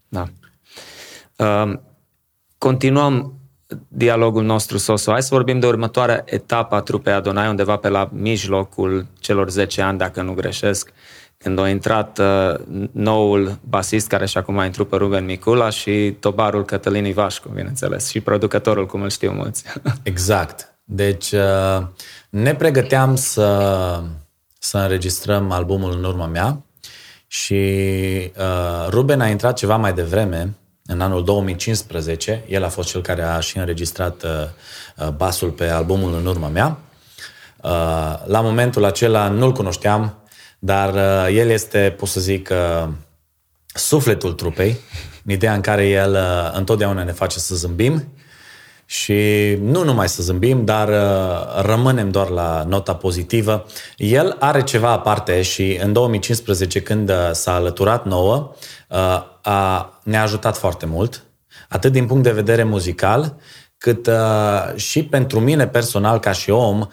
Da. 0.08 0.26
Uh, 1.36 1.78
continuăm 2.58 3.34
dialogul 3.88 4.44
nostru, 4.44 4.78
Soso. 4.78 5.10
Hai 5.10 5.22
să 5.22 5.28
vorbim 5.30 5.58
de 5.58 5.66
următoarea 5.66 6.22
etapă 6.24 6.74
a 6.74 6.80
trupei 6.80 7.12
Adonai, 7.12 7.48
undeva 7.48 7.76
pe 7.76 7.88
la 7.88 8.08
mijlocul 8.12 9.06
celor 9.18 9.50
10 9.50 9.82
ani, 9.82 9.98
dacă 9.98 10.22
nu 10.22 10.32
greșesc, 10.34 10.92
când 11.36 11.58
a 11.58 11.68
intrat 11.68 12.18
uh, 12.18 12.54
noul 12.92 13.58
basist, 13.68 14.08
care 14.08 14.26
și 14.26 14.38
acum 14.38 14.58
a 14.58 14.64
intrat 14.64 14.86
pe 14.86 14.96
Ruben 14.96 15.24
Micula, 15.24 15.70
și 15.70 16.16
tobarul 16.20 16.64
Cătălin 16.64 17.04
Ivașcu, 17.04 17.48
bineînțeles, 17.48 18.08
și 18.08 18.20
producătorul, 18.20 18.86
cum 18.86 19.02
îl 19.02 19.10
știu 19.10 19.32
mulți. 19.32 19.64
exact. 20.02 20.75
Deci 20.88 21.30
uh, 21.32 21.86
ne 22.28 22.54
pregăteam 22.54 23.16
să, 23.16 24.02
să 24.58 24.78
înregistrăm 24.78 25.50
albumul 25.50 25.92
în 25.92 26.04
urma 26.04 26.26
mea 26.26 26.64
și 27.26 27.54
uh, 28.36 28.88
Ruben 28.88 29.20
a 29.20 29.28
intrat 29.28 29.56
ceva 29.56 29.76
mai 29.76 29.92
devreme, 29.92 30.54
în 30.84 31.00
anul 31.00 31.24
2015. 31.24 32.44
El 32.48 32.64
a 32.64 32.68
fost 32.68 32.88
cel 32.88 33.02
care 33.02 33.22
a 33.22 33.40
și 33.40 33.58
înregistrat 33.58 34.22
uh, 34.22 34.30
uh, 34.96 35.08
basul 35.08 35.50
pe 35.50 35.68
albumul 35.68 36.14
în 36.14 36.26
urma 36.26 36.48
mea. 36.48 36.78
Uh, 37.62 37.70
la 38.24 38.40
momentul 38.40 38.84
acela 38.84 39.28
nu-l 39.28 39.52
cunoșteam, 39.52 40.14
dar 40.58 40.94
uh, 40.94 41.36
el 41.36 41.48
este, 41.48 41.94
pot 41.98 42.08
să 42.08 42.20
zic, 42.20 42.48
uh, 42.52 42.88
sufletul 43.66 44.32
trupei, 44.32 44.76
în 45.24 45.32
ideea 45.32 45.54
în 45.54 45.60
care 45.60 45.88
el 45.88 46.12
uh, 46.12 46.50
întotdeauna 46.52 47.02
ne 47.02 47.12
face 47.12 47.38
să 47.38 47.54
zâmbim 47.54 48.04
și 48.86 49.58
nu 49.60 49.84
numai 49.84 50.08
să 50.08 50.22
zâmbim, 50.22 50.64
dar 50.64 50.88
uh, 50.88 51.64
rămânem 51.64 52.10
doar 52.10 52.28
la 52.28 52.64
nota 52.68 52.94
pozitivă. 52.94 53.66
El 53.96 54.36
are 54.38 54.62
ceva 54.62 54.90
aparte 54.90 55.42
și 55.42 55.78
în 55.82 55.92
2015, 55.92 56.80
când 56.80 57.10
uh, 57.10 57.30
s-a 57.32 57.54
alăturat 57.54 58.06
nouă, 58.06 58.54
uh, 58.88 59.22
a, 59.42 60.00
ne-a 60.02 60.22
ajutat 60.22 60.56
foarte 60.56 60.86
mult, 60.86 61.24
atât 61.68 61.92
din 61.92 62.06
punct 62.06 62.22
de 62.22 62.30
vedere 62.30 62.62
muzical, 62.62 63.36
cât 63.78 64.06
uh, 64.06 64.74
și 64.74 65.04
pentru 65.04 65.40
mine 65.40 65.66
personal, 65.66 66.18
ca 66.18 66.32
și 66.32 66.50
om, 66.50 66.80
uh, 66.80 66.88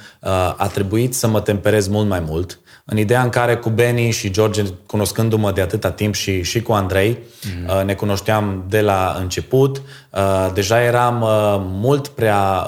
a 0.57 0.69
trebuit 0.73 1.15
să 1.15 1.27
mă 1.27 1.41
temperez 1.41 1.87
mult 1.87 2.07
mai 2.07 2.19
mult 2.19 2.59
în 2.85 2.97
ideea 2.97 3.23
în 3.23 3.29
care 3.29 3.55
cu 3.55 3.69
Benny 3.69 4.11
și 4.11 4.31
George, 4.31 4.63
cunoscându-mă 4.85 5.51
de 5.51 5.61
atâta 5.61 5.91
timp 5.91 6.13
și, 6.13 6.41
și 6.41 6.61
cu 6.61 6.71
Andrei, 6.71 7.17
mm-hmm. 7.17 7.85
ne 7.85 7.93
cunoșteam 7.93 8.63
de 8.67 8.81
la 8.81 9.15
început, 9.19 9.81
uh, 10.11 10.49
deja 10.53 10.81
eram 10.81 11.21
uh, 11.21 11.55
mult 11.59 12.07
prea 12.07 12.67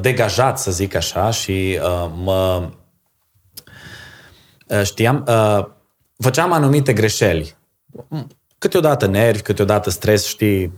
degajat, 0.00 0.58
să 0.58 0.70
zic 0.70 0.94
așa, 0.94 1.30
și 1.30 1.78
mă 2.22 2.70
știam, 4.82 5.24
făceam 6.18 6.52
anumite 6.52 6.92
greșeli 6.92 7.54
câteodată 8.64 9.06
nervi, 9.06 9.42
câteodată 9.42 9.90
stres, 9.90 10.26
știi 10.26 10.72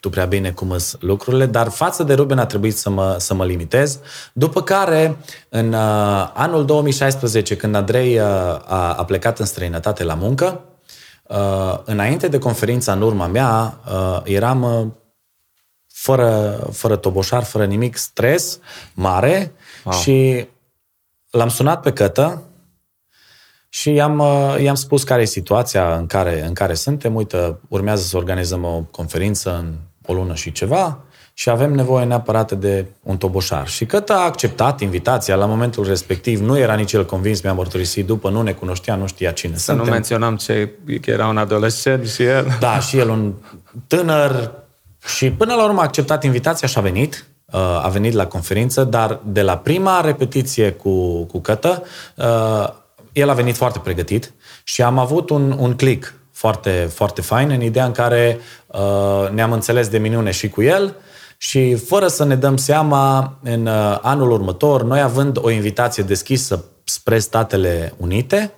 tu 0.00 0.08
prea 0.08 0.24
bine 0.24 0.50
cum 0.50 0.78
sunt 0.78 1.02
lucrurile, 1.02 1.46
dar 1.46 1.68
față 1.68 2.02
de 2.02 2.14
Ruben 2.14 2.38
a 2.38 2.46
trebuit 2.46 2.76
să 2.76 2.90
mă, 2.90 3.16
să 3.18 3.34
mă 3.34 3.44
limitez. 3.44 3.98
După 4.32 4.62
care, 4.62 5.16
în 5.48 5.72
uh, 5.72 6.30
anul 6.34 6.64
2016, 6.64 7.56
când 7.56 7.74
Andrei 7.74 8.18
uh, 8.18 8.24
a, 8.24 8.94
a 8.96 9.04
plecat 9.04 9.38
în 9.38 9.46
străinătate 9.46 10.04
la 10.04 10.14
muncă, 10.14 10.60
uh, 11.22 11.78
înainte 11.84 12.28
de 12.28 12.38
conferința 12.38 12.92
în 12.92 13.02
urma 13.02 13.26
mea, 13.26 13.80
uh, 13.92 14.20
eram 14.24 14.62
uh, 14.62 14.86
fără, 15.86 16.58
fără 16.72 16.96
toboșar, 16.96 17.42
fără 17.42 17.64
nimic, 17.64 17.96
stres 17.96 18.58
mare 18.94 19.52
wow. 19.84 19.94
și 19.94 20.48
l-am 21.30 21.48
sunat 21.48 21.80
pe 21.80 21.92
cătă, 21.92 22.42
și 23.72 23.92
i-am, 23.92 24.18
uh, 24.18 24.62
i-am 24.62 24.74
spus 24.74 25.04
care 25.04 25.22
e 25.22 25.24
situația 25.24 25.94
în 25.94 26.06
care, 26.06 26.46
în 26.46 26.52
care 26.52 26.74
suntem. 26.74 27.14
Uite, 27.14 27.58
urmează 27.68 28.02
să 28.02 28.16
organizăm 28.16 28.64
o 28.64 28.82
conferință 28.90 29.56
în 29.58 29.74
o 30.06 30.12
lună 30.12 30.34
și 30.34 30.52
ceva 30.52 30.98
și 31.34 31.50
avem 31.50 31.72
nevoie 31.72 32.04
neapărat 32.04 32.52
de 32.52 32.86
un 33.02 33.16
toboșar. 33.16 33.68
Și 33.68 33.86
cât 33.86 34.10
a 34.10 34.14
acceptat 34.24 34.80
invitația 34.80 35.34
la 35.34 35.46
momentul 35.46 35.86
respectiv, 35.86 36.40
nu 36.40 36.58
era 36.58 36.74
nici 36.74 36.92
el 36.92 37.06
convins, 37.06 37.40
mi-a 37.40 37.52
mărturisit 37.52 38.06
după, 38.06 38.30
nu 38.30 38.42
ne 38.42 38.52
cunoștea, 38.52 38.94
nu 38.94 39.06
știa 39.06 39.30
cine 39.30 39.56
Să 39.56 39.64
suntem. 39.64 39.84
nu 39.84 39.90
menționăm 39.90 40.36
ce, 40.36 40.70
că 41.00 41.10
era 41.10 41.26
un 41.26 41.36
adolescent 41.36 42.08
și 42.08 42.22
el. 42.22 42.56
Da, 42.60 42.78
și 42.78 42.98
el 42.98 43.08
un 43.08 43.32
tânăr 43.86 44.52
și 45.06 45.30
până 45.30 45.54
la 45.54 45.64
urmă 45.64 45.80
a 45.80 45.82
acceptat 45.82 46.24
invitația 46.24 46.68
și 46.68 46.78
a 46.78 46.80
venit. 46.80 47.24
Uh, 47.52 47.60
a 47.60 47.88
venit 47.88 48.12
la 48.12 48.26
conferință, 48.26 48.84
dar 48.84 49.20
de 49.24 49.42
la 49.42 49.56
prima 49.56 50.00
repetiție 50.00 50.72
cu, 50.72 51.24
cu 51.24 51.38
Cătă, 51.38 51.82
uh, 52.16 52.68
el 53.12 53.28
a 53.28 53.34
venit 53.34 53.56
foarte 53.56 53.78
pregătit 53.78 54.32
și 54.64 54.82
am 54.82 54.98
avut 54.98 55.30
un, 55.30 55.56
un 55.58 55.76
click 55.76 56.14
foarte, 56.32 56.90
foarte 56.94 57.20
fain 57.20 57.50
în 57.50 57.62
ideea 57.62 57.84
în 57.84 57.92
care 57.92 58.38
uh, 58.66 59.30
ne-am 59.30 59.52
înțeles 59.52 59.88
de 59.88 59.98
minune 59.98 60.30
și 60.30 60.48
cu 60.48 60.62
el 60.62 60.96
și 61.36 61.74
fără 61.74 62.08
să 62.08 62.24
ne 62.24 62.36
dăm 62.36 62.56
seama, 62.56 63.34
în 63.42 63.66
uh, 63.66 63.98
anul 64.02 64.30
următor, 64.30 64.82
noi 64.82 65.00
având 65.00 65.38
o 65.40 65.50
invitație 65.50 66.02
deschisă 66.02 66.64
spre 66.84 67.18
Statele 67.18 67.94
Unite, 67.96 68.52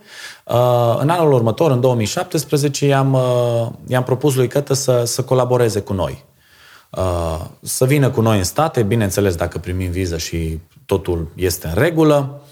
uh, 0.45 0.97
în 0.99 1.09
anul 1.09 1.33
următor, 1.33 1.71
în 1.71 1.81
2017, 1.81 2.87
i-am, 2.87 3.13
uh, 3.13 3.69
i-am 3.87 4.03
propus 4.03 4.35
lui 4.35 4.49
Cătă 4.49 4.75
să, 4.75 5.03
să 5.05 5.23
colaboreze 5.23 5.81
cu 5.81 5.93
noi. 5.93 6.25
Uh, 6.91 7.41
să 7.61 7.85
vină 7.85 8.11
cu 8.11 8.21
noi 8.21 8.39
în 8.39 8.45
state, 8.45 8.83
bineînțeles 8.83 9.35
dacă 9.35 9.59
primim 9.59 9.91
viză 9.91 10.19
și 10.19 10.61
totul 10.87 11.29
este 11.35 11.67
în 11.67 11.75
regulă. 11.75 12.41
Uh, 12.41 12.51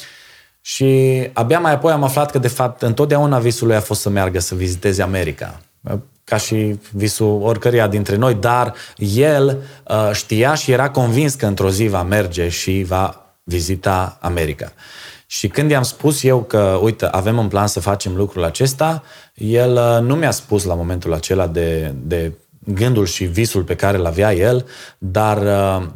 și 0.61 1.21
abia 1.33 1.59
mai 1.59 1.73
apoi 1.73 1.93
am 1.93 2.03
aflat 2.03 2.31
că, 2.31 2.39
de 2.39 2.49
fapt, 2.49 2.83
întotdeauna 2.83 3.39
visul 3.39 3.67
lui 3.67 3.77
a 3.77 3.81
fost 3.81 4.01
să 4.01 4.09
meargă 4.09 4.39
să 4.41 4.55
viziteze 4.55 5.03
America. 5.03 5.61
ca 6.25 6.37
și 6.37 6.79
visul 6.93 7.41
oricăria 7.43 7.89
dintre 7.89 8.17
noi, 8.17 8.35
dar 8.35 8.75
el 8.97 9.63
uh, 9.89 10.11
știa 10.13 10.55
și 10.55 10.73
era 10.73 10.91
convins 10.91 11.35
că 11.35 11.47
într-o 11.47 11.71
zi 11.71 11.87
va 11.87 12.03
merge 12.03 12.49
și 12.49 12.85
va 12.87 13.35
vizita 13.43 14.19
America. 14.21 14.73
Și 15.27 15.49
când 15.49 15.71
i-am 15.71 15.83
spus 15.83 16.23
eu 16.23 16.43
că, 16.43 16.79
uite, 16.83 17.07
avem 17.07 17.39
în 17.39 17.49
plan 17.49 17.67
să 17.67 17.81
facem 17.81 18.17
lucrul 18.17 18.45
acesta, 18.45 19.03
el 19.35 19.73
uh, 19.73 19.99
nu 20.03 20.15
mi-a 20.15 20.31
spus 20.31 20.65
la 20.65 20.75
momentul 20.75 21.13
acela 21.13 21.47
de, 21.47 21.95
de 22.03 22.33
gândul 22.65 23.07
și 23.07 23.25
visul 23.25 23.63
pe 23.63 23.77
care 23.77 23.97
îl 23.97 24.07
avea 24.07 24.35
el, 24.35 24.67
dar 24.99 25.37
uh, 25.37 25.87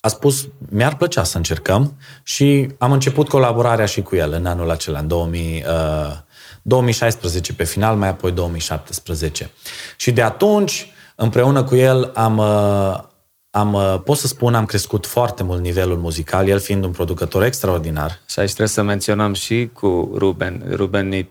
a 0.00 0.08
spus, 0.08 0.48
mi-ar 0.68 0.96
plăcea 0.96 1.24
să 1.24 1.36
încercăm 1.36 1.96
și 2.22 2.68
am 2.78 2.92
început 2.92 3.28
colaborarea 3.28 3.86
și 3.86 4.02
cu 4.02 4.16
el 4.16 4.32
în 4.32 4.46
anul 4.46 4.70
acela, 4.70 4.98
în 4.98 5.08
2000, 5.08 5.64
uh, 5.66 6.16
2016 6.62 7.52
pe 7.52 7.64
final, 7.64 7.96
mai 7.96 8.08
apoi 8.08 8.32
2017. 8.32 9.50
Și 9.96 10.12
de 10.12 10.22
atunci, 10.22 10.90
împreună 11.16 11.64
cu 11.64 11.76
el, 11.76 12.10
am, 12.14 12.38
uh, 12.38 12.98
am, 13.50 13.72
uh, 13.72 14.00
pot 14.04 14.16
să 14.16 14.26
spun, 14.26 14.54
am 14.54 14.64
crescut 14.64 15.06
foarte 15.06 15.42
mult 15.42 15.60
nivelul 15.60 15.96
muzical, 15.96 16.48
el 16.48 16.58
fiind 16.58 16.84
un 16.84 16.90
producător 16.90 17.42
extraordinar. 17.42 18.20
Și 18.28 18.38
aici 18.38 18.48
trebuie 18.48 18.68
să 18.68 18.82
menționăm 18.82 19.34
și 19.34 19.70
cu 19.72 20.12
Ruben. 20.14 20.64
Ruben 20.70 21.12
e 21.12 21.26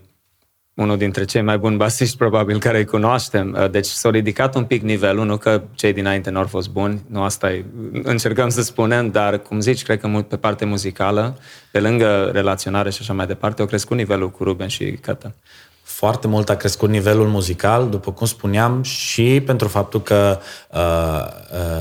unul 0.78 0.98
dintre 0.98 1.26
cei 1.26 1.42
mai 1.42 1.58
buni 1.58 1.78
basiști 1.78 2.18
probabil 2.18 2.60
care 2.60 2.78
îi 2.78 2.86
cunoaștem. 2.86 3.56
Uh, 3.60 3.70
deci 3.70 3.86
s-a 3.86 4.10
ridicat 4.10 4.56
un 4.56 4.64
pic 4.64 4.82
nivelul, 4.82 5.26
nu 5.26 5.38
că 5.38 5.62
cei 5.76 5.94
dinainte 5.94 6.30
nu 6.30 6.40
au 6.40 6.46
fost 6.46 6.70
buni, 6.70 7.04
nu 7.08 7.24
asta 7.24 7.52
e, 7.52 7.66
încercăm 8.04 8.50
să 8.50 8.62
spunem, 8.62 9.10
dar 9.10 9.38
cum 9.38 9.60
zici, 9.60 9.84
cred 9.84 10.00
că 10.00 10.08
mult 10.08 10.28
pe 10.28 10.38
parte 10.38 10.66
muzicală, 10.66 11.38
pe 11.72 11.80
lângă 11.80 12.30
relaționare 12.34 12.90
și 12.90 12.98
așa 13.02 13.14
mai 13.14 13.26
departe, 13.26 13.62
au 13.62 13.68
crescut 13.68 13.98
nivelul 13.98 14.30
cu 14.30 14.44
Ruben 14.44 14.68
și 14.68 14.92
Cătă. 14.92 15.36
Foarte 15.82 16.28
mult 16.28 16.50
a 16.50 16.56
crescut 16.56 16.90
nivelul 16.90 17.28
muzical, 17.28 17.90
după 17.90 18.12
cum 18.12 18.28
spuneam, 18.28 18.84
și 18.84 19.42
pentru 19.46 19.68
faptul 19.68 20.02
că 20.02 20.40
uh, 20.72 21.26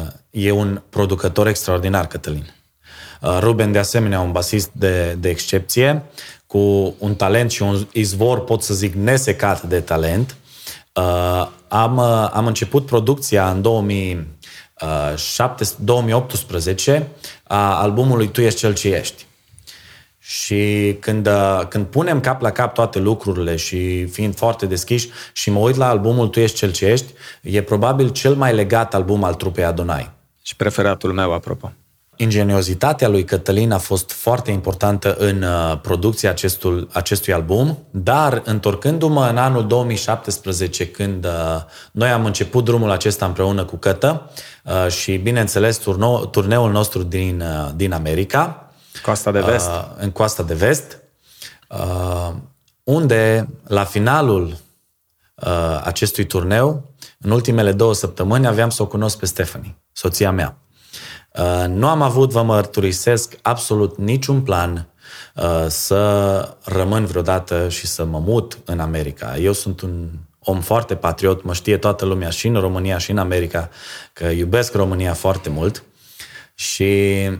uh, 0.02 0.06
e 0.30 0.50
un 0.50 0.82
producător 0.88 1.46
extraordinar, 1.46 2.06
Cătălin. 2.06 2.54
Uh, 3.20 3.38
Ruben, 3.40 3.72
de 3.72 3.78
asemenea, 3.78 4.20
un 4.20 4.32
basist 4.32 4.70
de, 4.72 5.16
de 5.18 5.28
excepție. 5.28 6.02
Uh, 6.46 6.54
cu 6.56 6.94
un 6.98 7.14
talent 7.14 7.50
și 7.50 7.62
un 7.62 7.86
izvor, 7.92 8.44
pot 8.44 8.62
să 8.62 8.74
zic, 8.74 8.94
nesecat 8.94 9.62
de 9.62 9.80
talent. 9.80 10.36
Uh, 10.92 11.48
am, 11.68 11.96
uh, 11.96 12.30
am 12.32 12.46
început 12.46 12.86
producția 12.86 13.50
în 13.50 13.62
2007, 13.62 15.64
2018 15.78 17.08
a 17.42 17.80
albumului 17.80 18.28
Tu 18.28 18.40
ești 18.40 18.58
cel 18.58 18.74
ce 18.74 18.88
ești. 18.88 19.26
Și 20.18 20.96
când, 21.00 21.26
uh, 21.26 21.60
când 21.68 21.86
punem 21.86 22.20
cap 22.20 22.40
la 22.40 22.50
cap 22.50 22.74
toate 22.74 22.98
lucrurile 22.98 23.56
și 23.56 24.06
fiind 24.06 24.36
foarte 24.36 24.66
deschiși 24.66 25.08
și 25.32 25.50
mă 25.50 25.58
uit 25.58 25.76
la 25.76 25.88
albumul 25.88 26.28
Tu 26.28 26.40
ești 26.40 26.56
cel 26.56 26.72
ce 26.72 26.86
ești, 26.86 27.12
e 27.42 27.62
probabil 27.62 28.08
cel 28.08 28.34
mai 28.34 28.54
legat 28.54 28.94
album 28.94 29.24
al 29.24 29.34
trupei 29.34 29.64
Adonai. 29.64 30.10
Și 30.42 30.56
preferatul 30.56 31.12
meu, 31.12 31.32
apropo. 31.32 31.72
Ingeniozitatea 32.16 33.08
lui 33.08 33.24
Cătălin 33.24 33.72
a 33.72 33.78
fost 33.78 34.12
foarte 34.12 34.50
importantă 34.50 35.14
în 35.14 35.42
uh, 35.42 35.78
producția 35.80 36.30
acestul, 36.30 36.88
acestui 36.92 37.32
album, 37.32 37.86
dar 37.90 38.42
întorcându-mă 38.44 39.26
în 39.26 39.36
anul 39.36 39.66
2017, 39.66 40.88
când 40.88 41.24
uh, 41.24 41.30
noi 41.92 42.08
am 42.08 42.24
început 42.24 42.64
drumul 42.64 42.90
acesta 42.90 43.26
împreună 43.26 43.64
cu 43.64 43.76
Cătă 43.76 44.30
uh, 44.64 44.88
și, 44.88 45.16
bineînțeles, 45.16 45.76
turnou, 45.76 46.26
turneul 46.26 46.70
nostru 46.70 47.02
din, 47.02 47.42
din 47.74 47.92
America. 47.92 48.70
Coasta 49.02 49.30
de 49.30 49.40
Vest. 49.40 49.70
În 49.96 50.10
Coasta 50.10 50.42
de 50.42 50.54
Vest, 50.54 50.98
unde, 52.82 53.48
la 53.66 53.84
finalul 53.84 54.56
acestui 55.82 56.26
turneu, 56.26 56.94
în 57.18 57.30
ultimele 57.30 57.72
două 57.72 57.94
săptămâni, 57.94 58.46
aveam 58.46 58.70
să 58.70 58.82
o 58.82 58.86
cunosc 58.86 59.18
pe 59.18 59.26
Stephanie, 59.26 59.76
soția 59.92 60.30
mea. 60.30 60.56
Uh, 61.38 61.64
nu 61.68 61.88
am 61.88 62.02
avut, 62.02 62.30
vă 62.30 62.42
mărturisesc, 62.42 63.38
absolut 63.42 63.98
niciun 63.98 64.40
plan 64.40 64.86
uh, 65.34 65.64
să 65.68 66.54
rămân 66.64 67.06
vreodată 67.06 67.68
și 67.68 67.86
să 67.86 68.04
mă 68.04 68.18
mut 68.18 68.58
în 68.64 68.80
America. 68.80 69.36
Eu 69.36 69.52
sunt 69.52 69.80
un 69.80 70.08
om 70.38 70.60
foarte 70.60 70.94
patriot, 70.94 71.42
mă 71.42 71.52
știe 71.52 71.76
toată 71.76 72.04
lumea 72.04 72.30
și 72.30 72.46
în 72.46 72.54
România 72.54 72.98
și 72.98 73.10
în 73.10 73.18
America, 73.18 73.68
că 74.12 74.24
iubesc 74.24 74.74
România 74.74 75.12
foarte 75.14 75.48
mult 75.48 75.84
și 76.54 77.30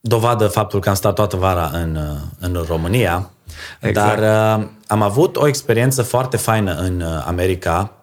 dovadă 0.00 0.46
faptul 0.46 0.80
că 0.80 0.88
am 0.88 0.94
stat 0.94 1.14
toată 1.14 1.36
vara 1.36 1.70
în, 1.72 1.96
uh, 1.96 2.20
în 2.38 2.64
România, 2.68 3.30
exact. 3.80 4.20
dar 4.20 4.68
am 4.86 5.02
avut 5.02 5.36
o 5.36 5.46
experiență 5.46 6.02
foarte 6.02 6.36
faină 6.36 6.74
în 6.74 7.02
America, 7.02 7.96
Uh, 7.96 8.01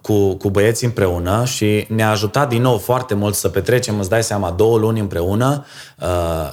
cu, 0.00 0.34
cu 0.34 0.50
băieții 0.50 0.86
împreună 0.86 1.44
și 1.44 1.86
ne-a 1.88 2.10
ajutat 2.10 2.48
din 2.48 2.62
nou 2.62 2.78
foarte 2.78 3.14
mult 3.14 3.34
să 3.34 3.48
petrecem, 3.48 3.98
îți 3.98 4.08
dai 4.08 4.22
seama, 4.22 4.50
două 4.50 4.78
luni 4.78 5.00
împreună. 5.00 5.64
Uh, 6.00 6.06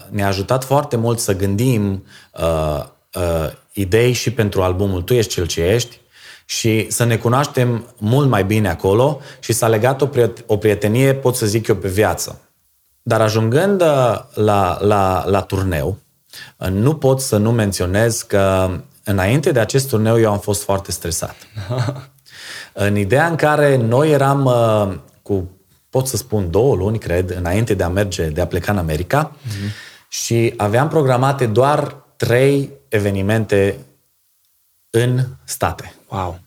ne-a 0.09 0.27
ajutat 0.27 0.63
foarte 0.63 0.95
mult 0.95 1.19
să 1.19 1.35
gândim 1.35 2.05
uh, 2.39 2.83
idei 3.73 4.11
și 4.11 4.31
pentru 4.31 4.61
albumul 4.61 5.01
Tu 5.01 5.13
ești 5.13 5.33
cel 5.33 5.45
ce 5.45 5.61
ești 5.61 5.99
și 6.45 6.85
să 6.89 7.03
ne 7.03 7.17
cunoaștem 7.17 7.85
mult 7.97 8.29
mai 8.29 8.43
bine 8.43 8.69
acolo 8.69 9.19
și 9.39 9.53
s-a 9.53 9.67
legat 9.67 10.01
o, 10.01 10.07
o 10.45 10.57
prietenie, 10.57 11.13
pot 11.13 11.35
să 11.35 11.45
zic 11.45 11.67
eu, 11.67 11.75
pe 11.75 11.87
viață. 11.87 12.41
Dar 13.01 13.21
ajungând 13.21 13.81
la, 14.33 14.77
la, 14.81 15.23
la 15.25 15.41
turneu, 15.41 15.97
nu 16.69 16.95
pot 16.95 17.21
să 17.21 17.37
nu 17.37 17.51
menționez 17.51 18.21
că 18.21 18.69
înainte 19.03 19.51
de 19.51 19.59
acest 19.59 19.89
turneu 19.89 20.19
eu 20.19 20.31
am 20.31 20.39
fost 20.39 20.63
foarte 20.63 20.91
stresat. 20.91 21.35
În 22.79 22.95
ideea 22.95 23.27
în 23.27 23.35
care 23.35 23.75
noi 23.75 24.11
eram 24.11 24.45
uh, 24.45 24.97
cu, 25.21 25.49
pot 25.89 26.07
să 26.07 26.17
spun, 26.17 26.51
două 26.51 26.75
luni, 26.75 26.99
cred, 26.99 27.29
înainte 27.29 27.73
de 27.73 27.83
a 27.83 27.89
merge, 27.89 28.27
de 28.27 28.41
a 28.41 28.47
pleca 28.47 28.71
în 28.71 28.77
America 28.77 29.31
mm-hmm. 29.31 29.71
și 30.09 30.53
aveam 30.57 30.87
programate 30.87 31.45
doar 31.45 31.95
trei 32.15 32.71
evenimente 32.87 33.77
în 34.89 35.25
state. 35.43 35.93
Wow! 36.07 36.39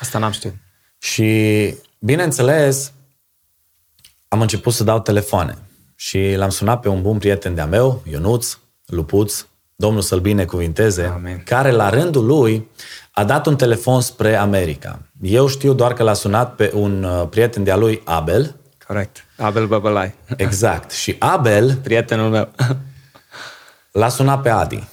Asta 0.00 0.18
n-am 0.18 0.32
știut. 0.32 0.54
Și, 0.98 1.74
bineînțeles, 1.98 2.92
am 4.28 4.40
început 4.40 4.72
să 4.72 4.84
dau 4.84 5.00
telefoane 5.00 5.58
și 5.94 6.34
l-am 6.36 6.50
sunat 6.50 6.80
pe 6.80 6.88
un 6.88 7.02
bun 7.02 7.18
prieten 7.18 7.54
de-a 7.54 7.66
meu, 7.66 8.02
Ionuț, 8.10 8.58
Lupuț, 8.86 9.44
Domnul 9.80 10.02
să-l 10.02 10.20
binecuvinteze, 10.20 11.04
Amen. 11.04 11.42
care 11.44 11.70
la 11.70 11.88
rândul 11.88 12.26
lui 12.26 12.68
a 13.10 13.24
dat 13.24 13.46
un 13.46 13.56
telefon 13.56 14.00
spre 14.00 14.36
America. 14.36 15.02
Eu 15.20 15.46
știu 15.46 15.72
doar 15.72 15.92
că 15.92 16.02
l-a 16.02 16.12
sunat 16.12 16.54
pe 16.54 16.70
un 16.74 17.02
uh, 17.02 17.28
prieten 17.28 17.64
de-a 17.64 17.76
lui, 17.76 18.02
Abel. 18.04 18.56
Corect. 18.86 19.24
Abel 19.36 19.66
Băbălai. 19.66 20.14
Exact. 20.36 20.90
Și 20.90 21.16
Abel... 21.18 21.74
Prietenul 21.74 22.30
meu. 22.30 22.48
l-a 24.00 24.08
sunat 24.08 24.42
pe 24.42 24.48
Adi. 24.48 24.88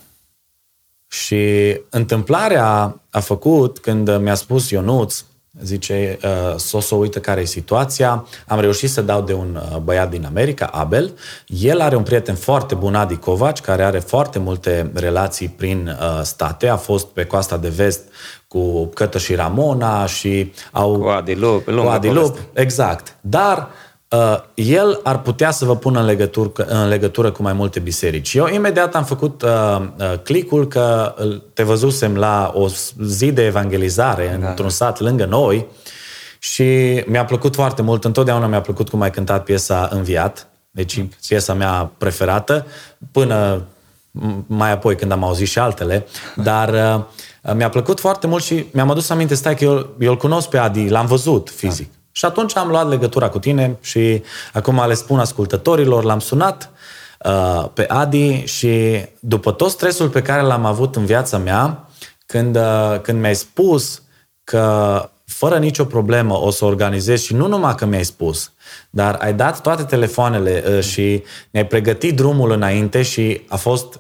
Și 1.08 1.76
întâmplarea 1.90 3.00
a 3.10 3.20
făcut 3.20 3.80
când 3.80 4.18
mi-a 4.18 4.36
spus 4.36 4.70
Ionuț, 4.70 5.24
zice, 5.64 6.18
uh, 6.24 6.56
Soso, 6.58 6.96
uite 6.96 7.20
care 7.20 7.42
e 7.42 7.46
situația, 7.46 8.26
am 8.48 8.60
reușit 8.60 8.90
să 8.90 9.02
dau 9.02 9.22
de 9.22 9.34
un 9.34 9.62
uh, 9.72 9.78
băiat 9.78 10.10
din 10.10 10.26
America, 10.26 10.66
Abel, 10.66 11.18
el 11.48 11.82
are 11.82 11.96
un 11.96 12.04
prieten 12.04 12.36
foarte 12.36 12.76
bun, 12.76 12.96
Adi 12.96 13.16
Covaci, 13.16 13.62
care 13.62 13.84
are 13.84 14.00
foarte 14.00 14.40
multe 14.40 14.92
relații 14.94 15.48
prin 15.48 15.98
uh, 16.00 16.22
state, 16.24 16.68
a 16.68 16.76
fost 16.76 17.06
pe 17.06 17.26
coasta 17.26 17.58
de 17.58 17.70
vest 17.70 18.02
cu 18.48 18.86
Cătăș 18.86 19.24
și 19.24 19.36
Ramona 19.36 20.06
și 20.06 20.54
au... 20.72 21.00
Cu 21.00 21.08
Adi 21.08 21.34
Lup, 21.34 21.66
cu 21.66 21.88
Adi 21.88 22.10
Lup, 22.10 22.38
exact. 22.54 23.16
Dar 23.22 23.58
uh, 23.58 23.87
el 24.54 25.00
ar 25.04 25.22
putea 25.22 25.52
să 25.52 25.66
vă 25.66 25.76
pună 25.76 26.00
în 26.00 26.06
legătură, 26.06 26.66
în 26.68 26.88
legătură 26.88 27.32
cu 27.32 27.42
mai 27.42 27.54
multe 27.54 27.80
biserici. 27.80 28.34
Eu 28.34 28.48
imediat 28.48 28.96
am 28.96 29.04
făcut 29.04 29.42
uh, 29.42 29.50
uh, 30.00 30.20
clicul 30.24 30.68
că 30.68 31.16
te 31.54 31.64
văzusem 31.64 32.16
la 32.16 32.52
o 32.56 32.68
zi 33.04 33.32
de 33.32 33.46
evangelizare 33.46 34.38
da. 34.42 34.48
într-un 34.48 34.70
sat 34.70 35.00
lângă 35.00 35.26
noi 35.26 35.66
și 36.40 36.64
mi-a 37.08 37.26
plăcut 37.26 37.56
foarte 37.56 37.82
mult. 37.82 38.06
Întotdeauna 38.06 38.48
mi-a 38.48 38.62
plăcut 38.62 38.90
cum 38.90 39.02
ai 39.02 39.12
cântat 39.12 39.44
piesa 39.44 39.90
Înviat, 39.92 40.48
deci 40.72 41.06
piesa 41.28 41.54
mea 41.54 41.92
preferată, 41.98 42.66
până 43.12 43.62
mai 44.48 44.72
apoi 44.72 44.96
când 44.96 45.12
am 45.12 45.24
auzit 45.24 45.48
și 45.48 45.60
altele, 45.60 46.06
dar 46.36 46.98
uh, 47.44 47.54
mi-a 47.54 47.70
plăcut 47.70 48.00
foarte 48.00 48.28
mult 48.28 48.44
și 48.44 48.66
mi-am 48.72 48.90
adus 48.90 49.10
aminte, 49.10 49.36
stai 49.36 49.56
că 49.56 49.64
eu, 49.64 49.88
eu 50.00 50.12
îl 50.12 50.18
cunosc 50.18 50.50
pe 50.50 50.58
Adi, 50.58 50.90
l-am 50.90 51.06
văzut 51.06 51.50
fizic. 51.56 51.92
Da. 51.92 51.97
Și 52.18 52.26
atunci 52.26 52.56
am 52.56 52.70
luat 52.70 52.90
legătura 52.90 53.30
cu 53.30 53.40
tine 53.40 53.78
și 53.82 54.24
acum 54.54 54.88
le 54.88 54.94
spun 54.94 55.20
ascultătorilor, 55.20 56.04
l-am 56.04 56.20
sunat 56.20 56.70
uh, 57.26 57.66
pe 57.74 57.86
Adi 57.88 58.44
și 58.46 59.06
după 59.20 59.52
tot 59.52 59.70
stresul 59.70 60.10
pe 60.10 60.22
care 60.22 60.42
l-am 60.42 60.66
avut 60.66 60.96
în 60.96 61.06
viața 61.06 61.38
mea, 61.38 61.90
când, 62.26 62.56
uh, 62.56 63.00
când 63.02 63.20
mi-ai 63.20 63.36
spus 63.36 64.02
că 64.44 65.10
fără 65.26 65.58
nicio 65.58 65.86
problemă 65.86 66.38
o 66.40 66.50
să 66.50 66.66
organizezi 66.66 67.26
și 67.26 67.34
nu 67.34 67.48
numai 67.48 67.76
că 67.76 67.86
mi-ai 67.86 68.06
spus, 68.06 68.52
dar 68.90 69.16
ai 69.16 69.34
dat 69.34 69.62
toate 69.62 69.84
telefoanele 69.84 70.64
uh, 70.68 70.84
și 70.84 71.24
ne-ai 71.52 71.66
pregătit 71.66 72.16
drumul 72.16 72.52
înainte 72.52 73.02
și 73.02 73.42
a 73.48 73.56
fost, 73.56 74.00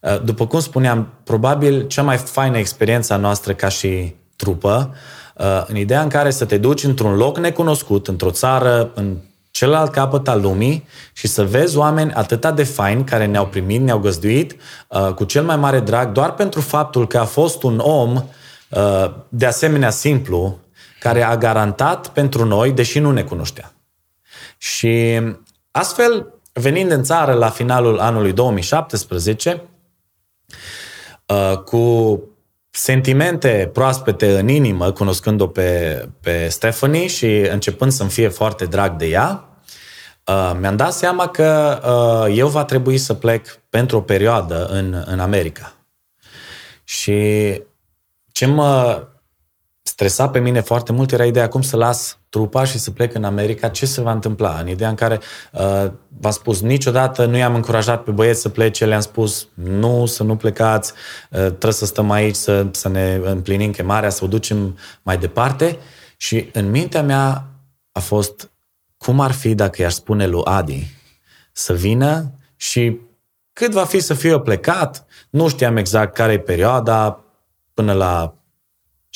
uh, 0.00 0.22
după 0.22 0.46
cum 0.46 0.60
spuneam, 0.60 1.08
probabil 1.24 1.86
cea 1.86 2.02
mai 2.02 2.16
faină 2.16 2.58
experiență 2.58 3.12
a 3.12 3.16
noastră 3.16 3.54
ca 3.54 3.68
și 3.68 4.14
trupă, 4.36 4.90
uh, 4.92 4.96
în 5.66 5.76
ideea 5.76 6.02
în 6.02 6.08
care 6.08 6.30
să 6.30 6.44
te 6.44 6.58
duci 6.58 6.84
într-un 6.84 7.16
loc 7.16 7.38
necunoscut, 7.38 8.08
într-o 8.08 8.30
țară, 8.30 8.90
în 8.94 9.16
celălalt 9.56 9.90
capăt 9.90 10.28
al 10.28 10.40
lumii 10.40 10.86
și 11.12 11.26
să 11.26 11.44
vezi 11.44 11.76
oameni 11.76 12.12
atât 12.12 12.46
de 12.46 12.64
faini 12.64 13.04
care 13.04 13.26
ne-au 13.26 13.46
primit, 13.46 13.80
ne-au 13.80 13.98
găzduit 13.98 14.56
uh, 14.88 15.12
cu 15.14 15.24
cel 15.24 15.44
mai 15.44 15.56
mare 15.56 15.80
drag, 15.80 16.12
doar 16.12 16.34
pentru 16.34 16.60
faptul 16.60 17.06
că 17.06 17.18
a 17.18 17.24
fost 17.24 17.62
un 17.62 17.78
om 17.78 18.14
uh, 18.14 19.10
de 19.28 19.46
asemenea 19.46 19.90
simplu, 19.90 20.58
care 21.00 21.22
a 21.22 21.36
garantat 21.36 22.08
pentru 22.08 22.44
noi, 22.44 22.72
deși 22.72 22.98
nu 22.98 23.10
ne 23.10 23.22
cunoștea. 23.22 23.72
Și 24.58 25.20
astfel, 25.70 26.34
venind 26.52 26.90
în 26.90 27.02
țară 27.02 27.32
la 27.32 27.48
finalul 27.48 27.98
anului 27.98 28.32
2017, 28.32 29.62
uh, 31.26 31.58
cu 31.58 32.20
sentimente 32.76 33.70
proaspete 33.72 34.38
în 34.38 34.48
inimă, 34.48 34.92
cunoscând-o 34.92 35.46
pe, 35.46 36.08
pe 36.20 36.48
Stephanie 36.48 37.06
și 37.06 37.26
începând 37.26 37.92
să-mi 37.92 38.10
fie 38.10 38.28
foarte 38.28 38.64
drag 38.64 38.96
de 38.96 39.06
ea, 39.06 39.48
uh, 40.24 40.56
mi-am 40.60 40.76
dat 40.76 40.92
seama 40.92 41.28
că 41.28 41.80
uh, 42.28 42.36
eu 42.36 42.48
va 42.48 42.64
trebui 42.64 42.98
să 42.98 43.14
plec 43.14 43.60
pentru 43.68 43.96
o 43.96 44.00
perioadă 44.00 44.66
în, 44.66 45.02
în 45.06 45.20
America. 45.20 45.72
Și 46.84 47.22
ce 48.32 48.46
mă 48.46 49.02
stresa 49.96 50.28
pe 50.28 50.38
mine 50.38 50.60
foarte 50.60 50.92
mult 50.92 51.12
era 51.12 51.24
ideea 51.24 51.48
cum 51.48 51.62
să 51.62 51.76
las 51.76 52.18
trupa 52.28 52.64
și 52.64 52.78
să 52.78 52.90
plec 52.90 53.14
în 53.14 53.24
America, 53.24 53.68
ce 53.68 53.86
se 53.86 54.00
va 54.00 54.12
întâmpla? 54.12 54.58
În 54.60 54.68
ideea 54.68 54.88
în 54.88 54.94
care 54.94 55.20
uh, 55.52 55.90
v-am 56.20 56.32
spus, 56.32 56.60
niciodată 56.60 57.24
nu 57.24 57.36
i-am 57.36 57.54
încurajat 57.54 58.02
pe 58.02 58.10
băieți 58.10 58.40
să 58.40 58.48
plece, 58.48 58.84
le-am 58.84 59.00
spus 59.00 59.48
nu, 59.54 60.06
să 60.06 60.22
nu 60.22 60.36
plecați, 60.36 60.92
uh, 60.92 61.38
trebuie 61.38 61.72
să 61.72 61.86
stăm 61.86 62.10
aici, 62.10 62.34
să, 62.34 62.66
să 62.70 62.88
ne 62.88 63.20
împlinim 63.24 63.70
chemarea, 63.70 64.10
să 64.10 64.24
o 64.24 64.26
ducem 64.26 64.78
mai 65.02 65.18
departe. 65.18 65.78
Și 66.16 66.50
în 66.52 66.70
mintea 66.70 67.02
mea 67.02 67.46
a 67.92 68.00
fost 68.00 68.50
cum 68.96 69.20
ar 69.20 69.32
fi 69.32 69.54
dacă 69.54 69.82
i-aș 69.82 69.92
spune 69.92 70.26
lui 70.26 70.42
Adi 70.44 70.94
să 71.52 71.72
vină 71.72 72.32
și 72.56 73.00
cât 73.52 73.72
va 73.72 73.84
fi 73.84 74.00
să 74.00 74.14
fie 74.14 74.40
plecat, 74.40 75.06
nu 75.30 75.48
știam 75.48 75.76
exact 75.76 76.14
care 76.14 76.32
e 76.32 76.38
perioada, 76.38 77.24
până 77.74 77.92
la 77.92 78.35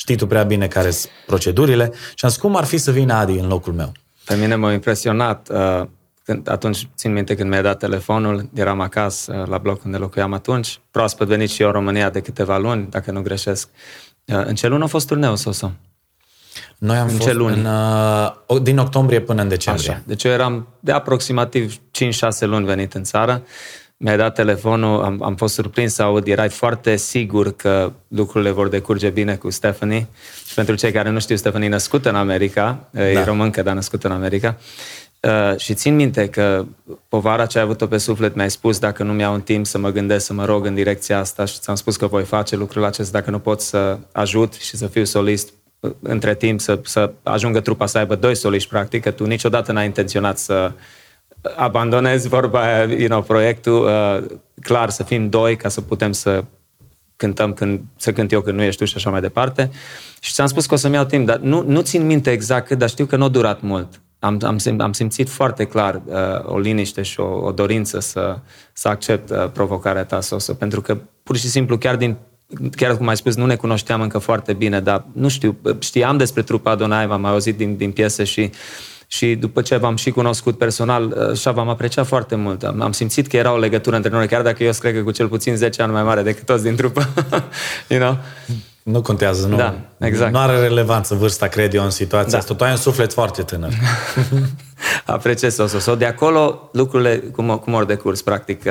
Știi 0.01 0.15
tu 0.15 0.27
prea 0.27 0.43
bine 0.43 0.67
care 0.67 0.89
sunt 0.89 1.11
procedurile. 1.25 1.91
Și 1.93 2.25
am 2.25 2.29
zis, 2.29 2.39
cum 2.39 2.55
ar 2.55 2.63
fi 2.63 2.77
să 2.77 2.91
vină 2.91 3.13
Adi 3.13 3.31
în 3.31 3.47
locul 3.47 3.73
meu? 3.73 3.91
Pe 4.25 4.35
mine 4.35 4.55
m-a 4.55 4.71
impresionat. 4.71 5.49
Uh, 5.49 5.87
când, 6.23 6.49
atunci, 6.49 6.87
țin 6.95 7.13
minte 7.13 7.35
când 7.35 7.49
mi-a 7.49 7.61
dat 7.61 7.79
telefonul, 7.79 8.49
eram 8.53 8.79
acasă 8.79 9.37
uh, 9.41 9.47
la 9.47 9.57
bloc 9.57 9.83
unde 9.83 9.97
locuiam 9.97 10.33
atunci, 10.33 10.79
proaspăt 10.91 11.27
venit 11.27 11.49
și 11.49 11.61
eu 11.61 11.67
în 11.67 11.73
România 11.73 12.09
de 12.09 12.19
câteva 12.19 12.57
luni, 12.57 12.87
dacă 12.89 13.11
nu 13.11 13.21
greșesc. 13.21 13.69
Uh, 14.25 14.45
în 14.45 14.55
ce 14.55 14.67
lună 14.67 14.83
a 14.83 14.87
fost 14.87 15.07
turneu, 15.07 15.35
Soso? 15.35 15.71
Noi 16.77 16.97
am 16.97 17.07
în 17.07 17.15
fost 17.15 17.27
ce 17.27 17.33
luni? 17.33 17.59
În, 17.59 17.65
uh, 17.65 18.61
din 18.61 18.77
octombrie 18.77 19.19
până 19.19 19.41
în 19.41 19.47
decembrie. 19.47 19.89
Așa. 19.89 20.01
Deci 20.05 20.23
eu 20.23 20.31
eram 20.31 20.67
de 20.79 20.91
aproximativ 20.91 21.75
5-6 21.75 21.79
luni 22.39 22.65
venit 22.65 22.93
în 22.93 23.03
țară 23.03 23.43
mi-ai 24.03 24.17
dat 24.17 24.33
telefonul, 24.33 25.03
am, 25.03 25.23
am 25.23 25.35
fost 25.35 25.53
surprins 25.53 25.93
să 25.93 26.03
aud, 26.03 26.27
erai 26.27 26.49
foarte 26.49 26.95
sigur 26.95 27.55
că 27.55 27.91
lucrurile 28.07 28.49
vor 28.49 28.67
decurge 28.67 29.09
bine 29.09 29.35
cu 29.35 29.49
Stephanie. 29.49 30.07
Și 30.47 30.53
pentru 30.53 30.75
cei 30.75 30.91
care 30.91 31.09
nu 31.09 31.19
știu, 31.19 31.35
Stephanie 31.35 31.67
e 31.67 31.69
născută 31.69 32.09
în 32.09 32.15
America, 32.15 32.87
da. 32.91 33.09
e 33.09 33.23
româncă, 33.23 33.61
dar 33.61 33.73
născută 33.73 34.07
în 34.07 34.13
America. 34.13 34.57
Uh, 35.19 35.57
și 35.57 35.73
țin 35.73 35.95
minte 35.95 36.29
că 36.29 36.65
povara 37.07 37.45
ce 37.45 37.57
ai 37.57 37.63
avut-o 37.63 37.87
pe 37.87 37.97
suflet 37.97 38.35
mi-ai 38.35 38.51
spus 38.51 38.79
dacă 38.79 39.03
nu 39.03 39.13
mi-au 39.13 39.33
un 39.33 39.41
timp 39.41 39.65
să 39.65 39.77
mă 39.77 39.89
gândesc, 39.89 40.25
să 40.25 40.33
mă 40.33 40.45
rog 40.45 40.65
în 40.65 40.73
direcția 40.73 41.19
asta 41.19 41.45
și 41.45 41.59
ți-am 41.59 41.75
spus 41.75 41.95
că 41.95 42.07
voi 42.07 42.23
face 42.23 42.55
lucrul 42.55 42.83
acesta 42.83 43.17
dacă 43.17 43.31
nu 43.31 43.39
pot 43.39 43.61
să 43.61 43.97
ajut 44.11 44.53
și 44.53 44.77
să 44.77 44.87
fiu 44.87 45.03
solist 45.03 45.53
uh, 45.79 45.91
între 46.01 46.35
timp 46.35 46.59
să, 46.59 46.79
să 46.83 47.11
ajungă 47.23 47.59
trupa 47.59 47.85
să 47.85 47.97
aibă 47.97 48.15
doi 48.15 48.35
soliști, 48.35 48.69
practic, 48.69 49.03
că 49.03 49.11
tu 49.11 49.25
niciodată 49.25 49.71
n-ai 49.71 49.85
intenționat 49.85 50.37
să 50.37 50.71
abandonezi 51.55 52.27
vorba 52.27 52.81
you 52.81 53.07
know, 53.07 53.21
proiectul, 53.21 53.83
uh, 53.83 54.37
clar 54.61 54.89
să 54.89 55.03
fim 55.03 55.29
doi 55.29 55.55
ca 55.55 55.69
să 55.69 55.81
putem 55.81 56.11
să 56.11 56.43
cântăm 57.15 57.53
când, 57.53 57.81
să 57.95 58.13
cânt 58.13 58.31
eu 58.31 58.41
când 58.41 58.57
nu 58.57 58.63
ești 58.63 58.79
tu 58.79 58.85
și 58.85 58.93
așa 58.95 59.09
mai 59.09 59.21
departe. 59.21 59.71
Și 60.19 60.33
ți-am 60.33 60.47
spus 60.47 60.65
că 60.65 60.73
o 60.73 60.77
să-mi 60.77 60.93
iau 60.93 61.05
timp, 61.05 61.25
dar 61.25 61.37
nu, 61.37 61.63
nu 61.67 61.81
țin 61.81 62.05
minte 62.05 62.31
exact 62.31 62.67
cât, 62.67 62.77
dar 62.77 62.89
știu 62.89 63.05
că 63.05 63.15
nu 63.15 63.23
a 63.23 63.27
durat 63.27 63.61
mult. 63.61 64.01
Am, 64.19 64.37
am, 64.41 64.57
sim, 64.57 64.81
am 64.81 64.93
simțit 64.93 65.29
foarte 65.29 65.65
clar 65.65 66.01
uh, 66.05 66.15
o 66.45 66.59
liniște 66.59 67.01
și 67.01 67.19
o, 67.19 67.45
o 67.45 67.51
dorință 67.51 67.99
să, 67.99 68.37
să 68.73 68.87
accept 68.87 69.29
uh, 69.29 69.49
provocarea 69.53 70.05
ta, 70.05 70.21
Soso, 70.21 70.53
pentru 70.53 70.81
că 70.81 70.97
pur 71.23 71.37
și 71.37 71.47
simplu 71.47 71.77
chiar 71.77 71.95
din 71.95 72.17
chiar 72.75 72.97
cum 72.97 73.07
ai 73.07 73.17
spus, 73.17 73.35
nu 73.35 73.45
ne 73.45 73.55
cunoșteam 73.55 74.01
încă 74.01 74.17
foarte 74.17 74.53
bine, 74.53 74.79
dar 74.79 75.05
nu 75.13 75.27
știu, 75.27 75.57
știam 75.79 76.17
despre 76.17 76.41
trupa 76.41 76.71
Adonai, 76.71 77.05
m-am 77.05 77.21
mai 77.21 77.31
auzit 77.31 77.57
din, 77.57 77.75
din 77.75 77.91
piese 77.91 78.23
și 78.23 78.51
și 79.13 79.35
după 79.35 79.61
ce 79.61 79.77
v-am 79.77 79.95
și 79.95 80.11
cunoscut 80.11 80.57
personal, 80.57 81.29
așa 81.31 81.51
v-am 81.51 81.69
apreciat 81.69 82.05
foarte 82.07 82.35
mult. 82.35 82.63
Am, 82.63 82.81
am 82.81 82.91
simțit 82.91 83.27
că 83.27 83.37
era 83.37 83.53
o 83.53 83.57
legătură 83.57 83.95
între 83.95 84.11
noi, 84.11 84.27
chiar 84.27 84.41
dacă 84.41 84.63
eu 84.63 84.71
cred 84.79 84.93
că 84.93 85.01
cu 85.01 85.11
cel 85.11 85.27
puțin 85.27 85.55
10 85.55 85.81
ani 85.81 85.91
mai 85.91 86.03
mare 86.03 86.21
decât 86.21 86.45
toți 86.45 86.63
din 86.63 86.75
trupă. 86.75 87.07
you 87.89 87.99
know? 87.99 88.17
Nu 88.83 89.01
contează, 89.01 89.47
nu, 89.47 89.55
da, 89.55 89.75
exact. 89.99 90.31
nu 90.31 90.39
are 90.39 90.59
relevanță 90.59 91.15
vârsta, 91.15 91.47
cred 91.47 91.73
eu, 91.73 91.83
în 91.83 91.89
situația 91.89 92.31
da. 92.31 92.37
asta. 92.37 92.53
Tu 92.53 92.63
ai 92.63 92.71
un 92.71 92.77
suflet 92.77 93.13
foarte 93.13 93.41
tânăr. 93.41 93.71
Apreciez 95.05 95.57
o 95.57 95.67
să 95.67 95.95
De 95.95 96.05
acolo, 96.05 96.69
lucrurile 96.73 97.17
cum, 97.17 97.57
cum 97.63 97.73
ori 97.73 97.87
decurs, 97.87 98.21
practic. 98.21 98.63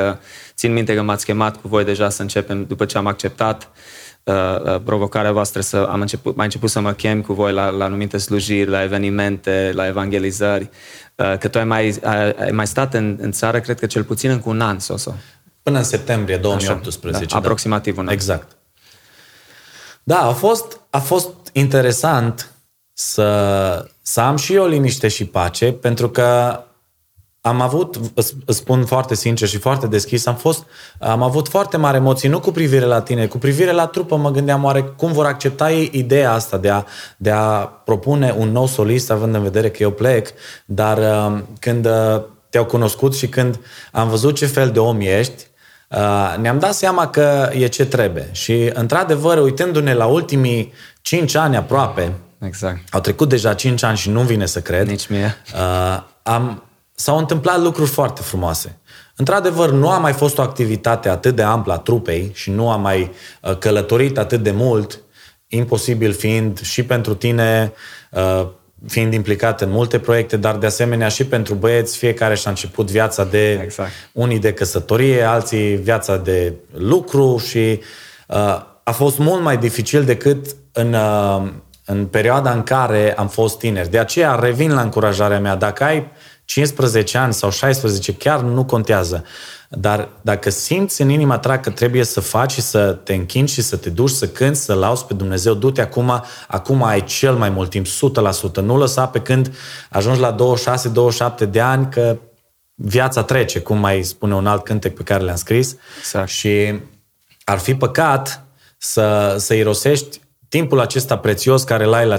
Țin 0.55 0.73
minte 0.73 0.95
că 0.95 1.03
m-ați 1.03 1.25
chemat 1.25 1.57
cu 1.57 1.69
voi 1.69 1.85
deja 1.85 2.09
să 2.09 2.23
începem, 2.23 2.65
după 2.65 2.85
ce 2.85 2.99
am 2.99 3.07
acceptat, 3.07 3.63
Uh, 3.63 4.00
uh, 4.25 4.81
provocarea 4.85 5.33
voastră 5.33 5.61
să 5.61 5.77
am 5.77 6.01
început, 6.01 6.37
mai 6.37 6.45
început 6.45 6.71
să 6.71 6.81
mă 6.81 6.93
chem 6.93 7.23
cu 7.23 7.33
voi 7.33 7.53
la, 7.53 7.69
la 7.69 7.85
anumite 7.85 8.19
slujiri, 8.19 8.71
la 8.71 8.83
evenimente, 8.83 9.71
la 9.75 9.87
evangelizări, 9.87 10.71
uh, 11.15 11.39
că 11.39 11.49
tu 11.49 11.59
ai 11.59 11.65
mai, 11.65 11.99
ai, 12.05 12.31
ai 12.31 12.51
mai 12.51 12.67
stat 12.67 12.95
în, 12.95 13.19
în 13.21 13.33
țară, 13.33 13.61
cred 13.61 13.79
că 13.79 13.87
cel 13.87 14.05
puțin 14.05 14.31
încă 14.31 14.49
un 14.49 14.61
an, 14.61 14.79
Soso. 14.79 15.15
Până 15.63 15.79
în 15.79 15.85
septembrie 15.85 16.37
2018. 16.37 17.25
Așa, 17.25 17.27
da, 17.31 17.37
aproximativ 17.37 17.99
un 17.99 18.07
an. 18.07 18.13
Exact. 18.13 18.57
Da, 20.03 20.21
a 20.21 20.33
fost, 20.33 20.81
a 20.91 20.99
fost 20.99 21.35
interesant 21.53 22.53
să, 22.93 23.89
să 24.03 24.21
am 24.21 24.37
și 24.37 24.55
eu 24.55 24.67
liniște 24.67 25.09
și 25.09 25.25
pace, 25.25 25.73
pentru 25.73 26.11
că 26.11 26.61
am 27.41 27.61
avut, 27.61 27.97
îți 28.45 28.57
spun 28.57 28.85
foarte 28.85 29.15
sincer 29.15 29.49
și 29.49 29.59
foarte 29.59 29.87
deschis, 29.87 30.27
am 30.27 30.35
fost, 30.35 30.67
am 30.99 31.23
avut 31.23 31.49
foarte 31.49 31.77
mari 31.77 31.97
emoții, 31.97 32.29
nu 32.29 32.41
cu 32.41 32.51
privire 32.51 32.85
la 32.85 33.01
tine, 33.01 33.27
cu 33.27 33.39
privire 33.39 33.73
la 33.73 33.87
trupă 33.87 34.17
mă 34.17 34.31
gândeam 34.31 34.65
oare 34.65 34.83
cum 34.83 35.13
vor 35.13 35.27
accepta 35.27 35.71
ei 35.71 35.91
ideea 35.93 36.33
asta 36.33 36.57
de 36.57 36.69
a, 36.69 36.85
de 37.17 37.31
a 37.31 37.57
propune 37.85 38.35
un 38.39 38.49
nou 38.49 38.67
solist, 38.67 39.11
având 39.11 39.35
în 39.35 39.43
vedere 39.43 39.71
că 39.71 39.83
eu 39.83 39.91
plec, 39.91 40.29
dar 40.65 40.99
uh, 40.99 41.39
când 41.59 41.87
uh, 41.87 42.23
te-au 42.49 42.65
cunoscut 42.65 43.17
și 43.17 43.29
când 43.29 43.61
am 43.93 44.09
văzut 44.09 44.35
ce 44.37 44.47
fel 44.47 44.71
de 44.71 44.79
om 44.79 45.01
ești, 45.01 45.47
uh, 45.89 46.37
ne-am 46.41 46.59
dat 46.59 46.75
seama 46.75 47.09
că 47.09 47.51
e 47.53 47.67
ce 47.67 47.87
trebuie. 47.87 48.29
Și, 48.33 48.71
într-adevăr, 48.73 49.39
uitându-ne 49.39 49.95
la 49.95 50.07
ultimii 50.07 50.73
cinci 51.03 51.35
ani 51.35 51.57
aproape, 51.57 52.13
exact. 52.39 52.81
au 52.91 53.01
trecut 53.01 53.29
deja 53.29 53.55
cinci 53.55 53.83
ani 53.83 53.97
și 53.97 54.11
nu 54.11 54.21
vine 54.21 54.47
să 54.47 54.61
cred, 54.61 54.87
Nici 54.87 55.09
mie. 55.09 55.37
am, 56.23 56.63
s-au 57.01 57.19
întâmplat 57.19 57.61
lucruri 57.61 57.91
foarte 57.91 58.23
frumoase. 58.23 58.79
Într-adevăr, 59.17 59.71
nu 59.71 59.91
a 59.91 59.99
mai 59.99 60.13
fost 60.13 60.39
o 60.39 60.43
activitate 60.43 61.09
atât 61.09 61.35
de 61.35 61.43
amplă 61.43 61.73
a 61.73 61.79
trupei 61.79 62.31
și 62.35 62.51
nu 62.51 62.71
a 62.71 62.77
mai 62.77 63.11
uh, 63.43 63.59
călătorit 63.59 64.19
atât 64.19 64.43
de 64.43 64.51
mult, 64.51 65.01
imposibil 65.49 66.13
fiind 66.13 66.61
și 66.61 66.83
pentru 66.83 67.15
tine, 67.15 67.73
uh, 68.11 68.47
fiind 68.89 69.13
implicat 69.13 69.61
în 69.61 69.71
multe 69.71 69.99
proiecte, 69.99 70.37
dar 70.37 70.57
de 70.57 70.67
asemenea 70.67 71.09
și 71.09 71.25
pentru 71.25 71.55
băieți, 71.55 71.97
fiecare 71.97 72.35
și-a 72.35 72.51
început 72.51 72.91
viața 72.91 73.25
de 73.25 73.61
exact. 73.63 73.91
unii 74.13 74.39
de 74.39 74.53
căsătorie, 74.53 75.23
alții 75.23 75.77
viața 75.77 76.17
de 76.17 76.53
lucru 76.73 77.39
și 77.39 77.81
uh, 78.29 78.37
a 78.83 78.93
fost 78.93 79.19
mult 79.19 79.43
mai 79.43 79.57
dificil 79.57 80.05
decât 80.05 80.47
în, 80.73 80.97
în 81.85 82.07
perioada 82.07 82.53
în 82.53 82.63
care 82.63 83.15
am 83.17 83.29
fost 83.29 83.59
tineri. 83.59 83.91
De 83.91 83.99
aceea 83.99 84.35
revin 84.35 84.73
la 84.73 84.81
încurajarea 84.81 85.41
mea. 85.41 85.55
Dacă 85.55 85.85
ai 85.85 86.11
15 86.51 87.19
ani 87.19 87.35
sau 87.35 87.51
16, 87.51 88.15
chiar 88.15 88.41
nu 88.41 88.65
contează. 88.65 89.25
Dar 89.69 90.09
dacă 90.21 90.51
simți 90.51 91.03
în 91.03 91.09
inima 91.09 91.39
ta 91.39 91.59
că 91.59 91.71
trebuie 91.71 92.05
să 92.05 92.21
faci 92.21 92.53
și 92.53 92.61
să 92.61 92.93
te 92.93 93.15
închini 93.15 93.49
și 93.49 93.63
să 93.63 93.77
te 93.77 93.91
duci, 93.91 94.11
să 94.11 94.29
cânti, 94.29 94.59
să 94.59 94.75
lauzi 94.75 95.05
pe 95.05 95.15
Dumnezeu, 95.15 95.55
du-te 95.55 95.81
acum, 95.81 96.25
acum 96.49 96.83
ai 96.83 97.05
cel 97.05 97.35
mai 97.35 97.51
mult 97.51 97.71
timp, 97.71 97.87
100%. 97.87 97.91
Nu 98.63 98.77
lăsa 98.77 99.07
pe 99.07 99.21
când 99.21 99.55
ajungi 99.91 100.21
la 100.21 100.37
26-27 101.45 101.51
de 101.51 101.61
ani 101.61 101.89
că 101.91 102.19
viața 102.75 103.23
trece, 103.23 103.61
cum 103.61 103.79
mai 103.79 104.03
spune 104.03 104.35
un 104.35 104.47
alt 104.47 104.65
cântec 104.65 104.95
pe 104.95 105.03
care 105.03 105.23
l-am 105.23 105.37
scris. 105.37 105.77
Exact. 105.99 106.29
Și 106.29 106.81
ar 107.45 107.59
fi 107.59 107.75
păcat 107.75 108.45
să, 108.79 109.37
să 109.39 109.55
irosești 109.55 110.21
timpul 110.51 110.81
acesta 110.81 111.19
prețios 111.19 111.63
care 111.63 111.85
l-ai 111.85 112.07
la 112.07 112.19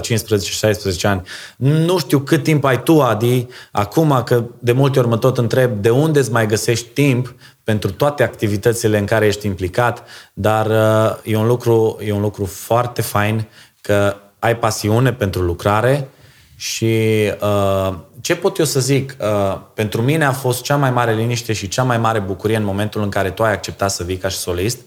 ani. 1.02 1.22
Nu 1.56 1.98
știu 1.98 2.18
cât 2.18 2.42
timp 2.42 2.64
ai 2.64 2.82
tu, 2.82 3.02
Adi, 3.02 3.46
acum 3.72 4.22
că 4.24 4.44
de 4.58 4.72
multe 4.72 4.98
ori 4.98 5.08
mă 5.08 5.18
tot 5.18 5.38
întreb 5.38 5.72
de 5.72 5.90
unde 5.90 6.18
îți 6.18 6.32
mai 6.32 6.46
găsești 6.46 6.88
timp 6.88 7.34
pentru 7.64 7.90
toate 7.90 8.22
activitățile 8.22 8.98
în 8.98 9.04
care 9.04 9.26
ești 9.26 9.46
implicat, 9.46 10.04
dar 10.32 10.66
uh, 10.66 11.32
e 11.32 11.36
un 11.36 11.46
lucru, 11.46 11.98
e 12.04 12.12
un 12.12 12.20
lucru 12.20 12.44
foarte 12.44 13.02
fain 13.02 13.48
că 13.80 14.16
ai 14.38 14.56
pasiune 14.56 15.12
pentru 15.12 15.42
lucrare 15.42 16.08
și 16.56 16.94
uh, 17.40 17.94
ce 18.20 18.36
pot 18.36 18.58
eu 18.58 18.64
să 18.64 18.80
zic? 18.80 19.16
Uh, 19.20 19.60
pentru 19.74 20.02
mine 20.02 20.24
a 20.24 20.32
fost 20.32 20.62
cea 20.62 20.76
mai 20.76 20.90
mare 20.90 21.14
liniște 21.14 21.52
și 21.52 21.68
cea 21.68 21.82
mai 21.82 21.98
mare 21.98 22.18
bucurie 22.18 22.56
în 22.56 22.64
momentul 22.64 23.02
în 23.02 23.08
care 23.08 23.30
tu 23.30 23.42
ai 23.42 23.52
acceptat 23.52 23.90
să 23.90 24.04
vii 24.04 24.16
ca 24.16 24.28
și 24.28 24.36
solist, 24.36 24.78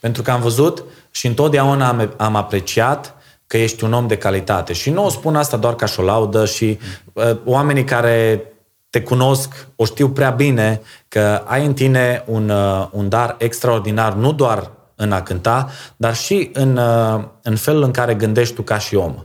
pentru 0.00 0.22
că 0.22 0.30
am 0.30 0.40
văzut 0.40 0.84
și 1.10 1.26
întotdeauna 1.26 1.88
am, 1.88 2.14
am 2.16 2.36
apreciat 2.36 3.14
că 3.46 3.56
ești 3.58 3.84
un 3.84 3.92
om 3.92 4.06
de 4.06 4.16
calitate. 4.16 4.72
Și 4.72 4.90
nu 4.90 5.04
o 5.04 5.08
spun 5.08 5.36
asta 5.36 5.56
doar 5.56 5.74
ca 5.74 5.86
și 5.86 6.00
o 6.00 6.02
laudă 6.02 6.44
și 6.44 6.78
uh, 7.12 7.36
oamenii 7.44 7.84
care 7.84 8.42
te 8.90 9.02
cunosc, 9.02 9.66
o 9.76 9.84
știu 9.84 10.10
prea 10.10 10.30
bine 10.30 10.80
că 11.08 11.42
ai 11.44 11.66
în 11.66 11.74
tine 11.74 12.24
un, 12.26 12.48
uh, 12.48 12.88
un 12.90 13.08
dar 13.08 13.34
extraordinar, 13.38 14.12
nu 14.12 14.32
doar 14.32 14.70
în 14.94 15.12
a 15.12 15.22
cânta, 15.22 15.70
dar 15.96 16.14
și 16.14 16.50
în, 16.52 16.76
uh, 16.76 17.24
în 17.42 17.56
felul 17.56 17.82
în 17.82 17.90
care 17.90 18.14
gândești 18.14 18.54
tu 18.54 18.62
ca 18.62 18.78
și 18.78 18.94
om. 18.94 19.24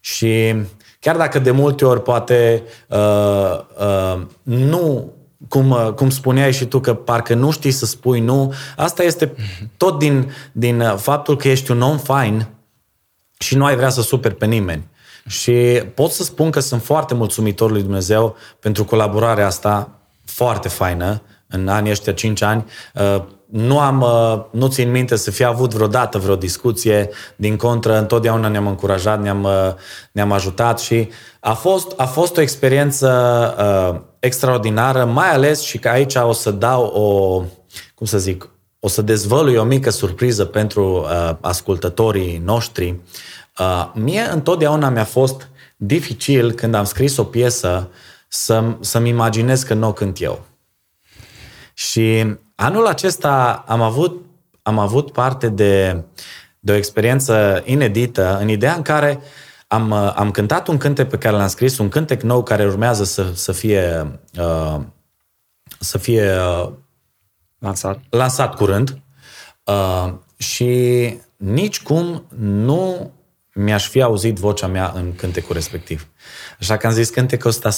Și 0.00 0.54
chiar 1.00 1.16
dacă 1.16 1.38
de 1.38 1.50
multe 1.50 1.84
ori 1.84 2.02
poate 2.02 2.62
uh, 2.88 3.58
uh, 3.78 4.20
nu 4.42 5.12
cum, 5.48 5.70
uh, 5.70 5.92
cum 5.92 6.10
spuneai 6.10 6.52
și 6.52 6.64
tu, 6.64 6.80
că 6.80 6.94
parcă 6.94 7.34
nu 7.34 7.50
știi 7.50 7.70
să 7.70 7.86
spui 7.86 8.20
nu, 8.20 8.54
asta 8.76 9.02
este 9.02 9.34
tot 9.76 9.98
din, 9.98 10.32
din 10.52 10.82
faptul 10.96 11.36
că 11.36 11.48
ești 11.48 11.70
un 11.70 11.80
om 11.80 11.98
fain 11.98 12.46
și 13.38 13.56
nu 13.56 13.64
ai 13.64 13.76
vrea 13.76 13.88
să 13.88 14.02
superi 14.02 14.34
pe 14.34 14.46
nimeni. 14.46 14.86
Și 15.26 15.52
pot 15.94 16.10
să 16.10 16.22
spun 16.22 16.50
că 16.50 16.60
sunt 16.60 16.82
foarte 16.82 17.14
mulțumitor 17.14 17.70
lui 17.70 17.82
Dumnezeu 17.82 18.36
pentru 18.60 18.84
colaborarea 18.84 19.46
asta 19.46 19.90
foarte 20.24 20.68
faină 20.68 21.22
în 21.54 21.68
anii 21.68 21.90
ăștia 21.90 22.12
5 22.12 22.42
ani. 22.42 22.64
Uh, 22.94 23.22
nu 23.44 23.78
am, 23.78 24.00
uh, 24.00 24.44
nu 24.50 24.68
țin 24.68 24.90
minte 24.90 25.16
să 25.16 25.30
fi 25.30 25.44
avut 25.44 25.74
vreodată 25.74 26.18
vreo 26.18 26.36
discuție, 26.36 27.08
din 27.36 27.56
contră, 27.56 27.98
întotdeauna 27.98 28.48
ne-am 28.48 28.66
încurajat, 28.66 29.22
ne-am, 29.22 29.42
uh, 29.42 29.72
ne-am 30.12 30.32
ajutat 30.32 30.80
și 30.80 31.08
a 31.40 31.52
fost, 31.52 31.92
a 31.96 32.04
fost 32.04 32.36
o 32.36 32.40
experiență 32.40 33.08
uh, 33.58 34.00
extraordinară, 34.18 35.04
mai 35.04 35.30
ales 35.30 35.60
și 35.60 35.78
că 35.78 35.88
aici 35.88 36.14
o 36.14 36.32
să 36.32 36.50
dau 36.50 36.84
o, 36.84 37.42
cum 37.94 38.06
să 38.06 38.18
zic, 38.18 38.48
o 38.80 38.88
să 38.88 39.02
dezvălui 39.02 39.56
o 39.56 39.64
mică 39.64 39.90
surpriză 39.90 40.44
pentru 40.44 41.00
uh, 41.00 41.30
ascultătorii 41.40 42.42
noștri. 42.44 43.00
Uh, 43.58 43.90
mie 43.94 44.28
întotdeauna 44.32 44.88
mi-a 44.88 45.04
fost 45.04 45.48
dificil 45.76 46.52
când 46.52 46.74
am 46.74 46.84
scris 46.84 47.16
o 47.16 47.24
piesă 47.24 47.88
să, 48.28 48.64
să-mi 48.80 49.08
imaginez 49.08 49.62
că 49.62 49.74
nu 49.74 49.88
o 49.88 49.92
cânt 49.92 50.20
eu. 50.20 50.44
Și 51.74 52.36
anul 52.54 52.86
acesta 52.86 53.64
am 53.66 53.80
avut, 53.80 54.24
am 54.62 54.78
avut 54.78 55.12
parte 55.12 55.48
de, 55.48 56.02
de 56.60 56.72
o 56.72 56.76
experiență 56.76 57.62
inedită 57.64 58.38
în 58.40 58.48
ideea 58.48 58.74
în 58.74 58.82
care 58.82 59.20
am, 59.66 59.92
am 59.92 60.30
cântat 60.30 60.68
un 60.68 60.76
cântec 60.76 61.08
pe 61.08 61.18
care 61.18 61.36
l-am 61.36 61.48
scris, 61.48 61.78
un 61.78 61.88
cântec 61.88 62.22
nou 62.22 62.42
care 62.42 62.66
urmează 62.66 63.04
să, 63.04 63.30
să 63.34 63.52
fie, 63.52 64.20
uh, 64.38 64.80
să 65.78 65.98
fie 65.98 66.36
uh, 66.36 66.72
lansat. 67.58 68.00
lansat 68.10 68.54
curând 68.54 68.98
uh, 69.64 70.12
și 70.36 71.18
nici 71.36 71.82
cum 71.82 72.26
nu 72.38 73.12
mi-aș 73.54 73.88
fi 73.88 74.02
auzit 74.02 74.36
vocea 74.36 74.66
mea 74.66 74.92
în 74.94 75.14
cântecul 75.14 75.54
respectiv. 75.54 76.08
Așa 76.60 76.76
că 76.76 76.86
am 76.86 76.92
zis 76.92 77.08
cântecul 77.08 77.50
ăsta 77.50 77.70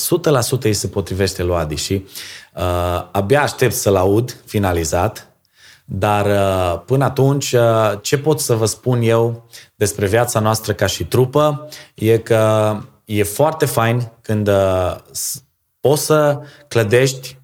100% 0.58 0.62
îi 0.62 0.72
se 0.72 0.88
potrivește 0.88 1.42
lui 1.42 1.56
Adi 1.56 1.74
și 1.74 2.06
uh, 2.54 3.08
abia 3.12 3.42
aștept 3.42 3.74
să-l 3.74 3.96
aud 3.96 4.42
finalizat, 4.44 5.30
dar 5.84 6.26
uh, 6.26 6.82
până 6.86 7.04
atunci 7.04 7.52
uh, 7.52 7.92
ce 8.00 8.18
pot 8.18 8.40
să 8.40 8.54
vă 8.54 8.66
spun 8.66 9.02
eu 9.02 9.48
despre 9.74 10.06
viața 10.06 10.40
noastră 10.40 10.72
ca 10.72 10.86
și 10.86 11.04
trupă 11.04 11.68
e 11.94 12.18
că 12.18 12.76
e 13.04 13.22
foarte 13.22 13.66
fain 13.66 14.10
când 14.20 14.48
uh, 14.48 14.96
poți 15.80 16.04
să 16.04 16.40
clădești 16.68 17.38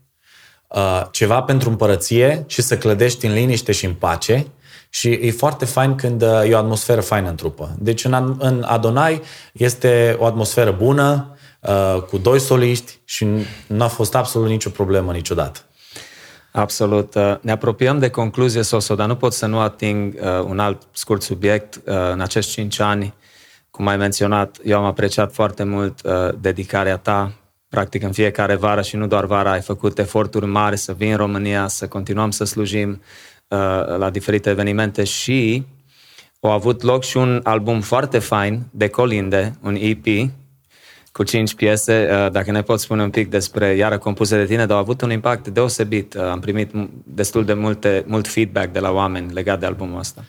uh, 0.68 1.02
ceva 1.10 1.42
pentru 1.42 1.68
împărăție 1.68 2.44
și 2.46 2.62
să 2.62 2.78
clădești 2.78 3.26
în 3.26 3.32
liniște 3.32 3.72
și 3.72 3.84
în 3.84 3.94
pace 3.94 4.46
și 4.94 5.08
e 5.08 5.30
foarte 5.30 5.64
fain 5.64 5.94
când 5.94 6.22
uh, 6.22 6.48
e 6.48 6.54
o 6.54 6.58
atmosferă 6.58 7.00
faină 7.00 7.28
în 7.28 7.34
trupă. 7.34 7.76
Deci 7.78 8.04
în, 8.04 8.36
în 8.38 8.62
Adonai 8.66 9.22
este 9.52 10.16
o 10.18 10.26
atmosferă 10.26 10.70
bună, 10.70 11.36
uh, 11.60 12.02
cu 12.02 12.18
doi 12.18 12.38
soliști 12.38 12.98
și 13.04 13.26
nu 13.66 13.82
a 13.82 13.86
fost 13.86 14.14
absolut 14.14 14.48
nicio 14.48 14.70
problemă 14.70 15.12
niciodată. 15.12 15.60
Absolut. 16.50 17.14
Uh, 17.14 17.34
ne 17.40 17.50
apropiem 17.50 17.98
de 17.98 18.08
concluzie, 18.08 18.62
Soso, 18.62 18.94
dar 18.94 19.06
nu 19.06 19.16
pot 19.16 19.32
să 19.32 19.46
nu 19.46 19.58
ating 19.58 20.14
uh, 20.14 20.44
un 20.44 20.58
alt 20.58 20.82
scurt 20.90 21.22
subiect. 21.22 21.74
Uh, 21.86 21.94
în 22.12 22.20
acești 22.20 22.52
cinci 22.52 22.80
ani, 22.80 23.14
cum 23.70 23.86
ai 23.86 23.96
menționat, 23.96 24.56
eu 24.64 24.78
am 24.78 24.84
apreciat 24.84 25.32
foarte 25.32 25.64
mult 25.64 26.00
uh, 26.04 26.12
dedicarea 26.40 26.96
ta. 26.96 27.32
Practic 27.68 28.02
în 28.02 28.12
fiecare 28.12 28.54
vară 28.54 28.82
și 28.82 28.96
nu 28.96 29.06
doar 29.06 29.24
vara 29.24 29.50
ai 29.50 29.60
făcut 29.60 29.98
eforturi 29.98 30.46
mari 30.46 30.76
să 30.76 30.92
vii 30.92 31.10
în 31.10 31.16
România, 31.16 31.68
să 31.68 31.88
continuăm 31.88 32.30
să 32.30 32.44
slujim, 32.44 32.90
Uh, 32.90 33.31
la 33.98 34.10
diferite 34.12 34.50
evenimente 34.50 35.04
și 35.04 35.64
au 36.40 36.50
avut 36.50 36.82
loc 36.82 37.04
și 37.04 37.16
un 37.16 37.40
album 37.42 37.80
foarte 37.80 38.18
fain 38.18 38.62
de 38.70 38.88
colinde, 38.88 39.58
un 39.62 39.76
EP 39.80 40.30
cu 41.12 41.22
cinci 41.22 41.54
piese. 41.54 42.08
Uh, 42.10 42.30
dacă 42.30 42.50
ne 42.50 42.62
poți 42.62 42.82
spune 42.82 43.02
un 43.02 43.10
pic 43.10 43.30
despre 43.30 43.74
iară 43.74 43.98
compuse 43.98 44.36
de 44.36 44.44
tine, 44.44 44.66
dar 44.66 44.76
au 44.76 44.82
avut 44.82 45.00
un 45.00 45.10
impact 45.10 45.48
deosebit. 45.48 46.14
Uh, 46.14 46.22
am 46.22 46.40
primit 46.40 46.70
destul 47.04 47.44
de 47.44 47.52
multe, 47.52 48.04
mult 48.06 48.28
feedback 48.28 48.72
de 48.72 48.78
la 48.78 48.90
oameni 48.90 49.32
legat 49.32 49.60
de 49.60 49.66
albumul 49.66 49.98
ăsta. 49.98 50.24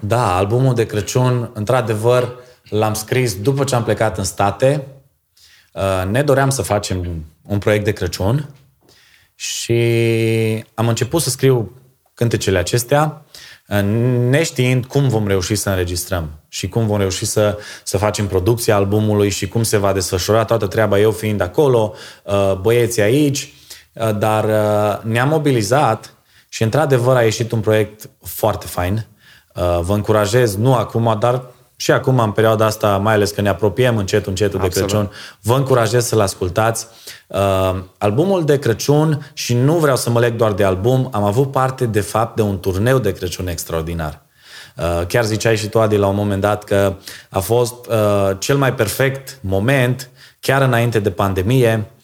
Da, 0.00 0.36
albumul 0.36 0.74
de 0.74 0.86
Crăciun, 0.86 1.50
într-adevăr, 1.54 2.36
l-am 2.62 2.94
scris 2.94 3.40
după 3.40 3.64
ce 3.64 3.74
am 3.74 3.84
plecat 3.84 4.18
în 4.18 4.24
state. 4.24 4.86
Ne 6.10 6.22
doream 6.22 6.50
să 6.50 6.62
facem 6.62 7.24
un 7.42 7.58
proiect 7.58 7.84
de 7.84 7.92
Crăciun 7.92 8.48
și 9.34 9.74
am 10.74 10.88
început 10.88 11.22
să 11.22 11.30
scriu 11.30 11.72
cântecele 12.16 12.58
acestea, 12.58 13.24
neștiind 14.28 14.86
cum 14.86 15.08
vom 15.08 15.26
reuși 15.26 15.54
să 15.54 15.68
înregistrăm 15.68 16.30
și 16.48 16.68
cum 16.68 16.86
vom 16.86 16.98
reuși 16.98 17.24
să, 17.24 17.58
să 17.82 17.98
facem 17.98 18.26
producția 18.26 18.74
albumului 18.74 19.28
și 19.28 19.48
cum 19.48 19.62
se 19.62 19.76
va 19.76 19.92
desfășura 19.92 20.44
toată 20.44 20.66
treaba, 20.66 20.98
eu 20.98 21.10
fiind 21.10 21.40
acolo, 21.40 21.94
uh, 22.24 22.54
băieții 22.60 23.02
aici, 23.02 23.52
uh, 23.92 24.18
dar 24.18 24.44
uh, 24.44 25.02
ne-am 25.02 25.28
mobilizat 25.28 26.14
și 26.48 26.62
într-adevăr 26.62 27.16
a 27.16 27.22
ieșit 27.22 27.52
un 27.52 27.60
proiect 27.60 28.10
foarte 28.22 28.66
fain. 28.66 29.06
Vă 29.80 29.94
încurajez, 29.94 30.56
nu 30.56 30.74
acum, 30.74 31.16
dar 31.18 31.42
și 31.76 31.90
acum, 31.90 32.18
în 32.18 32.30
perioada 32.30 32.64
asta, 32.64 32.96
mai 32.96 33.14
ales 33.14 33.30
că 33.30 33.40
ne 33.40 33.48
apropiem 33.48 33.96
încet, 33.96 34.26
încetul 34.26 34.60
Absolut. 34.60 34.88
de 34.88 34.94
Crăciun, 34.94 35.12
vă 35.40 35.54
încurajez 35.54 36.06
să-l 36.06 36.20
ascultați. 36.20 36.86
Uh, 37.26 37.76
albumul 37.98 38.44
de 38.44 38.58
Crăciun, 38.58 39.30
și 39.32 39.54
nu 39.54 39.74
vreau 39.74 39.96
să 39.96 40.10
mă 40.10 40.20
leg 40.20 40.36
doar 40.36 40.52
de 40.52 40.64
album, 40.64 41.08
am 41.12 41.24
avut 41.24 41.50
parte, 41.50 41.86
de 41.86 42.00
fapt, 42.00 42.36
de 42.36 42.42
un 42.42 42.60
turneu 42.60 42.98
de 42.98 43.12
Crăciun 43.12 43.48
extraordinar. 43.48 44.22
Uh, 44.76 45.06
chiar 45.06 45.24
ziceai 45.24 45.56
și 45.56 45.68
tu, 45.68 45.80
Adi, 45.80 45.96
la 45.96 46.06
un 46.06 46.14
moment 46.14 46.40
dat 46.40 46.64
că 46.64 46.94
a 47.30 47.38
fost 47.38 47.74
uh, 47.86 48.30
cel 48.38 48.56
mai 48.56 48.74
perfect 48.74 49.38
moment, 49.40 50.10
chiar 50.40 50.62
înainte 50.62 50.98
de 50.98 51.10
pandemie, 51.10 51.74
uh, 51.74 51.95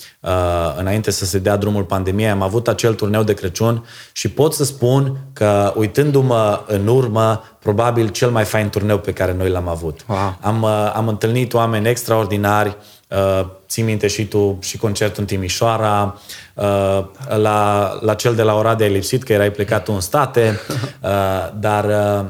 înainte 0.76 1.10
să 1.10 1.24
se 1.24 1.38
dea 1.38 1.56
drumul 1.56 1.84
pandemiei, 1.84 2.30
am 2.30 2.42
avut 2.42 2.68
acel 2.68 2.94
turneu 2.94 3.22
de 3.22 3.34
Crăciun 3.34 3.86
și 4.12 4.28
pot 4.28 4.54
să 4.54 4.64
spun 4.64 5.16
că, 5.32 5.72
uitându-mă 5.76 6.64
în 6.66 6.86
urmă, 6.86 7.42
probabil 7.58 8.08
cel 8.08 8.30
mai 8.30 8.44
fain 8.44 8.68
turneu 8.68 8.98
pe 8.98 9.12
care 9.12 9.32
noi 9.32 9.50
l-am 9.50 9.68
avut. 9.68 10.04
Wow. 10.08 10.36
Am, 10.40 10.62
uh, 10.62 10.92
am 10.94 11.08
întâlnit 11.08 11.54
oameni 11.54 11.88
extraordinari, 11.88 12.76
uh, 13.08 13.46
ții 13.68 13.82
minte 13.82 14.06
și 14.06 14.26
tu 14.26 14.58
și 14.60 14.78
concertul 14.78 15.20
în 15.20 15.26
Timișoara, 15.26 16.20
uh, 16.54 17.04
la, 17.36 17.90
la 18.00 18.14
cel 18.14 18.34
de 18.34 18.42
la 18.42 18.54
Oradea 18.54 18.86
ai 18.86 18.92
lipsit, 18.92 19.22
că 19.22 19.32
erai 19.32 19.50
plecat 19.50 19.88
în 19.88 20.00
state, 20.00 20.60
uh, 21.00 21.10
dar 21.58 21.84
uh, 21.84 22.26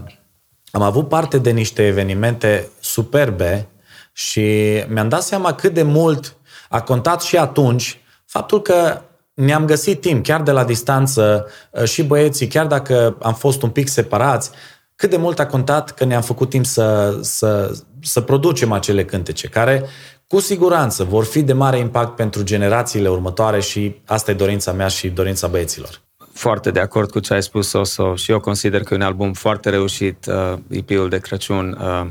am 0.70 0.82
avut 0.82 1.09
parte 1.09 1.38
de 1.38 1.51
niște 1.51 1.86
evenimente 1.86 2.68
superbe 2.80 3.68
și 4.12 4.51
mi-am 4.88 5.09
dat 5.09 5.22
seama 5.22 5.53
cât 5.53 5.74
de 5.74 5.82
mult 5.82 6.36
a 6.73 6.81
contat 6.81 7.23
și 7.23 7.37
atunci 7.37 8.01
faptul 8.27 8.62
că 8.62 9.01
ne-am 9.35 9.64
găsit 9.64 10.01
timp, 10.01 10.25
chiar 10.25 10.43
de 10.43 10.51
la 10.51 10.64
distanță, 10.64 11.47
uh, 11.70 11.85
și 11.85 12.03
băieții, 12.03 12.47
chiar 12.47 12.66
dacă 12.66 13.16
am 13.23 13.35
fost 13.35 13.62
un 13.62 13.70
pic 13.70 13.89
separați, 13.89 14.51
cât 14.97 15.11
de 15.11 15.16
mult 15.16 15.39
a 15.39 15.47
contat 15.47 15.91
că 15.91 16.05
ne-am 16.05 16.23
făcut 16.23 16.49
timp 16.49 16.66
să, 16.66 17.18
să, 17.20 17.73
să 18.03 18.20
producem 18.20 18.73
acele 18.73 19.05
cântece, 19.05 19.49
care 19.49 19.85
cu 20.27 20.41
siguranță 20.41 21.05
vor 21.05 21.25
fi 21.25 21.43
de 21.43 21.53
mare 21.53 21.79
impact 21.79 22.16
pentru 22.16 22.43
generațiile 22.43 23.09
următoare 23.09 23.61
și 23.61 23.95
asta 24.07 24.31
e 24.31 24.35
dorința 24.35 24.73
mea 24.73 24.89
și 24.89 25.09
dorința 25.09 25.47
băieților. 25.47 26.01
Foarte 26.33 26.70
de 26.70 26.81
acord 26.81 27.11
cu 27.11 27.18
ce 27.18 27.35
ai 27.35 27.43
spus, 27.43 27.73
Oso, 27.73 28.14
și 28.14 28.31
eu 28.31 28.41
consider 28.41 28.83
că 28.83 28.95
e 28.95 28.97
un 28.97 29.03
album 29.03 29.33
foarte 29.33 29.70
reușit, 29.70 30.27
uh, 30.27 30.59
EP-ul 30.70 31.09
de 31.09 31.18
Crăciun. 31.18 31.79
Uh, 31.81 32.07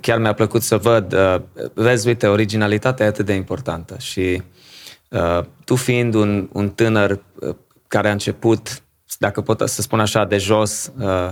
chiar 0.00 0.18
mi-a 0.18 0.32
plăcut 0.32 0.62
să 0.62 0.76
văd, 0.76 1.12
uh, 1.12 1.36
vezi, 1.74 2.06
uite, 2.06 2.26
originalitatea 2.26 3.06
e 3.06 3.08
atât 3.08 3.26
de 3.26 3.32
importantă 3.32 3.96
și 3.98 4.42
uh, 5.10 5.44
tu 5.64 5.74
fiind 5.74 6.14
un, 6.14 6.48
un 6.52 6.68
tânăr 6.68 7.10
uh, 7.10 7.54
care 7.88 8.08
a 8.08 8.12
început, 8.12 8.82
dacă 9.18 9.40
pot 9.40 9.62
să 9.64 9.82
spun 9.82 10.00
așa, 10.00 10.24
de 10.24 10.38
jos, 10.38 10.92
uh, 10.98 11.28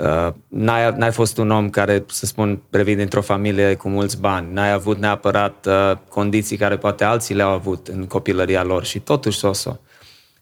Uh, 0.00 0.32
n-ai, 0.48 0.94
n-ai 0.96 1.12
fost 1.12 1.38
un 1.38 1.50
om 1.50 1.70
care, 1.70 2.04
să 2.08 2.26
spun, 2.26 2.62
previn 2.70 2.96
dintr-o 2.96 3.20
familie 3.20 3.74
cu 3.74 3.88
mulți 3.88 4.20
bani, 4.20 4.52
n-ai 4.52 4.72
avut 4.72 4.98
neapărat 4.98 5.66
uh, 5.66 5.92
condiții 6.08 6.56
care 6.56 6.76
poate 6.76 7.04
alții 7.04 7.34
le-au 7.34 7.50
avut 7.50 7.88
în 7.88 8.06
copilăria 8.06 8.62
lor 8.62 8.84
și 8.84 9.00
totuși, 9.00 9.38
Soso, 9.38 9.80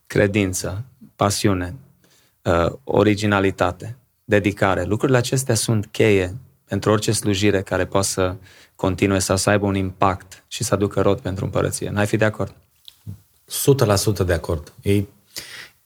credință, 0.06 0.84
pasiune, 1.16 1.74
uh, 2.42 2.72
originalitate, 2.84 3.96
dedicare, 4.24 4.82
lucrurile 4.82 5.18
acestea 5.18 5.54
sunt 5.54 5.86
cheie 5.86 6.34
pentru 6.68 6.90
orice 6.90 7.12
slujire 7.12 7.62
care 7.62 7.86
poate 7.86 8.06
să 8.06 8.34
continue 8.74 9.18
sau 9.18 9.36
să 9.36 9.50
aibă 9.50 9.66
un 9.66 9.74
impact 9.74 10.44
și 10.48 10.64
să 10.64 10.74
aducă 10.74 11.00
rod 11.00 11.20
pentru 11.20 11.44
împărăție. 11.44 11.90
N-ai 11.90 12.06
fi 12.06 12.16
de 12.16 12.24
acord? 12.24 12.54
100% 14.22 14.26
de 14.26 14.32
acord. 14.32 14.72
E 14.82 15.02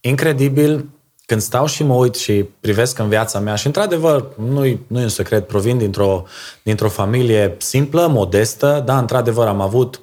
incredibil 0.00 0.88
când 1.26 1.40
stau 1.40 1.66
și 1.66 1.82
mă 1.82 1.94
uit 1.94 2.14
și 2.14 2.44
privesc 2.60 2.98
în 2.98 3.08
viața 3.08 3.38
mea 3.38 3.54
și 3.54 3.66
într-adevăr, 3.66 4.26
nu-i, 4.36 4.80
nu 4.86 5.00
e 5.00 5.02
un 5.02 5.08
secret, 5.08 5.46
provin 5.46 5.78
dintr-o, 5.78 6.24
dintr-o 6.62 6.88
familie 6.88 7.54
simplă, 7.58 8.06
modestă, 8.06 8.82
da, 8.84 8.98
într-adevăr 8.98 9.46
am 9.46 9.60
avut 9.60 10.00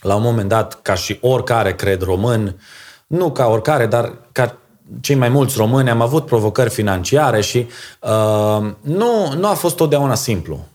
la 0.00 0.14
un 0.14 0.22
moment 0.22 0.48
dat, 0.48 0.82
ca 0.82 0.94
și 0.94 1.18
oricare, 1.20 1.74
cred, 1.74 2.02
român, 2.02 2.60
nu 3.06 3.32
ca 3.32 3.46
oricare, 3.46 3.86
dar 3.86 4.14
ca 4.32 4.59
cei 5.00 5.14
mai 5.14 5.28
mulți 5.28 5.56
români, 5.56 5.90
am 5.90 6.00
avut 6.00 6.26
provocări 6.26 6.70
financiare 6.70 7.40
și 7.40 7.66
uh, 8.00 8.72
nu, 8.80 9.32
nu 9.36 9.46
a 9.46 9.54
fost 9.54 9.76
totdeauna 9.76 10.14
simplu. 10.14 10.66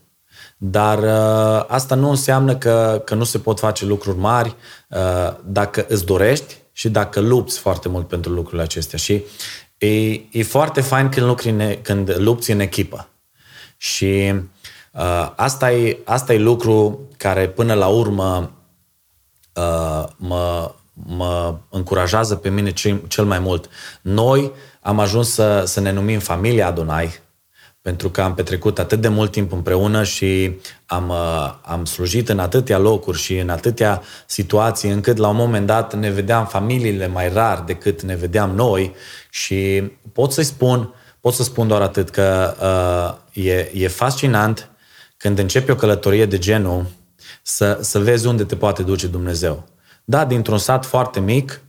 Dar 0.56 0.98
uh, 0.98 1.64
asta 1.68 1.94
nu 1.94 2.10
înseamnă 2.10 2.56
că, 2.56 3.02
că 3.04 3.14
nu 3.14 3.24
se 3.24 3.38
pot 3.38 3.58
face 3.58 3.84
lucruri 3.84 4.18
mari 4.18 4.54
uh, 4.88 5.34
dacă 5.44 5.84
îți 5.88 6.04
dorești 6.04 6.56
și 6.72 6.88
dacă 6.88 7.20
lupți 7.20 7.58
foarte 7.58 7.88
mult 7.88 8.08
pentru 8.08 8.32
lucrurile 8.32 8.62
acestea. 8.62 8.98
Și 8.98 9.24
e, 9.78 10.12
e 10.30 10.42
foarte 10.42 10.80
fain 10.80 11.08
când, 11.08 11.26
lucri 11.26 11.50
în, 11.50 11.76
când 11.82 12.14
lupți 12.18 12.50
în 12.50 12.60
echipă. 12.60 13.08
Și 13.76 14.34
uh, 14.92 15.32
asta, 15.36 15.72
e, 15.72 15.98
asta 16.04 16.32
e 16.32 16.38
lucru 16.38 17.00
care 17.16 17.48
până 17.48 17.74
la 17.74 17.86
urmă 17.86 18.50
uh, 19.54 20.04
mă, 20.16 20.74
mă 21.04 21.58
încurajează 21.68 22.34
pe 22.36 22.48
mine 22.48 22.70
cel, 22.70 23.02
cel 23.08 23.24
mai 23.24 23.38
mult. 23.38 23.68
Noi 24.02 24.52
am 24.80 24.98
ajuns 24.98 25.32
să, 25.32 25.62
să 25.66 25.80
ne 25.80 25.92
numim 25.92 26.18
familia 26.18 26.66
Adonai, 26.66 27.20
pentru 27.82 28.10
că 28.10 28.22
am 28.22 28.34
petrecut 28.34 28.78
atât 28.78 29.00
de 29.00 29.08
mult 29.08 29.30
timp 29.30 29.52
împreună 29.52 30.02
și 30.02 30.58
am, 30.86 31.08
uh, 31.08 31.54
am 31.62 31.84
slujit 31.84 32.28
în 32.28 32.38
atâtea 32.38 32.78
locuri 32.78 33.18
și 33.18 33.38
în 33.38 33.48
atâtea 33.48 34.02
situații, 34.26 34.90
încât 34.90 35.16
la 35.16 35.28
un 35.28 35.36
moment 35.36 35.66
dat 35.66 35.94
ne 35.94 36.10
vedeam 36.10 36.46
familiile 36.46 37.06
mai 37.06 37.32
rar 37.32 37.62
decât 37.66 38.02
ne 38.02 38.16
vedeam 38.16 38.50
noi 38.50 38.94
și 39.30 39.90
pot 40.12 40.32
să-i 40.32 40.44
spun, 40.44 40.94
pot 41.20 41.34
să 41.34 41.42
spun 41.42 41.68
doar 41.68 41.80
atât 41.80 42.10
că 42.10 42.54
uh, 43.34 43.44
e, 43.44 43.70
e 43.74 43.88
fascinant 43.88 44.70
când 45.16 45.38
începi 45.38 45.70
o 45.70 45.74
călătorie 45.74 46.26
de 46.26 46.38
genul 46.38 46.86
să, 47.42 47.78
să 47.80 47.98
vezi 47.98 48.26
unde 48.26 48.44
te 48.44 48.56
poate 48.56 48.82
duce 48.82 49.06
Dumnezeu. 49.06 49.75
Da, 50.08 50.24
dintr-un 50.24 50.58
sat 50.58 50.84
foarte 50.84 51.20
mic, 51.20 51.60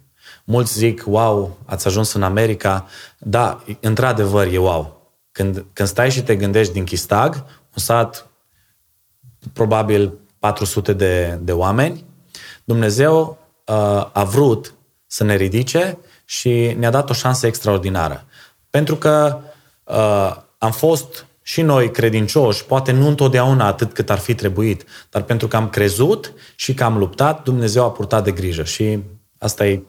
mulți 0.44 0.74
zic, 0.74 1.04
wow, 1.06 1.58
ați 1.66 1.88
ajuns 1.88 2.14
în 2.14 2.24
America. 2.24 2.88
Da, 3.18 3.64
într-adevăr 3.80 4.48
e 4.48 4.58
wow 4.58 4.98
când, 5.38 5.66
când 5.74 5.88
stai 5.88 6.12
și 6.12 6.24
te 6.24 6.36
gândești 6.36 6.74
din 6.74 6.84
Chistag, 6.84 7.36
un 7.76 7.84
sat 7.84 8.28
probabil 9.54 10.14
400 10.40 10.94
de, 10.94 11.40
de 11.42 11.52
oameni, 11.52 12.06
Dumnezeu 12.64 13.38
uh, 13.66 14.10
a 14.14 14.24
vrut 14.24 14.74
să 15.06 15.24
ne 15.24 15.36
ridice 15.36 15.98
și 16.26 16.76
ne-a 16.78 16.90
dat 16.90 17.10
o 17.10 17.14
șansă 17.14 17.48
extraordinară. 17.48 18.26
Pentru 18.70 18.96
că 18.96 19.40
uh, 19.84 20.36
am 20.58 20.72
fost 20.72 21.27
și 21.48 21.62
noi 21.62 21.92
credincioși, 21.92 22.66
poate 22.66 22.92
nu 22.92 23.08
întotdeauna 23.08 23.66
atât 23.66 23.94
cât 23.94 24.10
ar 24.10 24.18
fi 24.18 24.36
trebuit, 24.36 24.84
dar 25.10 25.22
pentru 25.22 25.48
că 25.48 25.56
am 25.56 25.70
crezut 25.70 26.34
și 26.56 26.74
că 26.74 26.84
am 26.84 26.98
luptat, 26.98 27.44
Dumnezeu 27.44 27.84
a 27.84 27.92
purtat 27.92 28.24
de 28.24 28.32
grijă 28.32 28.64
și 28.64 29.00
asta 29.38 29.68
e, 29.68 29.82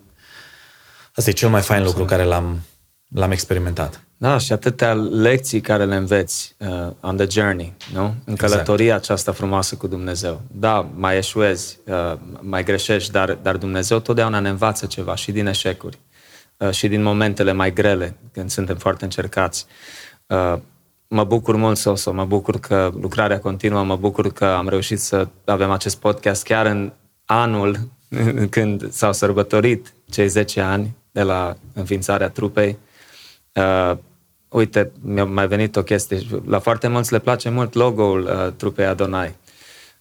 asta 1.14 1.30
e 1.30 1.32
cel 1.32 1.48
mai 1.48 1.60
fain 1.60 1.84
lucru 1.84 2.04
care 2.04 2.24
l-am, 2.24 2.60
l-am 3.08 3.30
experimentat. 3.30 4.02
Da, 4.16 4.38
și 4.38 4.52
atâtea 4.52 4.94
lecții 4.94 5.60
care 5.60 5.84
le 5.84 5.96
înveți 5.96 6.54
uh, 6.58 6.92
on 7.00 7.16
the 7.16 7.26
journey, 7.30 7.74
nu? 7.92 8.04
În 8.04 8.32
exact. 8.32 8.52
călătoria 8.52 8.84
exact. 8.84 9.02
aceasta 9.02 9.32
frumoasă 9.32 9.74
cu 9.74 9.86
Dumnezeu. 9.86 10.40
Da, 10.50 10.90
mai 10.94 11.16
eșuezi, 11.16 11.78
uh, 11.84 12.18
mai 12.40 12.64
greșești, 12.64 13.12
dar, 13.12 13.38
dar 13.42 13.56
Dumnezeu 13.56 13.98
totdeauna 13.98 14.38
ne 14.38 14.48
învață 14.48 14.86
ceva 14.86 15.14
și 15.14 15.32
din 15.32 15.46
eșecuri 15.46 15.98
uh, 16.56 16.70
și 16.70 16.88
din 16.88 17.02
momentele 17.02 17.52
mai 17.52 17.72
grele, 17.72 18.16
când 18.32 18.50
suntem 18.50 18.76
foarte 18.76 19.04
încercați. 19.04 19.66
Uh, 20.26 20.58
mă 21.08 21.24
bucur 21.24 21.56
mult, 21.56 21.76
Soso, 21.76 22.12
mă 22.12 22.24
bucur 22.24 22.60
că 22.60 22.90
lucrarea 23.00 23.38
continuă, 23.40 23.84
mă 23.84 23.96
bucur 23.96 24.32
că 24.32 24.44
am 24.44 24.68
reușit 24.68 25.00
să 25.00 25.28
avem 25.44 25.70
acest 25.70 25.96
podcast 25.96 26.42
chiar 26.42 26.66
în 26.66 26.92
anul 27.24 27.78
când 28.50 28.92
s-au 28.92 29.12
sărbătorit 29.12 29.94
cei 30.10 30.28
10 30.28 30.60
ani 30.60 30.96
de 31.10 31.22
la 31.22 31.56
înființarea 31.72 32.28
trupei. 32.28 32.78
Uh, 33.52 33.96
uite, 34.48 34.90
mi-a 35.00 35.24
mai 35.24 35.46
venit 35.46 35.76
o 35.76 35.82
chestie. 35.82 36.18
La 36.46 36.58
foarte 36.58 36.88
mulți 36.88 37.12
le 37.12 37.18
place 37.18 37.48
mult 37.48 37.74
logo-ul 37.74 38.22
uh, 38.22 38.52
trupei 38.56 38.84
Adonai. 38.84 39.34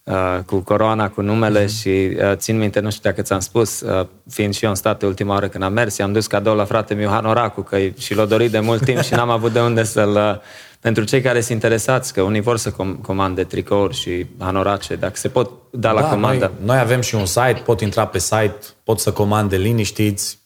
Uh, 0.02 0.38
cu 0.46 0.58
coroana, 0.58 1.08
cu 1.08 1.20
numele 1.20 1.64
uh-huh. 1.64 1.78
și 1.80 1.88
uh, 1.88 2.32
țin 2.34 2.58
minte, 2.58 2.80
nu 2.80 2.90
știu 2.90 3.10
dacă 3.10 3.22
ți-am 3.22 3.40
spus, 3.40 3.80
uh, 3.80 4.06
fiind 4.30 4.54
și 4.54 4.64
eu 4.64 4.70
în 4.70 4.76
state 4.76 5.06
ultima 5.06 5.32
oară 5.32 5.48
când 5.48 5.64
am 5.64 5.72
mers, 5.72 5.96
i-am 5.96 6.12
dus 6.12 6.26
cadou 6.26 6.56
la 6.56 6.64
frate 6.64 6.94
meu 6.94 7.08
Hanoracu, 7.08 7.60
că 7.60 7.78
și 7.98 8.14
l-a 8.14 8.24
dorit 8.24 8.50
de 8.50 8.60
mult 8.60 8.84
timp 8.84 9.00
și 9.00 9.14
n-am 9.14 9.30
avut 9.30 9.52
de 9.52 9.60
unde 9.60 9.84
să-l... 9.84 10.40
Uh, 10.78 10.84
pentru 10.88 11.04
cei 11.04 11.20
care 11.20 11.40
sunt 11.40 11.52
interesați, 11.52 12.12
că 12.12 12.22
unii 12.22 12.40
vor 12.40 12.56
să 12.56 12.72
com- 12.72 13.00
comande 13.02 13.44
tricouri 13.44 13.94
și 13.94 14.26
hanorace, 14.38 14.94
dacă 14.94 15.16
se 15.16 15.28
pot 15.28 15.50
da, 15.70 15.92
da 15.92 16.00
la 16.00 16.08
comandă. 16.08 16.52
Noi, 16.58 16.66
noi 16.66 16.78
avem 16.78 17.00
și 17.00 17.14
un 17.14 17.26
site, 17.26 17.62
pot 17.64 17.80
intra 17.80 18.06
pe 18.06 18.18
site, 18.18 18.58
pot 18.84 19.00
să 19.00 19.12
comande 19.12 19.56
liniștiți, 19.56 20.38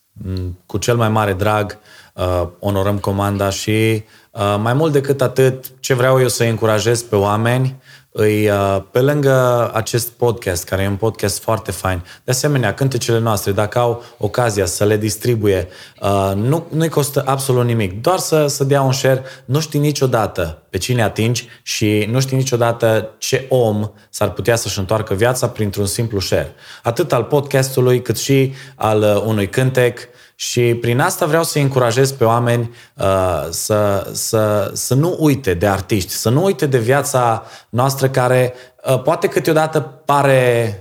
cu 0.66 0.78
cel 0.78 0.96
mai 0.96 1.08
mare 1.08 1.32
drag. 1.32 1.70
Uh, 1.70 2.02
uh, 2.14 2.48
onorăm 2.58 2.98
comanda 2.98 3.50
și 3.50 4.04
uh, 4.30 4.56
mai 4.60 4.72
mult 4.72 4.92
decât 4.92 5.20
atât, 5.20 5.64
ce 5.80 5.94
vreau 5.94 6.20
eu 6.20 6.28
să 6.28 6.44
încurajez 6.44 7.02
pe 7.02 7.16
oameni 7.16 7.76
îi, 8.12 8.48
uh, 8.48 8.82
pe 8.90 9.00
lângă 9.00 9.70
acest 9.74 10.08
podcast, 10.08 10.64
care 10.64 10.82
e 10.82 10.88
un 10.88 10.96
podcast 10.96 11.42
foarte 11.42 11.70
fain, 11.70 12.04
de 12.24 12.30
asemenea, 12.30 12.74
cântecele 12.74 13.18
noastre, 13.18 13.52
dacă 13.52 13.78
au 13.78 14.02
ocazia 14.18 14.66
să 14.66 14.84
le 14.84 14.96
distribuie, 14.96 15.68
uh, 16.00 16.32
nu, 16.34 16.66
nu-i 16.70 16.88
costă 16.88 17.22
absolut 17.26 17.64
nimic, 17.64 18.00
doar 18.00 18.18
să, 18.18 18.46
să 18.46 18.64
dea 18.64 18.82
un 18.82 18.92
share, 18.92 19.22
nu 19.44 19.60
știi 19.60 19.80
niciodată 19.80 20.62
pe 20.70 20.78
cine 20.78 21.02
atingi 21.02 21.48
și 21.62 22.08
nu 22.10 22.20
știi 22.20 22.36
niciodată 22.36 23.10
ce 23.18 23.46
om 23.48 23.90
s-ar 24.10 24.30
putea 24.30 24.56
să-și 24.56 24.78
întoarcă 24.78 25.14
viața 25.14 25.48
printr-un 25.48 25.86
simplu 25.86 26.20
share. 26.20 26.54
Atât 26.82 27.12
al 27.12 27.24
podcastului, 27.24 28.02
cât 28.02 28.18
și 28.18 28.52
al 28.74 29.00
uh, 29.02 29.22
unui 29.26 29.48
cântec, 29.48 29.98
și 30.34 30.74
prin 30.80 31.00
asta 31.00 31.26
vreau 31.26 31.44
să 31.44 31.58
încurajez 31.58 32.12
pe 32.12 32.24
oameni 32.24 32.74
uh, 32.96 33.46
să, 33.50 34.10
să, 34.12 34.70
să 34.74 34.94
nu 34.94 35.16
uite 35.18 35.54
de 35.54 35.66
artiști, 35.66 36.10
să 36.10 36.28
nu 36.28 36.44
uite 36.44 36.66
de 36.66 36.78
viața 36.78 37.44
noastră 37.68 38.08
care 38.08 38.54
uh, 38.84 39.02
poate 39.02 39.26
câteodată 39.26 39.80
pare 39.80 40.76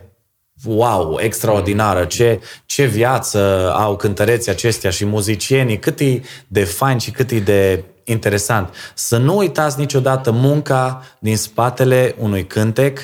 wow, 0.65 1.17
extraordinară, 1.19 2.05
ce, 2.05 2.41
ce 2.65 2.85
viață 2.85 3.71
au 3.75 3.95
cântăreții 3.95 4.51
acestea 4.51 4.89
și 4.89 5.05
muzicienii, 5.05 5.79
cât 5.79 5.99
e 5.99 6.21
de 6.47 6.63
fain 6.63 6.97
și 6.97 7.11
cât 7.11 7.31
e 7.31 7.39
de 7.39 7.83
interesant. 8.03 8.73
Să 8.93 9.17
nu 9.17 9.37
uitați 9.37 9.79
niciodată 9.79 10.31
munca 10.31 11.03
din 11.19 11.37
spatele 11.37 12.15
unui 12.17 12.45
cântec, 12.45 12.99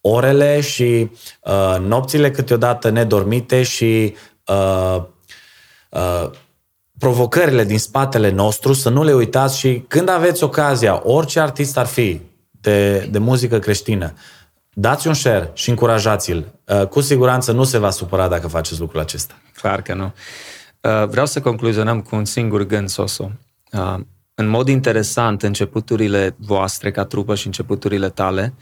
orele 0.00 0.60
și 0.60 1.10
uh, 1.40 1.76
nopțile 1.80 2.30
câteodată 2.30 2.90
nedormite 2.90 3.62
și 3.62 4.14
uh, 4.46 5.02
Uh, 5.92 6.30
provocările 6.98 7.64
din 7.64 7.78
spatele 7.78 8.30
nostru, 8.30 8.72
să 8.72 8.88
nu 8.88 9.04
le 9.04 9.12
uitați 9.12 9.58
și 9.58 9.84
când 9.88 10.08
aveți 10.08 10.44
ocazia, 10.44 11.00
orice 11.04 11.40
artist 11.40 11.78
ar 11.78 11.86
fi 11.86 12.20
de, 12.50 12.98
de 13.10 13.18
muzică 13.18 13.58
creștină, 13.58 14.12
dați 14.72 15.06
un 15.06 15.14
share 15.14 15.50
și 15.52 15.70
încurajați-l. 15.70 16.52
Uh, 16.66 16.86
cu 16.86 17.00
siguranță 17.00 17.52
nu 17.52 17.64
se 17.64 17.78
va 17.78 17.90
supăra 17.90 18.28
dacă 18.28 18.48
faceți 18.48 18.80
lucrul 18.80 19.00
acesta. 19.00 19.34
Clar 19.54 19.82
că 19.82 19.94
nu. 19.94 20.12
Uh, 20.80 21.08
vreau 21.08 21.26
să 21.26 21.40
concluzionăm 21.40 22.00
cu 22.00 22.16
un 22.16 22.24
singur 22.24 22.62
gând, 22.62 22.88
Soso. 22.88 23.30
În 24.34 24.46
mod 24.46 24.68
interesant, 24.68 25.42
începuturile 25.42 26.36
voastre 26.38 26.90
ca 26.90 27.04
trupă 27.04 27.34
și 27.34 27.46
începuturile 27.46 28.08
tale 28.08 28.54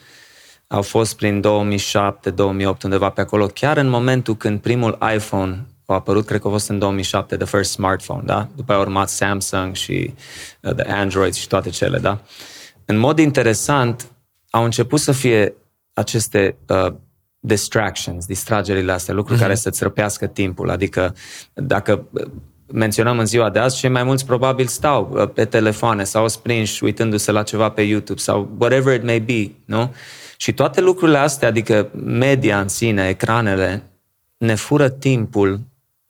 au 0.66 0.82
fost 0.82 1.16
prin 1.16 1.42
2007-2008, 1.42 2.82
undeva 2.82 3.10
pe 3.10 3.20
acolo, 3.20 3.46
chiar 3.46 3.76
în 3.76 3.88
momentul 3.88 4.36
când 4.36 4.60
primul 4.60 4.98
iPhone 5.14 5.66
a 5.93 5.97
apărut, 5.97 6.26
cred 6.26 6.41
că 6.41 6.49
a 6.49 6.51
fost 6.51 6.68
în 6.68 6.78
2007, 6.78 7.36
the 7.36 7.47
first 7.47 7.70
smartphone, 7.70 8.22
da? 8.24 8.49
După 8.57 8.72
a 8.72 8.78
urmat 8.78 9.09
Samsung 9.09 9.74
și 9.74 10.14
uh, 10.61 10.74
the 10.74 10.93
Android 10.93 11.34
și 11.34 11.49
toate 11.49 11.70
cele, 11.70 11.99
da? 11.99 12.20
În 12.84 12.97
mod 12.97 13.18
interesant, 13.18 14.07
au 14.51 14.64
început 14.64 15.01
să 15.01 15.12
fie 15.12 15.55
aceste 15.93 16.57
uh, 16.68 16.93
distractions, 17.41 18.26
distragerile 18.26 18.93
astea, 18.93 19.14
lucruri 19.14 19.38
uh-huh. 19.38 19.43
care 19.43 19.55
să-ți 19.55 19.82
răpească 19.82 20.26
timpul. 20.26 20.70
Adică 20.70 21.14
dacă 21.55 22.09
menționăm 22.72 23.18
în 23.18 23.26
ziua 23.26 23.51
de 23.51 23.59
azi, 23.59 23.78
cei 23.78 23.91
mai 23.91 24.03
mulți 24.03 24.26
probabil 24.26 24.66
stau 24.66 25.11
uh, 25.12 25.28
pe 25.34 25.45
telefoane 25.45 26.05
sau 26.05 26.28
sprinși 26.28 26.84
uitându-se 26.84 27.30
la 27.30 27.43
ceva 27.43 27.70
pe 27.70 27.82
YouTube 27.82 28.20
sau 28.20 28.51
whatever 28.59 28.95
it 28.95 29.05
may 29.05 29.20
be, 29.20 29.51
nu? 29.64 29.95
Și 30.36 30.53
toate 30.53 30.80
lucrurile 30.80 31.18
astea, 31.18 31.49
adică 31.49 31.91
media 32.05 32.61
în 32.61 32.68
sine, 32.68 33.09
ecranele, 33.09 33.82
ne 34.36 34.55
fură 34.55 34.88
timpul 34.88 35.61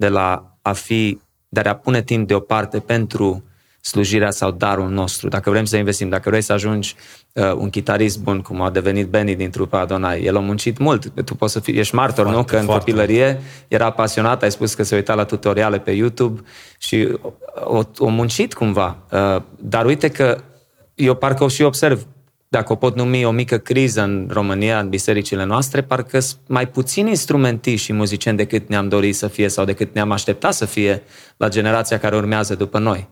de 0.01 0.09
la 0.09 0.57
a 0.62 0.72
fi, 0.72 1.20
de 1.48 1.61
a 1.61 1.74
pune 1.74 2.03
timp 2.03 2.26
deoparte 2.26 2.78
pentru 2.78 3.44
slujirea 3.80 4.30
sau 4.30 4.51
darul 4.51 4.88
nostru. 4.88 5.28
Dacă 5.28 5.51
vrem 5.51 5.64
să 5.64 5.76
investim, 5.76 6.09
dacă 6.09 6.28
vrei 6.28 6.40
să 6.40 6.53
ajungi 6.53 6.94
uh, 7.32 7.53
un 7.53 7.70
chitarist 7.70 8.18
bun, 8.20 8.40
cum 8.40 8.61
a 8.61 8.70
devenit 8.70 9.07
Benny 9.07 9.34
din 9.34 9.51
trupa 9.51 9.80
Adonai, 9.80 10.22
el 10.22 10.36
a 10.36 10.40
muncit 10.40 10.78
mult. 10.78 11.24
Tu 11.24 11.34
poți 11.34 11.53
să 11.53 11.61
fii, 11.61 11.78
ești 11.78 11.94
martor, 11.94 12.24
foarte, 12.24 12.38
nu? 12.38 12.44
Că 12.44 12.57
în 12.57 12.64
foarte. 12.64 12.84
copilărie 12.84 13.40
era 13.68 13.90
pasionat, 13.90 14.42
ai 14.42 14.51
spus 14.51 14.74
că 14.74 14.82
se 14.82 14.94
uita 14.94 15.14
la 15.14 15.24
tutoriale 15.24 15.78
pe 15.78 15.90
YouTube 15.90 16.40
și 16.78 17.18
o, 17.64 17.82
o 17.98 18.09
muncit 18.09 18.55
cumva. 18.55 18.96
Uh, 19.11 19.42
dar 19.59 19.84
uite 19.84 20.09
că 20.09 20.40
eu 20.94 21.14
parcă 21.14 21.44
o 21.44 21.48
și 21.48 21.62
observ 21.62 22.07
dacă 22.53 22.72
o 22.72 22.76
pot 22.76 22.96
numi 22.96 23.24
o 23.24 23.30
mică 23.30 23.59
criză 23.59 24.03
în 24.03 24.28
România, 24.30 24.78
în 24.78 24.88
bisericile 24.88 25.44
noastre, 25.44 25.82
parcă 25.82 26.20
sunt 26.20 26.40
mai 26.46 26.68
puțini 26.68 27.09
instrumentiști 27.09 27.84
și 27.84 27.92
muzicieni 27.92 28.36
decât 28.36 28.68
ne-am 28.68 28.88
dorit 28.88 29.16
să 29.16 29.28
fie 29.28 29.48
sau 29.48 29.64
decât 29.64 29.94
ne-am 29.94 30.11
așteptat 30.11 30.55
să 30.55 30.64
fie 30.64 31.03
la 31.36 31.48
generația 31.48 31.98
care 31.98 32.16
urmează 32.16 32.55
după 32.55 32.78
noi. 32.78 33.09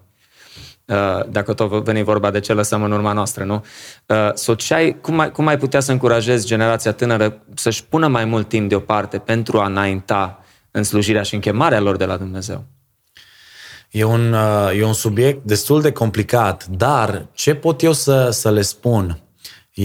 Uh, 0.85 0.97
dacă 1.31 1.53
tot 1.53 1.85
veni 1.85 2.03
vorba 2.03 2.31
de 2.31 2.41
ce 2.41 2.53
lăsăm 2.53 2.83
în 2.83 2.93
urma 2.93 3.13
noastră, 3.13 3.45
nu? 3.45 3.65
Uh, 4.07 4.31
so, 4.35 4.55
ce 4.55 4.75
ai, 4.75 5.01
cum, 5.01 5.19
ai, 5.19 5.31
cum 5.31 5.47
ai 5.47 5.59
putea 5.59 5.81
să 5.81 5.93
încurajezi 5.93 6.47
generația 6.47 6.93
tânără 6.93 7.43
să-și 7.55 7.85
pună 7.85 8.07
mai 8.07 8.25
mult 8.25 8.49
timp 8.49 8.69
deoparte 8.69 9.19
pentru 9.19 9.59
a 9.59 9.67
înainta 9.67 10.45
în 10.71 10.83
slujirea 10.83 11.23
și 11.23 11.35
în 11.35 11.41
chemarea 11.41 11.81
lor 11.81 11.97
de 11.97 12.05
la 12.05 12.17
Dumnezeu? 12.17 12.65
E 13.91 14.05
un, 14.05 14.33
uh, 14.33 14.79
e 14.79 14.85
un 14.85 14.93
subiect 14.93 15.45
destul 15.45 15.81
de 15.81 15.93
complicat, 15.93 16.67
dar 16.67 17.27
ce 17.33 17.55
pot 17.55 17.83
eu 17.83 17.93
să, 17.93 18.31
să 18.31 18.51
le 18.51 18.63
spun 18.63 19.23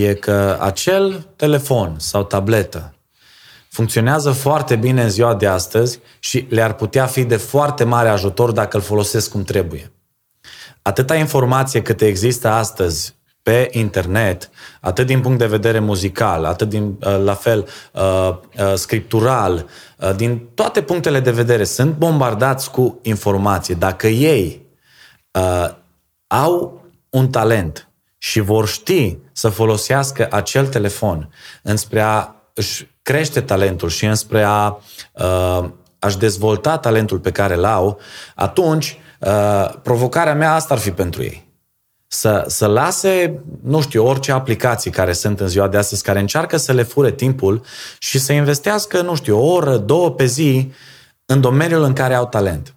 e 0.01 0.13
că 0.13 0.57
acel 0.61 1.27
telefon 1.35 1.95
sau 1.97 2.23
tabletă 2.23 2.93
funcționează 3.69 4.31
foarte 4.31 4.75
bine 4.75 5.03
în 5.03 5.09
ziua 5.09 5.35
de 5.35 5.47
astăzi 5.47 5.99
și 6.19 6.45
le-ar 6.49 6.73
putea 6.73 7.05
fi 7.05 7.23
de 7.23 7.37
foarte 7.37 7.83
mare 7.83 8.09
ajutor 8.09 8.51
dacă 8.51 8.77
îl 8.77 8.83
folosesc 8.83 9.31
cum 9.31 9.43
trebuie 9.43 9.91
atâta 10.83 11.15
informație 11.15 11.81
cât 11.81 12.01
există 12.01 12.47
astăzi 12.47 13.15
pe 13.41 13.69
internet, 13.71 14.49
atât 14.81 15.05
din 15.05 15.21
punct 15.21 15.37
de 15.37 15.45
vedere 15.45 15.79
muzical, 15.79 16.45
atât 16.45 16.69
din, 16.69 16.83
uh, 16.83 17.19
la 17.23 17.33
fel 17.33 17.67
uh, 17.91 18.01
uh, 18.59 18.73
scriptural, 18.73 19.65
din 20.15 20.49
toate 20.53 20.81
punctele 20.81 21.19
de 21.19 21.31
vedere, 21.31 21.63
sunt 21.63 21.95
bombardați 21.95 22.71
cu 22.71 22.99
informație. 23.01 23.75
Dacă 23.75 24.07
ei 24.07 24.65
au 26.27 26.83
un 27.09 27.29
talent 27.29 27.87
și 28.23 28.39
vor 28.39 28.67
ști 28.67 29.17
să 29.31 29.49
folosească 29.49 30.27
acel 30.31 30.67
telefon 30.67 31.29
înspre 31.61 32.01
a 32.01 32.35
își 32.53 32.87
crește 33.01 33.41
talentul 33.41 33.89
și 33.89 34.05
înspre 34.05 34.43
a, 34.43 34.79
a-și 35.99 36.17
dezvolta 36.17 36.77
talentul 36.77 37.19
pe 37.19 37.31
care 37.31 37.53
îl 37.53 37.65
au, 37.65 37.99
atunci 38.35 38.97
Uh, 39.25 39.73
provocarea 39.83 40.35
mea 40.35 40.53
asta 40.53 40.73
ar 40.73 40.79
fi 40.79 40.91
pentru 40.91 41.23
ei. 41.23 41.51
Să, 42.07 42.45
să 42.47 42.65
lase, 42.65 43.43
nu 43.61 43.81
știu, 43.81 44.05
orice 44.05 44.31
aplicații 44.31 44.91
care 44.91 45.13
sunt 45.13 45.39
în 45.39 45.47
ziua 45.47 45.67
de 45.67 45.77
astăzi, 45.77 46.03
care 46.03 46.19
încearcă 46.19 46.57
să 46.57 46.71
le 46.71 46.83
fure 46.83 47.11
timpul 47.11 47.61
și 47.99 48.19
să 48.19 48.33
investească, 48.33 49.01
nu 49.01 49.15
știu, 49.15 49.37
o 49.37 49.53
oră, 49.53 49.77
două 49.77 50.11
pe 50.11 50.25
zi 50.25 50.71
în 51.25 51.41
domeniul 51.41 51.83
în 51.83 51.93
care 51.93 52.13
au 52.13 52.27
talent. 52.27 52.75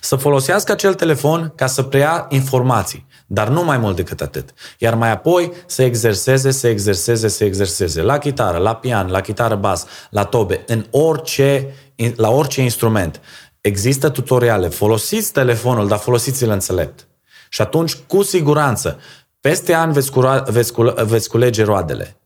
Să 0.00 0.16
folosească 0.16 0.72
acel 0.72 0.94
telefon 0.94 1.52
ca 1.56 1.66
să 1.66 1.82
preia 1.82 2.26
informații, 2.28 3.06
dar 3.30 3.48
nu 3.48 3.64
mai 3.64 3.78
mult 3.78 3.96
decât 3.96 4.20
atât. 4.20 4.54
Iar 4.78 4.94
mai 4.94 5.10
apoi 5.10 5.52
să 5.66 5.82
exerseze, 5.82 6.50
să 6.50 6.68
exerseze, 6.68 7.28
să 7.28 7.44
exerseze 7.44 8.02
la 8.02 8.18
chitară, 8.18 8.58
la 8.58 8.74
pian, 8.74 9.10
la 9.10 9.20
chitară 9.20 9.54
bas, 9.54 9.86
la 10.10 10.24
tobe, 10.24 10.64
în 10.66 10.86
orice, 10.90 11.74
la 12.16 12.30
orice 12.30 12.62
instrument. 12.62 13.20
Există 13.60 14.08
tutoriale. 14.08 14.68
Folosiți 14.68 15.32
telefonul, 15.32 15.88
dar 15.88 15.98
folosiți-l 15.98 16.50
înțelept. 16.50 17.06
Și 17.48 17.60
atunci, 17.60 17.94
cu 17.94 18.22
siguranță, 18.22 18.98
peste 19.40 19.72
ani 19.72 19.92
veți, 19.92 20.10
cura, 20.10 20.40
veți, 20.40 20.72
veți 21.04 21.28
culege 21.28 21.64
roadele. 21.64 22.16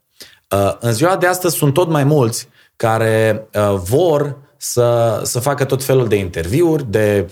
Uh, 0.51 0.75
în 0.81 0.93
ziua 0.93 1.17
de 1.17 1.27
astăzi 1.27 1.57
sunt 1.57 1.75
tot 1.75 1.89
mai 1.89 2.05
mulți 2.05 2.49
care 2.77 3.49
uh, 3.55 3.75
vor 3.75 4.37
să, 4.57 5.21
să 5.25 5.41
facă 5.41 5.65
tot 5.65 5.85
felul 5.85 6.09
de 6.09 6.17
interviuri, 6.17 6.91
de 6.91 7.31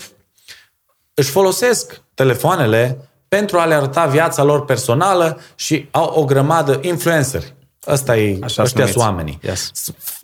își 1.14 1.30
folosesc 1.30 2.02
telefoanele 2.14 3.09
pentru 3.36 3.58
a 3.58 3.64
le 3.64 3.74
arăta 3.74 4.06
viața 4.06 4.42
lor 4.42 4.64
personală 4.64 5.40
și 5.54 5.88
au 5.90 6.12
o 6.14 6.24
grămadă 6.24 6.78
influenceri. 6.82 7.54
Asta 7.84 8.16
e, 8.16 8.38
Așa 8.42 8.62
ăștia 8.62 8.86
sunt 8.86 8.96
oamenii. 8.96 9.38
Yes. 9.42 9.70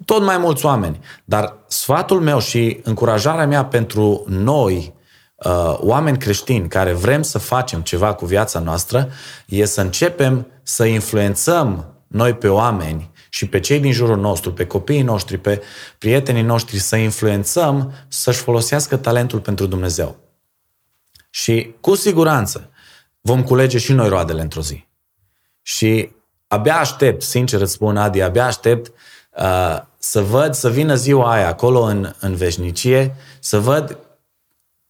Tot 0.04 0.22
mai 0.22 0.38
mulți 0.38 0.64
oameni. 0.64 1.00
Dar 1.24 1.57
sfatul 1.66 2.20
meu 2.20 2.40
și 2.40 2.80
încurajarea 2.82 3.46
mea 3.46 3.64
pentru 3.64 4.24
noi, 4.28 4.94
uh, 5.34 5.76
oameni 5.78 6.18
creștini 6.18 6.68
care 6.68 6.92
vrem 6.92 7.22
să 7.22 7.38
facem 7.38 7.80
ceva 7.80 8.14
cu 8.14 8.26
viața 8.26 8.59
noastră, 8.59 9.09
e 9.46 9.64
să 9.64 9.80
începem 9.80 10.46
să 10.62 10.84
influențăm 10.84 11.94
noi 12.07 12.34
pe 12.34 12.48
oameni 12.48 13.11
și 13.28 13.46
pe 13.46 13.61
cei 13.61 13.80
din 13.80 13.92
jurul 13.92 14.18
nostru, 14.18 14.52
pe 14.52 14.66
copiii 14.66 15.02
noștri, 15.02 15.38
pe 15.38 15.62
prietenii 15.98 16.42
noștri, 16.42 16.78
să 16.78 16.96
influențăm 16.96 17.92
să-și 18.09 18.40
folosească 18.40 18.96
talentul 18.96 19.40
pentru 19.40 19.66
Dumnezeu. 19.66 20.16
Și 21.30 21.74
cu 21.80 21.94
siguranță 21.94 22.70
vom 23.27 23.43
culege 23.43 23.79
și 23.79 23.93
noi 23.93 24.09
roadele 24.09 24.41
într-o 24.41 24.61
zi. 24.61 24.87
Și 25.62 26.11
abia 26.47 26.79
aștept, 26.79 27.22
sincer 27.22 27.61
îți 27.61 27.72
spun, 27.72 27.97
Adi, 27.97 28.20
abia 28.20 28.47
aștept 28.47 28.93
uh, 29.39 29.79
să 29.99 30.20
văd, 30.20 30.55
să 30.55 30.70
vină 30.70 30.95
ziua 30.95 31.33
aia 31.33 31.49
acolo 31.49 31.81
în, 31.81 32.12
în 32.20 32.35
veșnicie, 32.35 33.14
să 33.41 33.59
văd 33.61 33.99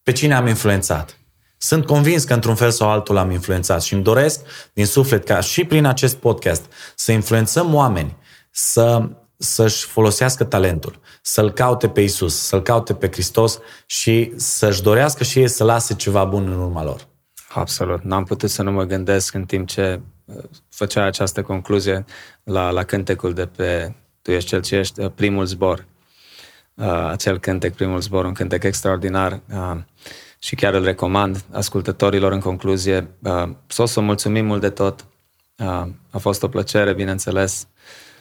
pe 0.03 0.13
cine 0.13 0.35
am 0.35 0.47
influențat. 0.47 1.19
Sunt 1.59 1.87
convins 1.87 2.25
că 2.25 2.35
într-un 2.35 2.55
fel 2.55 2.71
sau 2.71 2.91
altul 2.91 3.17
am 3.17 3.31
influențat 3.31 3.83
și 3.83 3.95
îmi 3.95 4.03
doresc 4.03 4.41
din 4.73 4.87
suflet 4.87 5.25
ca 5.25 5.41
și 5.41 5.65
prin 5.65 5.85
acest 5.85 6.17
podcast 6.17 6.65
să 6.95 7.13
influențăm 7.13 7.75
oameni 7.75 8.17
să, 8.51 9.09
să-și 9.37 9.87
folosească 9.87 10.45
talentul, 10.45 11.01
să-L 11.23 11.53
caute 11.53 11.89
pe 11.89 12.01
Isus, 12.01 12.37
să-L 12.37 12.63
caute 12.63 12.95
pe 12.95 13.09
Hristos 13.11 13.59
și 13.87 14.33
să-și 14.37 14.83
dorească 14.83 15.25
și 15.25 15.39
ei 15.39 15.49
să 15.49 15.65
lase 15.65 15.95
ceva 15.95 16.25
bun 16.25 16.53
în 16.53 16.61
urma 16.61 16.85
lor. 16.85 17.15
Absolut. 17.57 18.03
N-am 18.03 18.25
putut 18.25 18.51
să 18.51 18.63
nu 18.63 18.73
mă 18.73 18.85
gândesc 18.85 19.35
în 19.35 19.45
timp 19.45 19.69
ce 19.69 20.01
făcea 20.69 21.05
această 21.05 21.43
concluzie 21.43 22.05
la, 22.43 22.71
la 22.71 22.83
cântecul 22.83 23.35
de 23.35 23.47
pe 23.47 23.95
Tu 24.23 24.31
ești 24.31 24.49
cel 24.49 24.63
ce 24.63 24.77
ești, 24.77 25.01
uh, 25.01 25.11
primul 25.15 25.45
zbor. 25.45 25.87
Uh, 26.75 27.09
acel 27.11 27.39
cântec, 27.39 27.75
primul 27.75 28.01
zbor, 28.01 28.25
un 28.25 28.33
cântec 28.33 28.63
extraordinar 28.63 29.41
uh, 29.53 29.77
și 30.39 30.55
chiar 30.55 30.75
îl 30.75 30.85
recomand 30.85 31.45
ascultătorilor 31.53 32.33
în 32.33 32.41
concluzie. 32.41 33.09
Uh, 33.23 33.49
să 33.67 33.83
o 33.83 33.87
să 33.87 34.01
mulțumim 34.01 34.47
mult 34.47 34.61
de 34.61 34.71
tot. 34.71 35.07
Uh, 35.57 35.87
a 36.11 36.19
fost 36.19 36.43
o 36.43 36.49
plăcere, 36.49 36.95
bineînțeles. 36.95 37.67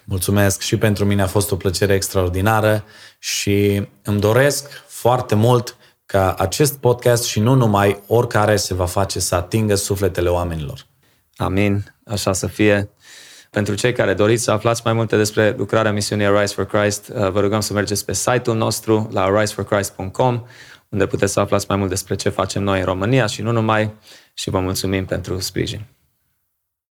Mulțumesc 0.04 0.62
și 0.62 0.78
pentru 0.78 1.06
mine 1.06 1.22
a 1.22 1.28
fost 1.28 1.52
o 1.52 1.56
plăcere 1.56 1.94
extraordinară 1.94 2.84
și 3.20 3.88
îmi 4.04 4.20
doresc 4.20 4.84
foarte 4.88 5.36
mult 5.36 5.78
ca 6.06 6.34
acest 6.34 6.78
podcast 6.78 7.24
și 7.24 7.40
nu 7.40 7.54
numai 7.54 8.02
oricare 8.08 8.56
se 8.56 8.74
va 8.74 8.86
face 8.86 9.20
să 9.20 9.36
atingă 9.36 9.76
sufletele 9.76 10.30
oamenilor. 10.30 10.86
Amin, 11.36 11.94
așa 12.06 12.34
să 12.34 12.48
fie. 12.48 12.90
Pentru 13.50 13.76
cei 13.76 13.94
care 13.94 14.14
doriți 14.14 14.44
să 14.44 14.52
aflați 14.52 14.82
mai 14.84 14.94
multe 14.94 15.18
despre 15.18 15.56
lucrarea 15.58 15.92
misiunii 15.92 16.26
Arise 16.26 16.54
for 16.54 16.66
Christ, 16.66 17.12
uh, 17.16 17.30
vă 17.30 17.40
rugăm 17.40 17.60
să 17.60 17.74
mergeți 17.74 18.06
pe 18.06 18.14
site-ul 18.14 18.56
nostru 18.56 19.10
la 19.12 19.24
ariseforchrist.com, 19.24 20.44
unde 20.90 21.06
puteți 21.06 21.34
să 21.34 21.40
aflați 21.40 21.66
mai 21.70 21.78
mult 21.78 21.90
despre 21.90 22.16
ce 22.16 22.30
facem 22.30 22.64
noi 22.64 22.80
în 22.80 22.86
România 22.86 23.26
și 23.26 23.42
nu 23.42 23.52
numai, 23.52 23.94
și 24.34 24.50
vă 24.50 24.60
mulțumim 24.60 25.06
pentru 25.06 25.40
sprijin. 25.40 25.95